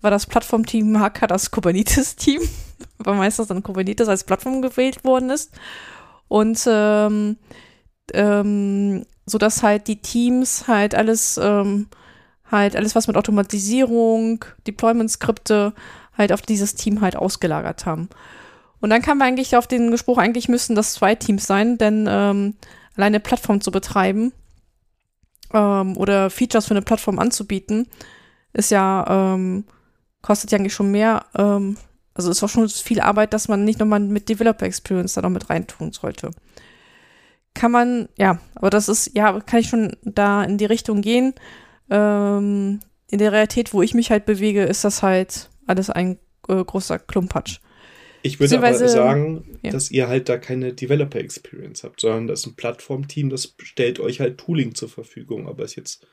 [0.00, 2.40] war das Plattformteam Hacker das Kubernetes-Team,
[2.98, 5.52] weil meistens dann Kubernetes als Plattform gewählt worden ist.
[6.28, 7.36] Und ähm,
[8.12, 11.88] ähm, so dass halt die Teams halt alles ähm,
[12.50, 15.72] halt alles, was mit Automatisierung, Deployment-Skripte
[16.16, 18.08] halt auf dieses Team halt ausgelagert haben.
[18.80, 22.54] Und dann kam eigentlich auf den Gespruch, eigentlich müssten das zwei Teams sein, denn ähm,
[22.96, 24.32] alleine Plattform zu betreiben
[25.54, 27.88] ähm, oder Features für eine Plattform anzubieten,
[28.52, 29.64] ist ja, ähm,
[30.20, 31.76] kostet ja eigentlich schon mehr, ähm,
[32.12, 35.30] also ist auch schon viel Arbeit, dass man nicht nochmal mit Developer Experience da noch
[35.30, 36.30] mit reintun sollte.
[37.54, 41.34] Kann man, ja, aber das ist, ja, kann ich schon da in die Richtung gehen
[41.90, 46.64] ähm, in der Realität, wo ich mich halt bewege, ist das halt alles ein äh,
[46.64, 47.60] großer Klumpatsch.
[48.26, 49.70] Ich würde aber sagen, ja.
[49.70, 54.00] dass ihr halt da keine Developer Experience habt, sondern das ist ein Plattformteam, das stellt
[54.00, 55.46] euch halt Tooling zur Verfügung.
[55.46, 56.06] Aber es jetzt,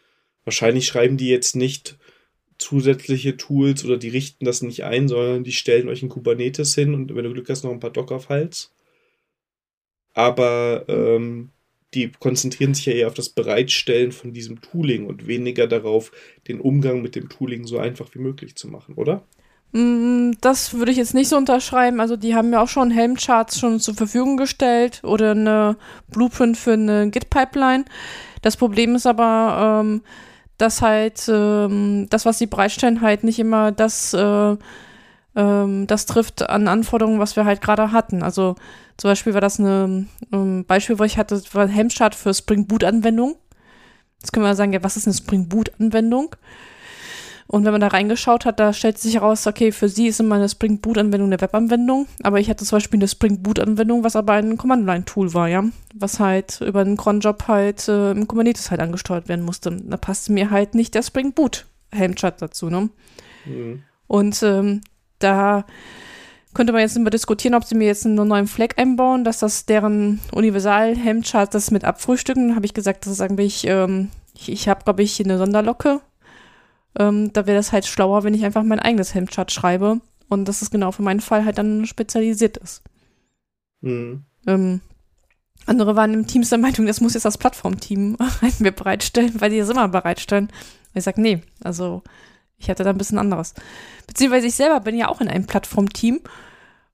[0.43, 1.97] wahrscheinlich schreiben die jetzt nicht
[2.57, 6.93] zusätzliche Tools oder die richten das nicht ein, sondern die stellen euch ein Kubernetes hin
[6.93, 8.73] und wenn du Glück hast, noch ein paar Docker-Files.
[10.13, 11.51] Aber ähm,
[11.93, 16.11] die konzentrieren sich ja eher auf das Bereitstellen von diesem Tooling und weniger darauf,
[16.49, 19.25] den Umgang mit dem Tooling so einfach wie möglich zu machen, oder?
[19.73, 21.99] Mm, das würde ich jetzt nicht so unterschreiben.
[21.99, 25.77] Also die haben ja auch schon Helmcharts schon zur Verfügung gestellt oder eine
[26.09, 27.85] Blueprint für eine Git-Pipeline.
[28.41, 30.01] Das Problem ist aber, ähm,
[30.57, 34.55] dass halt ähm, das, was sie bereitstellen, halt nicht immer das, äh,
[35.35, 38.23] ähm, das trifft an Anforderungen, was wir halt gerade hatten.
[38.23, 38.55] Also
[38.97, 42.83] zum Beispiel war das ein um, Beispiel, wo ich hatte, war Hemstart für Spring Boot
[42.83, 43.35] Anwendung.
[44.19, 46.35] Jetzt können wir sagen, ja, was ist eine Spring Boot Anwendung?
[47.51, 50.35] Und wenn man da reingeschaut hat, da stellt sich heraus, okay, für sie ist immer
[50.35, 54.05] eine Spring Boot Anwendung eine Webanwendung, aber ich hatte zum Beispiel eine Spring Boot Anwendung,
[54.05, 58.71] was aber ein Command-Line-Tool war, ja, was halt über einen Cronjob halt äh, im Kubernetes
[58.71, 59.69] halt angesteuert werden musste.
[59.69, 62.89] Da passte mir halt nicht der Spring Boot Helmchart dazu, ne?
[63.43, 63.83] Mhm.
[64.07, 64.79] Und ähm,
[65.19, 65.65] da
[66.53, 69.65] könnte man jetzt immer diskutieren, ob sie mir jetzt einen neuen Flag einbauen, dass das
[69.65, 72.55] deren Universal-Hemdchart das mit abfrühstücken.
[72.55, 75.99] Habe ich gesagt, das ist eigentlich, ähm, ich, ich habe, glaube ich, eine Sonderlocke.
[76.97, 80.61] Ähm, da wäre das halt schlauer, wenn ich einfach mein eigenes Hemdchart schreibe und dass
[80.61, 82.83] es genau für meinen Fall halt dann spezialisiert ist.
[83.81, 84.23] Mhm.
[84.47, 84.81] Ähm,
[85.65, 88.17] andere waren im Team der Meinung, das muss jetzt das Plattformteam
[88.59, 90.45] mir bereitstellen, weil die das immer bereitstellen.
[90.45, 92.01] Und ich sage, nee, also
[92.57, 93.53] ich hatte da ein bisschen anderes.
[94.07, 96.21] Beziehungsweise ich selber bin ja auch in einem Plattformteam.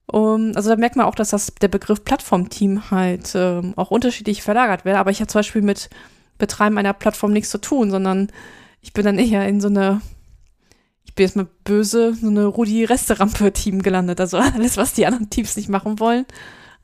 [0.06, 4.42] Um, also da merkt man auch, dass das, der Begriff Plattformteam halt ähm, auch unterschiedlich
[4.42, 4.96] verlagert wird.
[4.96, 5.90] Aber ich habe zum Beispiel mit
[6.38, 8.28] Betreiben einer Plattform nichts zu tun, sondern
[8.80, 10.00] ich bin dann eher in so eine,
[11.04, 14.20] ich bin jetzt mal böse, so eine Rudi-Resterampe-Team gelandet.
[14.20, 16.26] Also alles, was die anderen Teams nicht machen wollen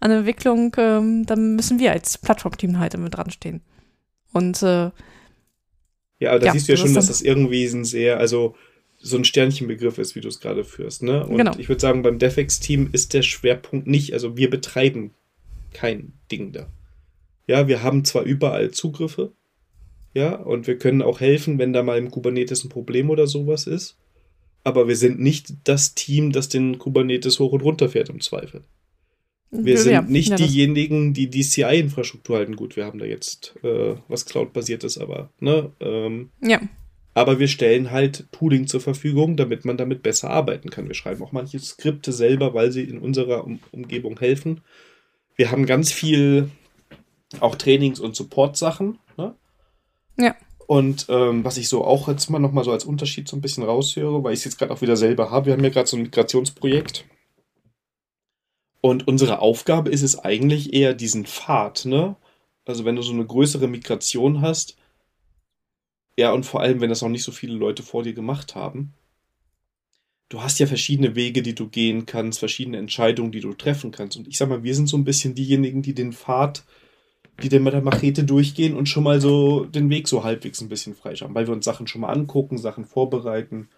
[0.01, 3.63] an Entwicklung, ähm, dann müssen wir als Plattformteam halt immer dran stehen.
[4.33, 4.91] Und äh,
[6.19, 8.55] ja, aber da ja, siehst du ja schon, dass das irgendwie ein sehr, also
[8.99, 11.03] so ein Sternchenbegriff ist, wie du es gerade führst.
[11.03, 11.27] Ne?
[11.27, 11.53] Und genau.
[11.59, 15.13] ich würde sagen, beim DefEx-Team ist der Schwerpunkt nicht, also wir betreiben
[15.73, 16.67] kein Ding da.
[17.47, 19.33] Ja, wir haben zwar überall Zugriffe,
[20.15, 23.67] ja, und wir können auch helfen, wenn da mal im Kubernetes ein Problem oder sowas
[23.67, 23.99] ist,
[24.63, 28.63] aber wir sind nicht das Team, das den Kubernetes hoch und runter fährt im Zweifel.
[29.51, 32.57] Wir sind ja, nicht ja, diejenigen, die die CI-Infrastruktur halten.
[32.57, 36.61] Gut, wir haben da jetzt äh, was Cloud-basiertes, aber ne, ähm, ja.
[37.17, 40.89] Aber wir stellen halt Tooling zur Verfügung, damit man damit besser arbeiten kann.
[40.89, 44.63] Wir schreiben auch manche Skripte selber, weil sie in unserer um Umgebung helfen.
[45.37, 46.51] Wir haben ganz viel
[47.39, 48.99] auch Trainings- und Support-Sachen.
[50.19, 50.37] Ja.
[50.67, 53.65] Und ähm, was ich so auch jetzt mal nochmal so als Unterschied so ein bisschen
[53.65, 55.97] raushöre, weil ich es jetzt gerade auch wieder selber habe, wir haben ja gerade so
[55.97, 57.05] ein Migrationsprojekt.
[58.81, 62.17] Und unsere Aufgabe ist es eigentlich eher diesen Pfad, ne?
[62.67, 64.77] Also wenn du so eine größere Migration hast,
[66.17, 68.95] ja, und vor allem, wenn das noch nicht so viele Leute vor dir gemacht haben,
[70.29, 74.17] du hast ja verschiedene Wege, die du gehen kannst, verschiedene Entscheidungen, die du treffen kannst.
[74.17, 76.65] Und ich sag mal, wir sind so ein bisschen diejenigen, die den Pfad
[77.43, 80.69] die dann mit der Machete durchgehen und schon mal so den Weg so halbwegs ein
[80.69, 83.69] bisschen freischaffen, weil wir uns Sachen schon mal angucken, Sachen vorbereiten,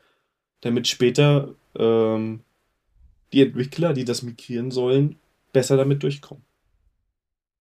[0.61, 2.40] damit später ähm,
[3.32, 5.16] die Entwickler, die das migrieren sollen,
[5.52, 6.44] besser damit durchkommen.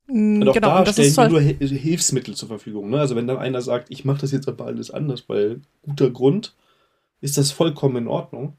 [0.08, 2.90] Mm, und auch genau, da und stellen wir nur Hilfsmittel zur Verfügung.
[2.90, 3.00] Ne?
[3.00, 6.56] Also wenn dann einer sagt, ich mache das jetzt aber alles anders, weil guter Grund,
[7.22, 8.58] ist das vollkommen in Ordnung.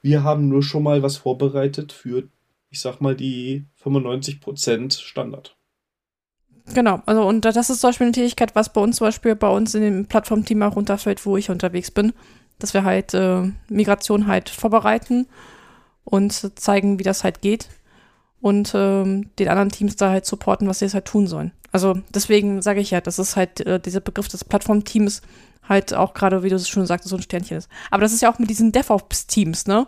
[0.00, 2.28] Wir haben nur schon mal was vorbereitet für,
[2.70, 5.56] ich sag mal, die 95% Standard.
[6.74, 9.48] Genau, also und das ist zum Beispiel eine Tätigkeit, was bei uns zum Beispiel bei
[9.48, 12.12] uns in dem Plattformteam auch runterfällt, wo ich unterwegs bin,
[12.58, 15.26] dass wir halt äh, Migration halt vorbereiten
[16.04, 17.68] und zeigen, wie das halt geht
[18.40, 21.52] und ähm, den anderen Teams da halt supporten, was sie jetzt halt tun sollen.
[21.72, 25.22] Also deswegen sage ich ja, das ist halt äh, dieser Begriff des Plattformteams
[25.68, 27.68] halt auch gerade, wie du es schon sagst, so ein Sternchen ist.
[27.90, 29.86] Aber das ist ja auch mit diesen DevOps-Teams, ne?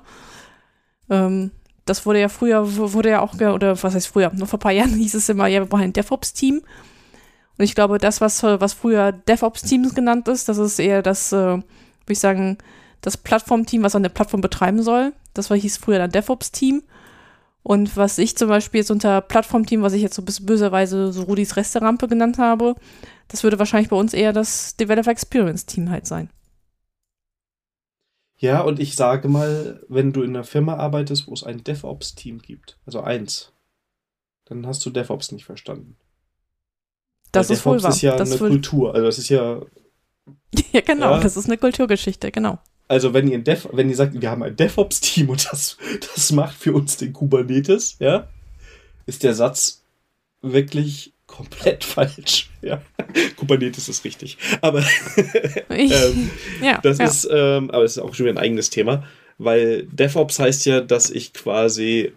[1.11, 1.51] Ähm,
[1.85, 4.73] das wurde ja früher, wurde ja auch, oder was heißt früher, nur vor ein paar
[4.73, 6.63] Jahren hieß es immer, ja, wir brauchen ein DevOps-Team.
[7.57, 11.37] Und ich glaube, das, was, was früher DevOps-Teams genannt ist, das ist eher das, äh,
[11.37, 11.63] würde
[12.09, 12.59] ich sagen,
[13.01, 15.13] das Plattformteam, was eine Plattform betreiben soll.
[15.35, 16.83] Das war, hieß früher dann DevOps-Team.
[17.63, 21.57] Und was ich zum Beispiel jetzt unter Plattformteam, was ich jetzt so böserweise so Rudis
[21.57, 22.75] Resterampe genannt habe,
[23.29, 26.29] das würde wahrscheinlich bei uns eher das Developer Experience Team halt sein.
[28.45, 32.41] Ja, und ich sage mal, wenn du in einer Firma arbeitest, wo es ein DevOps-Team
[32.41, 33.55] gibt, also eins,
[34.45, 35.97] dann hast du DevOps nicht verstanden.
[37.33, 38.95] Das Weil ist DevOps wohl ist ja das eine Kultur.
[38.95, 39.63] Also das ist ja.
[40.73, 42.59] ja, genau, ja, das ist eine Kulturgeschichte, genau.
[42.87, 45.79] Also wenn ihr, Dev, wenn ihr sagt, wir haben ein DevOps-Team und das,
[46.15, 48.29] das macht für uns den Kubernetes, ja,
[49.07, 49.85] ist der Satz
[50.43, 52.51] wirklich komplett falsch.
[52.63, 52.83] Ja.
[53.37, 54.39] Kubernetes ist richtig.
[54.61, 54.85] Aber
[55.71, 56.31] ähm,
[56.63, 57.05] ja, das ja.
[57.07, 59.05] ist, ähm, aber es ist auch schon wieder ein eigenes Thema,
[59.39, 62.13] weil DevOps heißt ja, dass ich quasi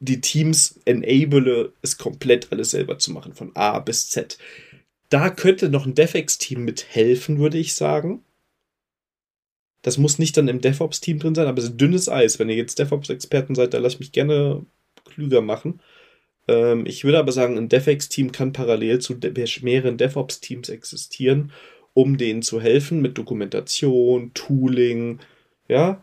[0.00, 4.36] die Teams enable, es komplett alles selber zu machen, von A bis Z.
[5.08, 8.24] Da könnte noch ein DevEx-Team mithelfen, würde ich sagen.
[9.82, 12.38] Das muss nicht dann im DevOps-Team drin sein, aber es ist dünnes Eis.
[12.38, 14.64] Wenn ihr jetzt DevOps-Experten seid, dann lasst mich gerne
[15.04, 15.80] klüger machen.
[16.48, 19.14] Ähm, ich würde aber sagen, ein DevEx-Team kann parallel zu
[19.62, 21.52] mehreren DevOps-Teams existieren,
[21.94, 25.20] um denen zu helfen mit Dokumentation, Tooling,
[25.68, 26.02] ja,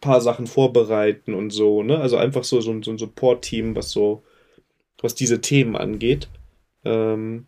[0.00, 1.98] paar Sachen vorbereiten und so, ne?
[1.98, 4.22] Also einfach so, so, so ein Support-Team, was so,
[5.00, 6.28] was diese Themen angeht.
[6.84, 7.46] Ähm,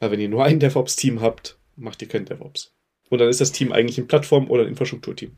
[0.00, 2.72] aber wenn ihr nur ein DevOps-Team habt, macht ihr kein DevOps.
[3.10, 5.32] Und dann ist das Team eigentlich ein Plattform- oder ein Infrastrukturteam.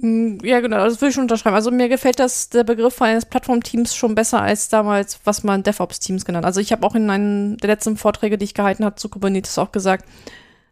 [0.00, 1.56] Hm, ja, genau, das will ich schon unterschreiben.
[1.56, 6.24] Also mir gefällt das, der Begriff eines Plattformteams schon besser als damals, was man DevOps-Teams
[6.24, 6.44] genannt.
[6.44, 9.58] Also ich habe auch in einem der letzten Vorträge, die ich gehalten habe zu Kubernetes
[9.58, 10.06] auch gesagt,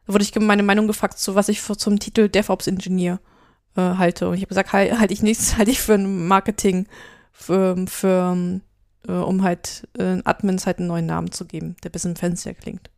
[0.07, 3.19] da wurde ich meine Meinung gefragt, zu was ich für, zum Titel DevOps-Ingenieur
[3.77, 4.29] äh, halte.
[4.29, 6.87] Und ich habe gesagt, halte halt ich nichts, halte ich für ein Marketing,
[7.33, 8.61] für, für
[9.09, 12.53] äh, um halt äh, Admins halt einen neuen Namen zu geben, der ein bisschen fancier
[12.53, 12.91] klingt.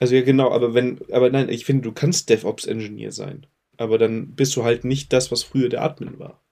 [0.00, 3.46] Also ja, genau, aber wenn, aber nein, ich finde, du kannst DevOps-Ingenieur sein
[3.78, 6.42] aber dann bist du halt nicht das, was früher der Admin war.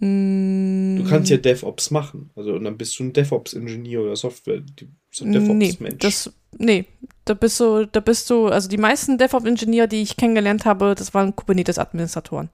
[0.00, 0.96] Mm.
[0.98, 2.30] Du kannst ja DevOps machen.
[2.36, 4.62] Also und dann bist du ein DevOps-Ingenieur oder Software,
[5.10, 5.78] so DevOps-Mensch.
[6.02, 6.84] Nee, nee,
[7.24, 11.14] da bist du, da bist du, also die meisten DevOps-Ingenieur, die ich kennengelernt habe, das
[11.14, 12.50] waren Kubernetes-Administratoren.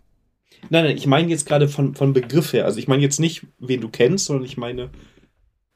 [0.71, 2.65] Nein, nein, ich meine jetzt gerade von, von Begriff her.
[2.65, 4.91] Also ich meine jetzt nicht, wen du kennst, sondern ich meine,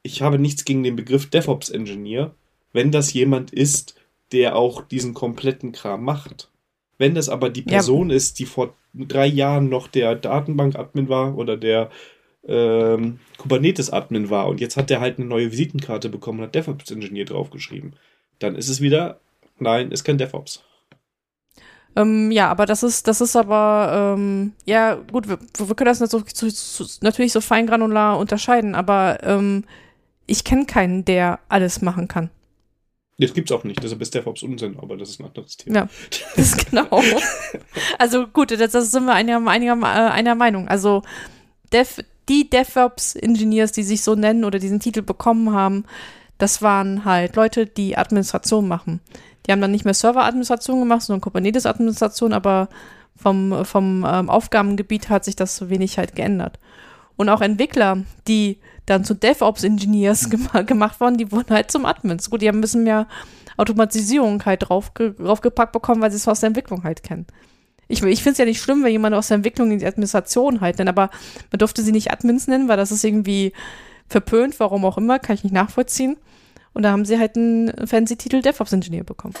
[0.01, 2.33] ich habe nichts gegen den Begriff DevOps-Ingenieur,
[2.73, 3.95] wenn das jemand ist,
[4.31, 6.48] der auch diesen kompletten Kram macht.
[6.99, 8.17] Wenn das aber die Person ja.
[8.17, 11.89] ist, die vor drei Jahren noch der Datenbank-Admin war oder der
[12.45, 17.25] ähm, Kubernetes-Admin war und jetzt hat der halt eine neue Visitenkarte bekommen und hat DevOps-Ingenieur
[17.25, 17.93] draufgeschrieben,
[18.39, 19.21] dann ist es wieder,
[19.59, 20.63] nein, ist kein DevOps.
[21.95, 25.99] Ähm, ja, aber das ist, das ist aber, ähm, ja, gut, wir, wir können das
[25.99, 29.63] so, so, so, natürlich so feingranular unterscheiden, aber ähm,
[30.27, 32.29] ich kenne keinen, der alles machen kann.
[33.19, 35.75] Das gibt's auch nicht, deshalb ist DevOps Unsinn, aber das ist ein anderes Thema.
[35.75, 35.89] Ja,
[36.35, 36.87] das ist genau.
[37.99, 40.69] also gut, das, das sind wir einer, einer, äh, einer Meinung.
[40.69, 41.03] Also
[41.73, 45.83] Dev, die DevOps-Engineers, die sich so nennen oder diesen Titel bekommen haben,
[46.37, 49.01] das waren halt Leute, die Administration machen.
[49.45, 52.69] Die haben dann nicht mehr Server-Administration gemacht, sondern Kubernetes-Administration, aber
[53.17, 56.57] vom, vom ähm, Aufgabengebiet hat sich das wenig halt geändert.
[57.17, 58.59] Und auch Entwickler, die
[58.89, 62.29] dann zu DevOps-Engineers gem gemacht wurden, die wurden halt zum Admins.
[62.29, 63.07] Gut, die haben ein bisschen mehr
[63.57, 67.27] Automatisierung halt drauf, draufgepackt bekommen, weil sie es aus der Entwicklung halt kennen.
[67.87, 70.61] Ich, ich finde es ja nicht schlimm, wenn jemand aus der Entwicklung in die Administration
[70.61, 71.09] halt nennt, aber
[71.51, 73.51] man durfte sie nicht Admins nennen, weil das ist irgendwie
[74.07, 76.17] verpönt, warum auch immer, kann ich nicht nachvollziehen.
[76.73, 79.33] Und da haben sie halt einen fancy Titel DevOps-Ingenieur bekommen.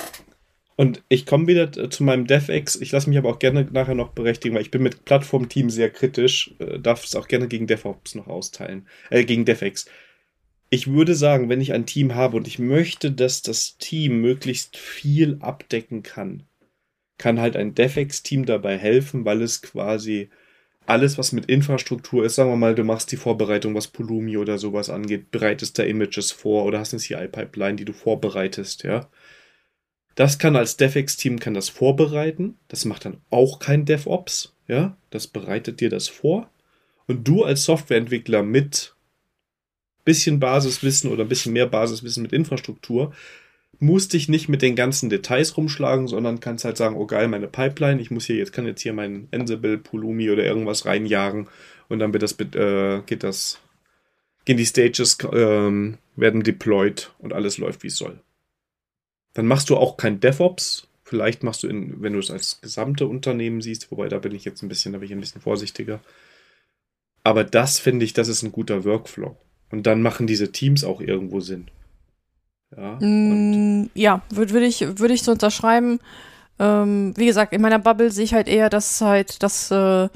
[0.79, 2.77] Und ich komme wieder zu meinem DevX.
[2.77, 5.89] Ich lasse mich aber auch gerne nachher noch berechtigen, weil ich bin mit Plattformteam sehr
[5.89, 6.55] kritisch.
[6.59, 8.87] Äh, darf es auch gerne gegen DevOps noch austeilen.
[9.09, 9.87] Äh, gegen DevX.
[10.69, 14.77] Ich würde sagen, wenn ich ein Team habe und ich möchte, dass das Team möglichst
[14.77, 16.43] viel abdecken kann,
[17.17, 20.29] kann halt ein DevX-Team dabei helfen, weil es quasi
[20.85, 24.57] alles, was mit Infrastruktur ist, sagen wir mal, du machst die Vorbereitung, was Pulumi oder
[24.57, 29.09] sowas angeht, bereitest da Images vor oder hast eine CI-Pipeline, die du vorbereitest, ja
[30.19, 32.57] das kann als DevX-Team kann das vorbereiten.
[32.67, 34.53] Das macht dann auch kein DevOps.
[34.67, 36.49] Ja, das bereitet dir das vor.
[37.07, 38.95] Und du als Softwareentwickler mit
[40.03, 43.13] bisschen Basiswissen oder ein bisschen mehr Basiswissen mit Infrastruktur
[43.79, 47.47] musst dich nicht mit den ganzen Details rumschlagen, sondern kannst halt sagen, oh geil, meine
[47.47, 51.47] Pipeline, ich muss hier jetzt kann jetzt hier mein Ansible, Pulumi oder irgendwas reinjagen
[51.87, 53.61] und dann wird das äh, geht das
[54.43, 58.19] gehen die Stages ähm, werden deployed und alles läuft wie es soll.
[59.33, 60.87] Dann machst du auch kein DevOps.
[61.03, 64.45] Vielleicht machst du, in, wenn du es als gesamte Unternehmen siehst, wobei da bin ich
[64.45, 65.99] jetzt ein bisschen, da bin ich ein bisschen vorsichtiger.
[67.23, 69.35] Aber das finde ich, das ist ein guter Workflow.
[69.71, 71.67] Und dann machen diese Teams auch irgendwo Sinn.
[72.75, 75.99] Ja, mm, ja würde würd ich, würd ich so unterschreiben.
[76.59, 80.09] Ähm, wie gesagt, in meiner Bubble sehe ich halt eher, dass halt, dass äh,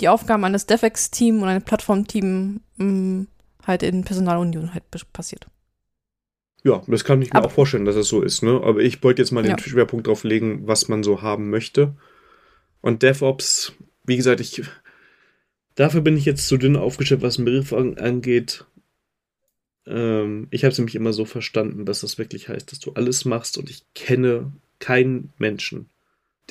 [0.00, 3.22] die Aufgaben eines DevEx-Team und eines Plattform-Team mm,
[3.66, 5.46] halt in Personalunion halt passiert.
[6.64, 8.42] Ja, das kann ich mir Aber, auch vorstellen, dass es so ist.
[8.42, 8.60] Ne?
[8.62, 9.58] Aber ich wollte jetzt mal den ja.
[9.58, 11.94] Schwerpunkt drauf legen, was man so haben möchte.
[12.80, 13.72] Und DevOps,
[14.04, 14.62] wie gesagt, ich
[15.78, 18.64] dafür bin ich jetzt zu dünn aufgestellt, was den Begriff angeht.
[19.86, 23.24] Ähm, ich habe es nämlich immer so verstanden, dass das wirklich heißt, dass du alles
[23.24, 25.88] machst und ich kenne keinen Menschen,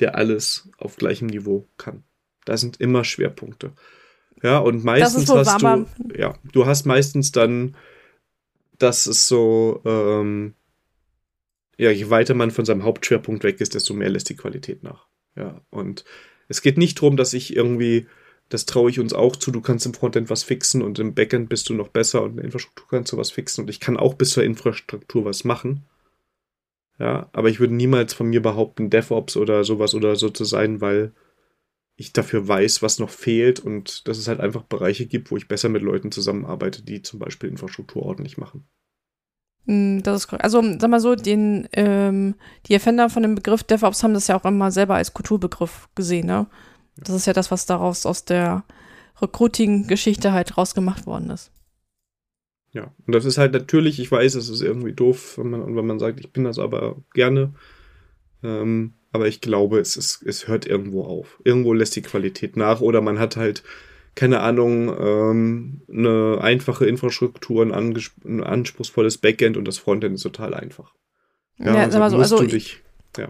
[0.00, 2.02] der alles auf gleichem Niveau kann.
[2.44, 3.72] Da sind immer Schwerpunkte.
[4.42, 5.86] Ja, und meistens hast du,
[6.16, 7.76] ja, du hast meistens dann
[8.78, 10.54] das ist so, ähm,
[11.76, 15.06] ja, je weiter man von seinem Hauptschwerpunkt weg ist, desto mehr lässt die Qualität nach.
[15.36, 16.04] Ja, und
[16.48, 18.06] es geht nicht darum, dass ich irgendwie,
[18.48, 21.48] das traue ich uns auch zu, du kannst im Frontend was fixen und im Backend
[21.48, 23.96] bist du noch besser und in der Infrastruktur kannst du was fixen und ich kann
[23.96, 25.84] auch bis zur Infrastruktur was machen.
[26.98, 30.80] Ja, aber ich würde niemals von mir behaupten, DevOps oder sowas oder so zu sein,
[30.80, 31.12] weil
[31.98, 35.48] ich dafür weiß, was noch fehlt und dass es halt einfach Bereiche gibt, wo ich
[35.48, 38.68] besser mit Leuten zusammenarbeite, die zum Beispiel Infrastruktur ordentlich machen.
[39.64, 40.44] Mm, das ist korrekt.
[40.44, 44.38] Also, sag mal so, den, ähm, die Erfinder von dem Begriff DevOps haben das ja
[44.38, 46.46] auch immer selber als Kulturbegriff gesehen, ne?
[46.96, 48.62] Das ist ja das, was daraus aus der
[49.20, 51.50] Recruiting-Geschichte halt rausgemacht worden ist.
[52.70, 55.86] Ja, und das ist halt natürlich, ich weiß, es ist irgendwie doof, wenn man, wenn
[55.86, 57.54] man sagt, ich bin das aber gerne.
[58.44, 61.40] Ähm, aber ich glaube, es, ist, es hört irgendwo auf.
[61.44, 63.62] Irgendwo lässt die Qualität nach oder man hat halt,
[64.14, 67.72] keine Ahnung, ähm, eine einfache Infrastruktur, ein,
[68.24, 70.92] ein, anspruchsvolles Backend und das Frontend ist total einfach.
[71.58, 72.82] Ja, ja also, so, also dich,
[73.16, 73.28] ja.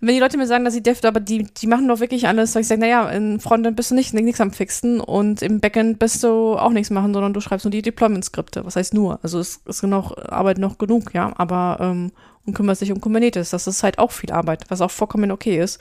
[0.00, 2.52] Wenn die Leute mir sagen, dass sie Dev, aber die, die machen doch wirklich alles,
[2.52, 5.98] sag ich sage, naja, im Frontend bist du nicht nichts am Fixen und im Backend
[5.98, 8.66] bist du auch nichts machen, sondern du schreibst nur die Deployment-Skripte.
[8.66, 9.18] Was heißt nur?
[9.22, 11.32] Also es ist noch Arbeit noch genug, ja.
[11.36, 12.12] Aber um,
[12.46, 13.50] und kümmert sich um Kubernetes.
[13.50, 15.80] Das ist halt auch viel Arbeit, was auch vollkommen okay ist.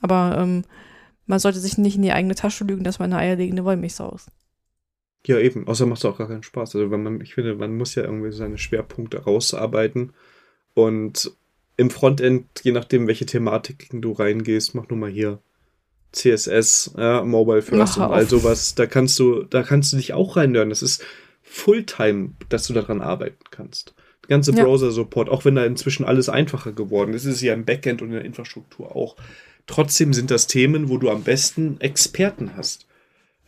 [0.00, 0.64] Aber ähm,
[1.26, 4.28] man sollte sich nicht in die eigene Tasche lügen, dass man eine eierlegende Wollmilchsau ist.
[5.26, 5.66] Ja, eben.
[5.66, 6.76] Außer macht es auch gar keinen Spaß.
[6.76, 10.12] Also, wenn man, ich finde, man muss ja irgendwie seine Schwerpunkte rausarbeiten.
[10.74, 11.32] Und
[11.76, 15.40] im Frontend, je nachdem, welche Thematiken du reingehst, mach nur mal hier
[16.12, 18.74] CSS, ja, Mobile First und all sowas.
[18.74, 20.68] Da kannst du, da kannst du dich auch reinhören.
[20.68, 21.02] Das ist
[21.42, 23.94] Fulltime, dass du daran arbeiten kannst
[24.28, 28.02] ganze Browser-Support, auch wenn da inzwischen alles einfacher geworden ist, ist es ja im Backend
[28.02, 29.16] und in der Infrastruktur auch.
[29.66, 32.86] Trotzdem sind das Themen, wo du am besten Experten hast.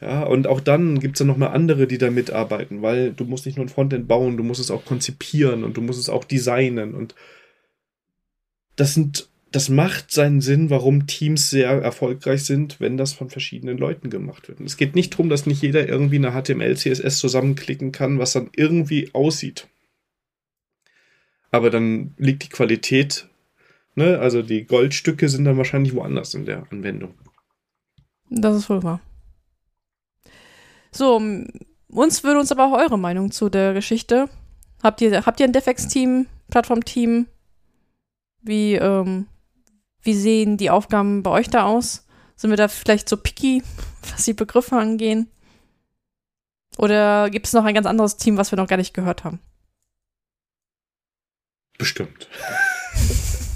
[0.00, 3.46] Ja, und auch dann gibt es ja nochmal andere, die da mitarbeiten, weil du musst
[3.46, 6.24] nicht nur ein Frontend bauen, du musst es auch konzipieren und du musst es auch
[6.24, 7.14] designen und
[8.76, 13.78] das sind, das macht seinen Sinn, warum Teams sehr erfolgreich sind, wenn das von verschiedenen
[13.78, 14.60] Leuten gemacht wird.
[14.60, 18.34] Und es geht nicht darum, dass nicht jeder irgendwie eine HTML, CSS zusammenklicken kann, was
[18.34, 19.66] dann irgendwie aussieht
[21.56, 23.28] aber dann liegt die Qualität,
[23.94, 27.14] ne, also die Goldstücke sind dann wahrscheinlich woanders in der Anwendung.
[28.28, 29.00] Das ist wohl wahr.
[30.92, 31.16] So,
[31.88, 34.28] uns würde uns aber auch eure Meinung zu der Geschichte.
[34.82, 37.26] Habt ihr, habt ihr ein DevX-Team, Plattform-Team?
[38.42, 39.26] Wie, ähm,
[40.02, 42.06] wie sehen die Aufgaben bei euch da aus?
[42.36, 43.62] Sind wir da vielleicht so picky,
[44.10, 45.28] was die Begriffe angehen?
[46.78, 49.40] Oder gibt es noch ein ganz anderes Team, was wir noch gar nicht gehört haben?
[51.78, 52.28] Bestimmt.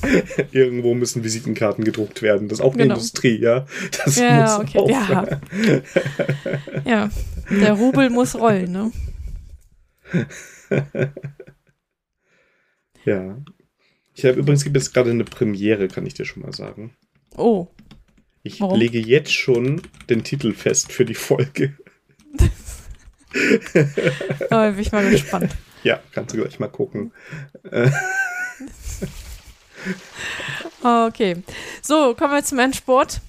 [0.53, 2.49] Irgendwo müssen Visitenkarten gedruckt werden.
[2.49, 2.95] Das ist auch eine genau.
[2.95, 3.67] Industrie, ja.
[4.05, 4.79] Das ja, muss okay.
[4.79, 4.91] Auch.
[4.91, 5.39] Ja.
[6.85, 7.11] ja,
[7.51, 8.93] der Rubel muss rollen, ne?
[13.05, 13.37] ja.
[14.15, 16.95] Ich habe übrigens gibt es gerade eine Premiere, kann ich dir schon mal sagen.
[17.37, 17.69] Oh.
[18.43, 18.79] Ich Warum?
[18.79, 21.77] lege jetzt schon den Titel fest für die Folge.
[24.51, 25.51] oh, bin ich mal gespannt.
[25.82, 27.12] Ja, kannst du gleich mal gucken.
[30.82, 31.36] okay.
[31.82, 33.20] So, kommen wir zum Endsport.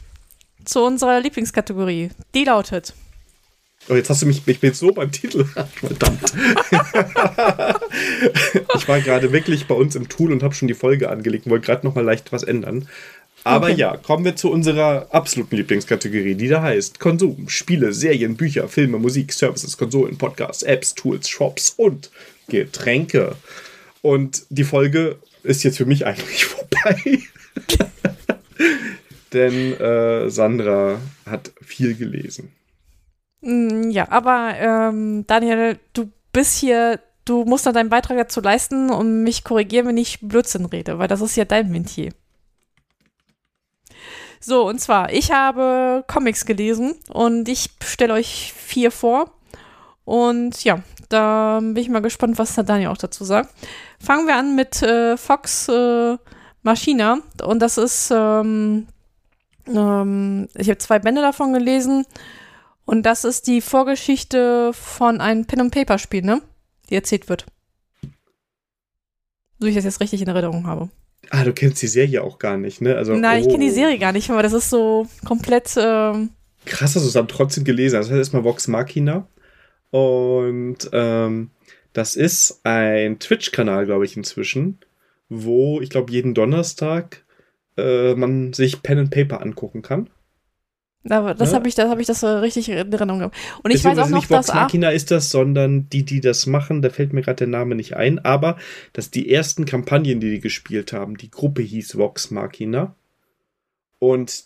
[0.64, 2.12] Zu unserer Lieblingskategorie.
[2.36, 2.94] Die lautet.
[3.90, 5.44] Oh, jetzt hast du mich, ich bin so beim Titel.
[5.76, 6.34] Verdammt.
[8.76, 11.52] ich war gerade wirklich bei uns im Tool und habe schon die Folge angelegt und
[11.52, 12.88] wollte gerade noch mal leicht was ändern.
[13.44, 13.80] Aber okay.
[13.80, 19.00] ja, kommen wir zu unserer absoluten Lieblingskategorie, die da heißt Konsum, Spiele, Serien, Bücher, Filme,
[19.00, 22.12] Musik, Services, Konsolen, Podcasts, Apps, Tools, Shops und
[22.52, 23.36] Getränke.
[24.02, 27.20] Und die Folge ist jetzt für mich eigentlich vorbei.
[29.34, 32.52] Denn äh, Sandra hat viel gelesen.
[33.42, 38.90] Mm, ja, aber ähm, Daniel, du bist hier, du musst noch deinen Beitrag dazu leisten
[38.90, 42.12] und mich korrigieren, wenn ich Blödsinn rede, weil das ist ja dein Mentier.
[44.44, 49.32] So, und zwar, ich habe Comics gelesen und ich stelle euch vier vor.
[50.04, 53.54] Und ja, da bin ich mal gespannt, was der Daniel auch dazu sagt.
[54.00, 56.18] Fangen wir an mit äh, Fox äh,
[56.64, 57.20] Machina.
[57.44, 58.88] Und das ist, ähm,
[59.68, 62.06] ähm, ich habe zwei Bände davon gelesen.
[62.86, 66.42] Und das ist die Vorgeschichte von einem Pen-and-Paper-Spiel, ne?
[66.90, 67.46] Die erzählt wird.
[69.60, 70.90] So ich das jetzt richtig in Erinnerung habe.
[71.30, 72.96] Ah, du kennst die Serie auch gar nicht, ne?
[72.96, 73.46] Also, Nein, oh.
[73.46, 75.76] ich kenne die Serie gar nicht, aber das ist so komplett.
[75.78, 76.32] Ähm
[76.66, 78.08] Krass, dass du es dann trotzdem gelesen hast.
[78.08, 79.28] Das heißt erstmal Vox Machina.
[79.92, 81.52] Und ähm,
[81.94, 84.80] das ist ein Twitch-Kanal, glaube ich, inzwischen,
[85.30, 87.24] wo ich glaube, jeden Donnerstag
[87.78, 90.10] äh, man sich Pen and Paper angucken kann.
[91.10, 91.56] Aber das ja.
[91.56, 93.36] habe ich, das habe ich das richtig in Erinnerung gehabt.
[93.64, 96.84] Und ich weiß auch noch, nicht Vox Machina ist das, sondern die, die das machen,
[96.84, 98.58] da fällt mir gerade der Name nicht ein, aber
[98.94, 102.96] dass die ersten Kampagnen, die die gespielt haben, die Gruppe hieß Vox Machina.
[103.98, 104.46] Und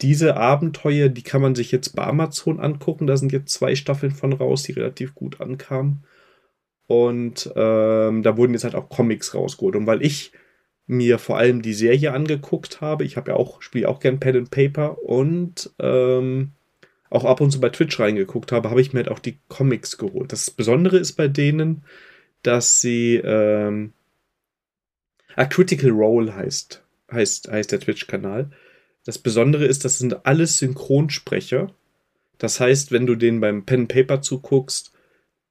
[0.00, 3.06] diese Abenteuer, die kann man sich jetzt bei Amazon angucken.
[3.06, 6.04] Da sind jetzt zwei Staffeln von raus, die relativ gut ankamen.
[6.86, 9.76] Und ähm, da wurden jetzt halt auch Comics rausgeholt.
[9.76, 10.32] Und weil ich
[10.86, 13.04] mir vor allem die Serie angeguckt habe.
[13.04, 16.52] Ich habe ja auch, spiele auch gern Pen and Paper und ähm,
[17.10, 19.98] auch ab und zu bei Twitch reingeguckt habe, habe ich mir halt auch die Comics
[19.98, 20.32] geholt.
[20.32, 21.84] Das Besondere ist bei denen,
[22.42, 23.92] dass sie ähm,
[25.36, 28.50] A Critical Role heißt, heißt, heißt der Twitch-Kanal.
[29.04, 31.72] Das Besondere ist, das sind alles Synchronsprecher.
[32.38, 34.92] Das heißt, wenn du denen beim Pen Paper zuguckst,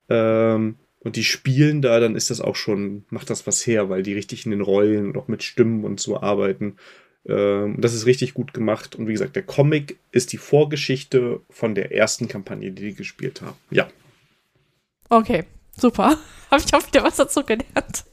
[0.09, 4.03] ähm, und die spielen da, dann ist das auch schon, macht das was her, weil
[4.03, 6.77] die richtig in den Rollen und auch mit Stimmen und so arbeiten.
[7.25, 8.95] Ähm, das ist richtig gut gemacht.
[8.95, 13.41] Und wie gesagt, der Comic ist die Vorgeschichte von der ersten Kampagne, die die gespielt
[13.41, 13.57] haben.
[13.69, 13.89] Ja.
[15.09, 15.43] Okay,
[15.77, 16.17] super.
[16.51, 18.05] Habe ich auch wieder was dazu gelernt.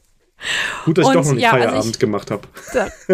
[0.85, 2.41] Gut, dass und, ich doch noch nicht ja, Feierabend also ich, gemacht habe.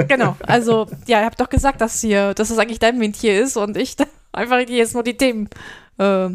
[0.07, 3.57] Genau, also ja, ihr habt doch gesagt, dass hier, dass es eigentlich dein Mentier ist
[3.57, 3.95] und ich
[4.31, 5.49] einfach jetzt nur die Themen
[5.97, 6.29] äh,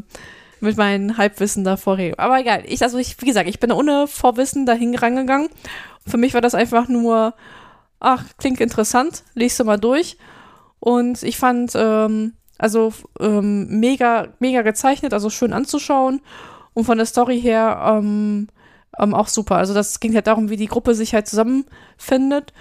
[0.61, 2.19] mit meinem Halbwissen da vorrede.
[2.19, 5.49] Aber egal, ich, also ich, wie gesagt, ich bin ohne Vorwissen dahin rangegangen.
[6.07, 7.35] Für mich war das einfach nur,
[8.01, 10.19] ach, klingt interessant, liest du mal durch.
[10.79, 16.21] Und ich fand, ähm, also ähm, mega, mega gezeichnet, also schön anzuschauen.
[16.75, 18.49] Und von der Story her ähm,
[18.99, 19.57] ähm, auch super.
[19.57, 22.53] Also das ging halt darum, wie die Gruppe sich halt zusammenfindet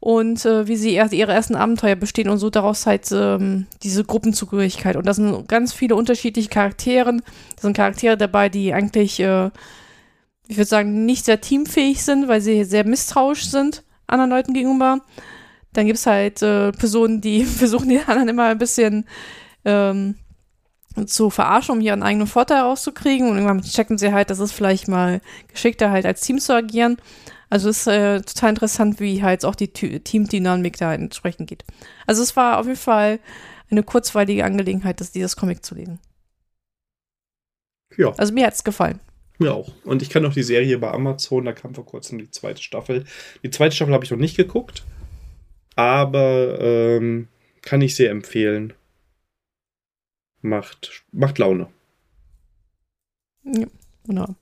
[0.00, 4.04] und äh, wie sie erst ihre ersten Abenteuer bestehen und so daraus halt ähm, diese
[4.04, 4.96] Gruppenzugehörigkeit.
[4.96, 7.12] Und da sind ganz viele unterschiedliche Charaktere.
[7.12, 9.50] Da sind Charaktere dabei, die eigentlich, äh,
[10.48, 15.00] ich würde sagen, nicht sehr teamfähig sind, weil sie sehr misstrauisch sind anderen Leuten gegenüber.
[15.72, 19.06] Dann gibt es halt äh, Personen, die versuchen, die anderen immer ein bisschen
[19.64, 20.16] ähm,
[21.06, 23.28] zu verarschen, um ihren eigenen Vorteil rauszukriegen.
[23.28, 26.96] Und irgendwann checken sie halt, dass es vielleicht mal geschickter halt als Team zu agieren.
[27.50, 31.64] Also es ist äh, total interessant, wie halt auch die Teamdynamik da entsprechend geht.
[32.06, 33.20] Also es war auf jeden Fall
[33.70, 35.98] eine kurzweilige Angelegenheit, das, dieses Comic zu lesen.
[37.96, 38.12] Ja.
[38.16, 39.00] Also mir hat es gefallen.
[39.38, 39.70] Mir auch.
[39.84, 43.04] Und ich kann noch die Serie bei Amazon, da kam vor kurzem die zweite Staffel.
[43.42, 44.84] Die zweite Staffel habe ich noch nicht geguckt,
[45.74, 47.28] aber ähm,
[47.60, 48.72] kann ich sehr empfehlen.
[50.42, 51.68] Macht, macht Laune.
[53.44, 53.66] Ja,
[54.06, 54.34] genau.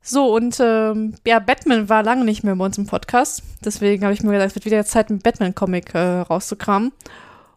[0.00, 3.42] So, und ähm, ja, Batman war lange nicht mehr bei uns im Podcast.
[3.64, 6.92] Deswegen habe ich mir gedacht, es wird wieder Zeit, einen Batman-Comic äh, rauszukramen.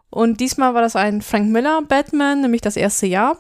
[0.10, 3.38] Und diesmal war das ein Frank Miller Batman, nämlich das erste Jahr.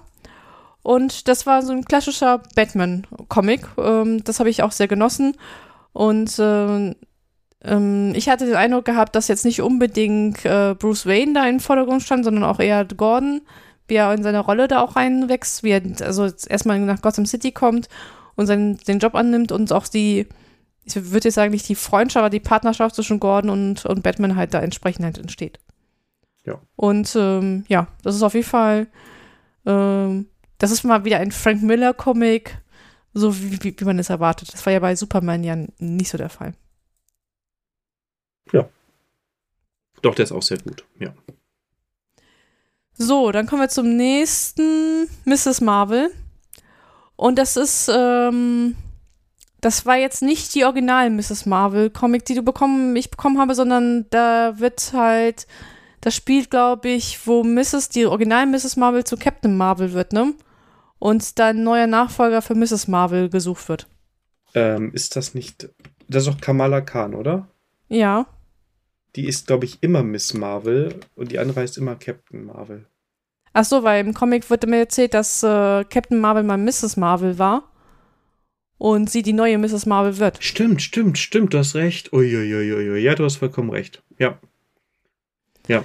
[0.82, 3.68] Und das war so ein klassischer Batman-Comic.
[3.78, 5.36] Ähm, das habe ich auch sehr genossen.
[5.94, 6.95] Und äh,
[7.64, 11.60] ähm, ich hatte den Eindruck gehabt, dass jetzt nicht unbedingt äh, Bruce Wayne da im
[11.60, 13.41] Vordergrund stand, sondern auch eher Gordon,
[13.92, 17.52] wie er in seine Rolle da auch reinwächst, wie er also erstmal nach Gotham City
[17.52, 17.90] kommt
[18.36, 20.28] und seinen, den Job annimmt und auch die,
[20.86, 24.38] ich würde jetzt sagen, nicht die Freundschaft, aber die Partnerschaft zwischen Gordon und, und Batman
[24.38, 25.60] halt da entsprechend halt entsteht.
[26.46, 26.62] Ja.
[26.78, 28.88] Und ähm, ja, das ist auf jeden Fall,
[29.66, 30.28] ähm,
[30.58, 32.60] das ist mal wieder ein Frank Miller-Comic,
[33.14, 34.54] so wie, wie, wie man es erwartet.
[34.54, 36.54] Das war ja bei Superman ja nicht so der Fall.
[38.54, 38.70] Ja.
[40.02, 41.14] Doch, der ist auch sehr gut, ja.
[43.02, 45.60] So, dann kommen wir zum nächsten Mrs.
[45.60, 46.11] Marvel.
[47.15, 48.76] Und das ist, ähm,
[49.60, 51.48] das war jetzt nicht die original Mrs.
[51.48, 55.48] Marvel Comic, die du bekommen, ich bekommen habe, sondern da wird halt,
[56.02, 58.76] das spielt, glaube ich, wo Mrs., die original Mrs.
[58.78, 60.36] Marvel zu Captain Marvel wird, ne?
[60.99, 62.88] Und dann neuer Nachfolger für Mrs.
[62.88, 63.88] Marvel gesucht wird.
[64.53, 65.69] Ähm, ist das nicht,
[66.07, 67.48] das ist doch Kamala Khan, oder?
[67.90, 68.28] Ja.
[69.15, 72.86] Die ist, glaube ich, immer Miss Marvel und die andere heißt immer Captain Marvel.
[73.53, 76.95] Ach so, weil im Comic wurde mir erzählt, dass äh, Captain Marvel mal Mrs.
[76.98, 77.64] Marvel war
[78.78, 79.86] und sie die neue Mrs.
[79.86, 80.41] Marvel wird.
[80.41, 82.14] Stimmt, stimmt, stimmt, du hast recht.
[82.14, 82.99] Uiuiuiui.
[82.99, 84.02] Ja, du hast vollkommen recht.
[84.18, 84.40] Ja.
[85.68, 85.84] Ja.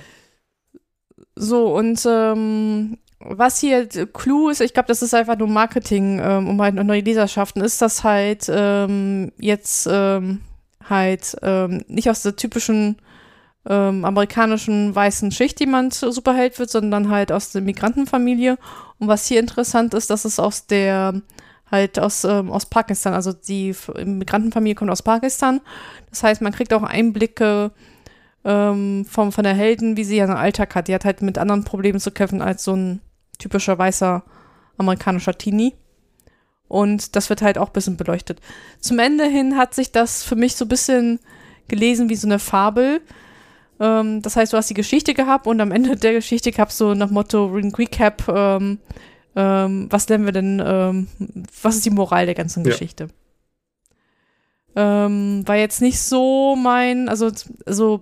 [1.35, 6.49] So, und ähm, was hier Clou ist, ich glaube, das ist einfach nur Marketing, ähm,
[6.49, 10.41] um halt neue Leserschaften, ist das halt ähm, jetzt ähm,
[10.89, 12.97] halt ähm, nicht aus der typischen
[13.69, 18.59] ähm, amerikanischen weißen Schicht jemand Superheld wird, sondern halt aus der Migrantenfamilie.
[18.99, 21.23] Und was hier interessant ist, dass es aus der
[21.71, 23.75] halt aus, ähm, aus Pakistan, also die
[24.05, 25.61] Migrantenfamilie kommt aus Pakistan.
[26.11, 27.73] Das heißt, man kriegt auch Einblicke
[28.45, 30.89] ähm, vom, von der Helden, wie sie ihren Alltag hat.
[30.89, 33.01] Die hat halt mit anderen Problemen zu kämpfen als so ein
[33.39, 34.23] typischer weißer
[34.79, 35.75] amerikanischer Teenie.
[36.69, 38.41] Und das wird halt auch ein bisschen beleuchtet.
[38.81, 41.21] Zum Ende hin hat sich das für mich so ein bisschen
[41.69, 43.01] gelesen wie so eine Fabel.
[43.79, 46.79] Ähm, das heißt, du hast die Geschichte gehabt und am Ende der Geschichte gab es
[46.79, 48.79] so nach Motto Recap, ähm,
[49.35, 51.09] ähm, was lernen wir denn, ähm,
[51.63, 52.71] was ist die Moral der ganzen ja.
[52.71, 53.09] Geschichte?
[54.75, 57.31] Ähm, war jetzt nicht so mein, also,
[57.65, 58.01] also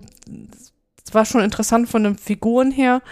[1.07, 3.03] es war schon interessant von den Figuren her,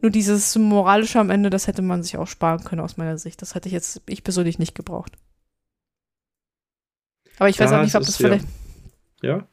[0.00, 3.42] nur dieses Moralische am Ende, das hätte man sich auch sparen können aus meiner Sicht.
[3.42, 5.12] Das hätte ich jetzt, ich persönlich nicht gebraucht.
[7.38, 8.46] Aber ich weiß ja, auch nicht, ob das vielleicht.
[9.22, 9.46] Ja.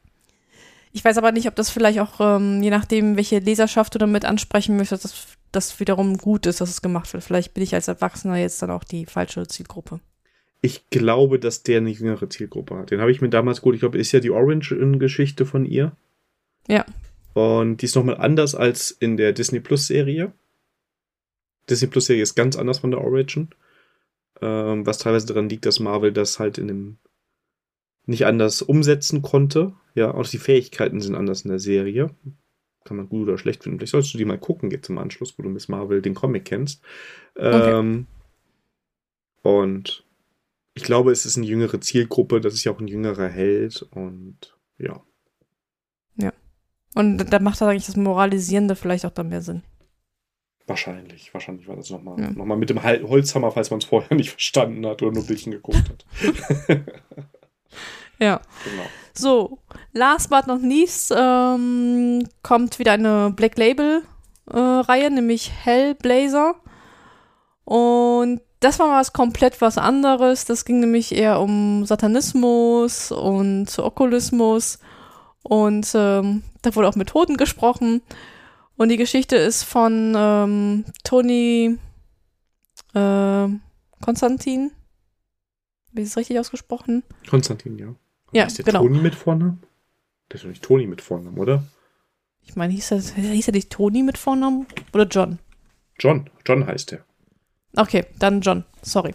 [0.95, 4.23] Ich weiß aber nicht, ob das vielleicht auch, ähm, je nachdem, welche Leserschaft du damit
[4.23, 7.21] ansprechen möchtest, dass das wiederum gut ist, dass es gemacht wird.
[7.21, 9.99] Vielleicht bin ich als Erwachsener jetzt dann auch die falsche Zielgruppe.
[10.61, 12.91] Ich glaube, dass der eine jüngere Zielgruppe hat.
[12.91, 15.91] Den habe ich mir damals gut, ich glaube, ist ja die Orange-Geschichte von ihr.
[16.69, 16.85] Ja.
[17.33, 20.31] Und die ist nochmal anders als in der Disney Plus Serie.
[21.69, 23.49] Disney Plus Serie ist ganz anders von der Origin.
[24.41, 26.97] Ähm, was teilweise daran liegt, dass Marvel das halt in dem
[28.05, 29.73] nicht anders umsetzen konnte.
[29.93, 32.11] Ja, auch die Fähigkeiten sind anders in der Serie.
[32.83, 33.79] Kann man gut oder schlecht finden.
[33.79, 36.45] Vielleicht solltest du die mal gucken jetzt im Anschluss, wo du Miss Marvel den Comic
[36.45, 36.83] kennst.
[37.35, 37.79] Okay.
[37.79, 38.07] Ähm,
[39.41, 40.05] und
[40.75, 44.55] ich glaube, es ist eine jüngere Zielgruppe, das ist ja auch ein jüngerer Held und
[44.77, 45.01] ja.
[46.17, 46.33] Ja.
[46.93, 49.63] Und da macht das eigentlich das Moralisierende vielleicht auch dann mehr Sinn.
[50.67, 52.31] Wahrscheinlich, wahrscheinlich war das nochmal ja.
[52.31, 55.89] noch mit dem Holzhammer, falls man es vorher nicht verstanden hat oder nur Bildchen geguckt
[55.89, 56.05] hat.
[58.19, 58.41] ja.
[58.63, 58.83] Genau.
[59.13, 59.59] So,
[59.93, 64.03] last but not least ähm, kommt wieder eine Black Label
[64.51, 66.55] äh, Reihe, nämlich Hellblazer.
[67.63, 70.45] Und das war was komplett was anderes.
[70.45, 74.79] Das ging nämlich eher um Satanismus und Okkulismus.
[75.43, 78.01] Und ähm, da wurde auch mit Toten gesprochen.
[78.77, 81.77] Und die Geschichte ist von ähm, Toni
[82.93, 83.47] äh,
[84.01, 84.71] Konstantin.
[85.95, 87.03] Wie ist es richtig ausgesprochen?
[87.29, 87.95] Konstantin, ja.
[88.33, 88.81] Ja, ist der genau.
[88.81, 89.63] Toni mit Vornamen?
[90.29, 91.63] Der ist doch nicht Toni mit Vornamen, oder?
[92.41, 95.39] Ich meine, hieß er, hieß er nicht Toni mit Vornamen oder John?
[95.99, 96.29] John.
[96.45, 97.05] John heißt er.
[97.77, 98.65] Okay, dann John.
[98.81, 99.13] Sorry.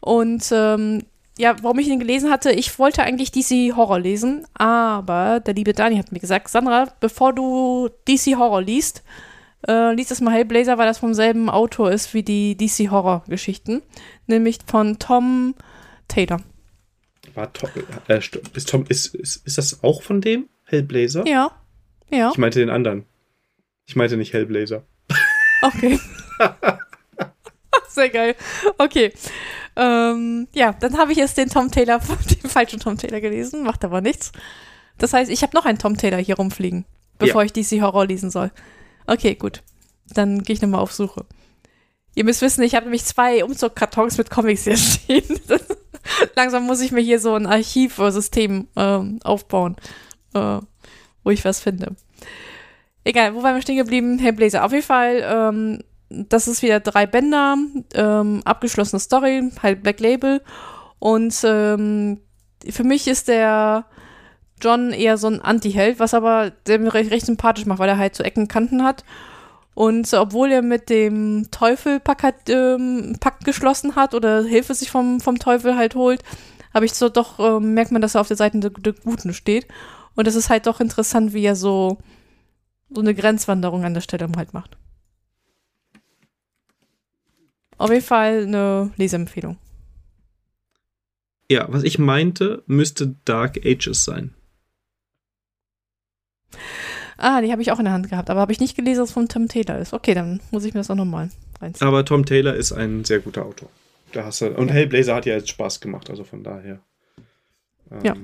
[0.00, 1.04] Und ähm,
[1.38, 5.72] ja, warum ich ihn gelesen hatte, ich wollte eigentlich DC Horror lesen, aber der liebe
[5.72, 9.02] Dani hat mir gesagt, Sandra, bevor du DC Horror liest,
[9.66, 13.24] äh, liest das mal Hellblazer, weil das vom selben Autor ist wie die DC Horror
[13.28, 13.82] Geschichten,
[14.26, 15.54] nämlich von Tom
[16.10, 16.40] Taylor.
[17.34, 17.70] War Tom,
[18.08, 18.18] äh,
[18.54, 20.48] ist, Tom, ist, ist, ist das auch von dem?
[20.64, 21.26] Hellblazer?
[21.26, 21.50] Ja.
[22.10, 22.30] Ja.
[22.30, 23.06] Ich meinte den anderen.
[23.86, 24.84] Ich meinte nicht Hellblazer.
[25.62, 25.98] Okay.
[27.88, 28.34] Sehr geil.
[28.78, 29.12] Okay.
[29.76, 32.00] Ähm, ja, dann habe ich jetzt den Tom Taylor,
[32.42, 34.32] den falschen Tom Taylor gelesen, macht aber nichts.
[34.98, 36.84] Das heißt, ich habe noch einen Tom Taylor hier rumfliegen,
[37.18, 37.46] bevor ja.
[37.46, 38.50] ich DC Horror lesen soll.
[39.06, 39.62] Okay, gut.
[40.08, 41.24] Dann gehe ich nochmal auf Suche.
[42.14, 45.40] Ihr müsst wissen, ich habe nämlich zwei Umzugkartons mit Comics hier stehen.
[46.36, 49.76] Langsam muss ich mir hier so ein Archivsystem ähm, aufbauen,
[50.34, 50.58] äh,
[51.24, 51.96] wo ich was finde.
[53.04, 54.18] Egal, wo waren wir stehen geblieben?
[54.18, 54.64] Hellblazer.
[54.64, 55.78] Auf jeden Fall, ähm,
[56.08, 57.56] das ist wieder drei Bänder,
[57.94, 60.42] ähm, abgeschlossene Story, halt Black Label.
[60.98, 62.20] Und ähm,
[62.68, 63.86] für mich ist der
[64.60, 67.96] John eher so ein Anti-Held, was aber der mir recht, recht sympathisch macht, weil er
[67.96, 69.04] halt so Ecken Kanten hat.
[69.74, 75.20] Und obwohl er mit dem Teufel Pakt, ähm, Pakt geschlossen hat oder Hilfe sich vom,
[75.20, 76.22] vom Teufel halt holt,
[76.74, 79.32] habe ich so doch, äh, merkt man, dass er auf der Seite der, der Guten
[79.32, 79.66] steht.
[80.14, 81.98] Und es ist halt doch interessant, wie er so,
[82.90, 84.76] so eine Grenzwanderung an der Stelle halt macht.
[87.78, 89.56] Auf jeden Fall eine Leseempfehlung.
[91.48, 94.34] Ja, was ich meinte, müsste Dark Ages sein.
[97.20, 99.10] Ah, die habe ich auch in der Hand gehabt, aber habe ich nicht gelesen, dass
[99.10, 99.92] es von Tom Taylor ist.
[99.92, 101.30] Okay, dann muss ich mir das auch nochmal
[101.60, 101.86] reinziehen.
[101.86, 103.68] Aber Tom Taylor ist ein sehr guter Autor.
[104.12, 104.74] Da hast du, und ja.
[104.74, 106.80] Hellblazer hat ja jetzt Spaß gemacht, also von daher.
[107.90, 108.14] Ähm, ja.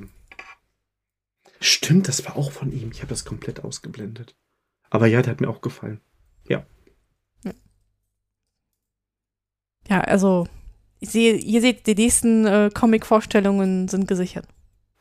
[1.61, 2.91] Stimmt, das war auch von ihm.
[2.93, 4.35] Ich habe das komplett ausgeblendet.
[4.91, 6.01] Aber ja, der hat mir auch gefallen.
[6.49, 6.65] Ja.
[9.89, 10.49] Ja, also,
[11.01, 14.47] ich sehe, ihr seht, die nächsten äh, Comic-Vorstellungen sind gesichert.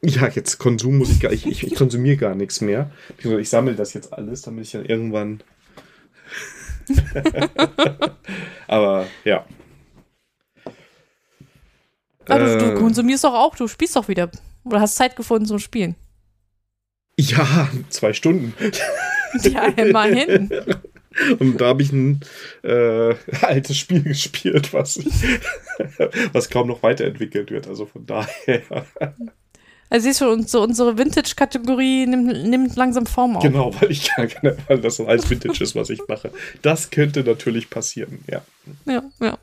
[0.01, 2.91] Ja, jetzt Konsum muss ich gar ich, ich, ich konsumiere gar nichts mehr.
[3.17, 5.41] Ich sammle das jetzt alles, damit ich dann irgendwann.
[8.67, 9.45] Aber ja.
[12.27, 12.75] Ah, du, du, äh.
[12.75, 14.29] konsumierst doch auch, du spielst doch wieder.
[14.63, 15.95] Oder hast Zeit gefunden zum Spielen.
[17.19, 18.53] Ja, zwei Stunden.
[19.43, 20.49] Ja, immerhin.
[21.39, 22.19] Und da habe ich ein
[22.63, 24.99] äh, altes Spiel gespielt, was,
[26.33, 27.67] was kaum noch weiterentwickelt wird.
[27.67, 28.85] Also von daher.
[29.89, 33.43] Also siehst du, so unsere Vintage-Kategorie nimmt, nimmt, langsam Form auf.
[33.43, 34.27] Genau, weil ich ja,
[34.67, 36.31] weil das alles Vintage ist, was ich mache.
[36.61, 38.41] Das könnte natürlich passieren, ja.
[38.85, 39.37] Ja, ja.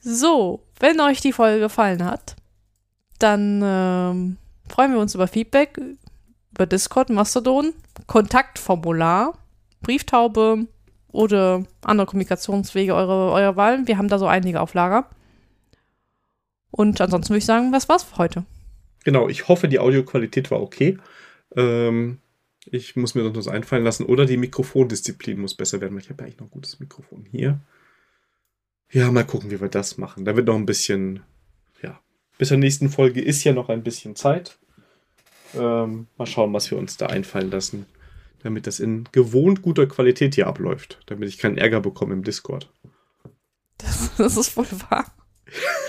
[0.00, 2.36] So, wenn euch die Folge gefallen hat,
[3.18, 4.36] dann ähm,
[4.68, 5.78] freuen wir uns über Feedback
[6.54, 7.72] über Discord, Mastodon,
[8.06, 9.34] Kontaktformular,
[9.82, 10.66] Brieftaube
[11.10, 13.86] oder andere Kommunikationswege eurer, eurer Wahl.
[13.86, 15.06] Wir haben da so einige auf Lager.
[16.76, 18.44] Und ansonsten würde ich sagen, was war's für heute?
[19.04, 20.98] Genau, ich hoffe, die Audioqualität war okay.
[21.54, 22.18] Ähm,
[22.66, 24.06] ich muss mir noch was einfallen lassen.
[24.06, 25.96] Oder die Mikrofondisziplin muss besser werden.
[25.98, 27.60] Ich habe ja eigentlich noch ein gutes Mikrofon hier.
[28.90, 30.24] Ja, mal gucken, wie wir das machen.
[30.24, 31.20] Da wird noch ein bisschen,
[31.80, 32.00] ja,
[32.38, 34.58] bis zur nächsten Folge ist ja noch ein bisschen Zeit.
[35.54, 37.86] Ähm, mal schauen, was wir uns da einfallen lassen,
[38.42, 42.68] damit das in gewohnt guter Qualität hier abläuft, damit ich keinen Ärger bekomme im Discord.
[43.78, 45.14] Das, das ist wohl wahr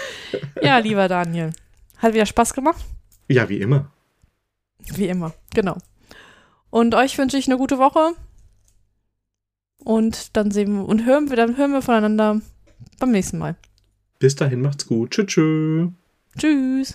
[0.61, 1.51] ja, lieber Daniel.
[1.97, 2.83] Hat wieder Spaß gemacht?
[3.27, 3.91] Ja, wie immer.
[4.93, 5.77] Wie immer, genau.
[6.69, 8.13] Und euch wünsche ich eine gute Woche.
[9.83, 12.41] Und dann sehen wir und hören wir, dann hören wir voneinander
[12.99, 13.55] beim nächsten Mal.
[14.19, 15.11] Bis dahin macht's gut.
[15.11, 15.27] Tschüss.
[15.27, 15.91] Tschüss.
[16.37, 16.93] Tschüss.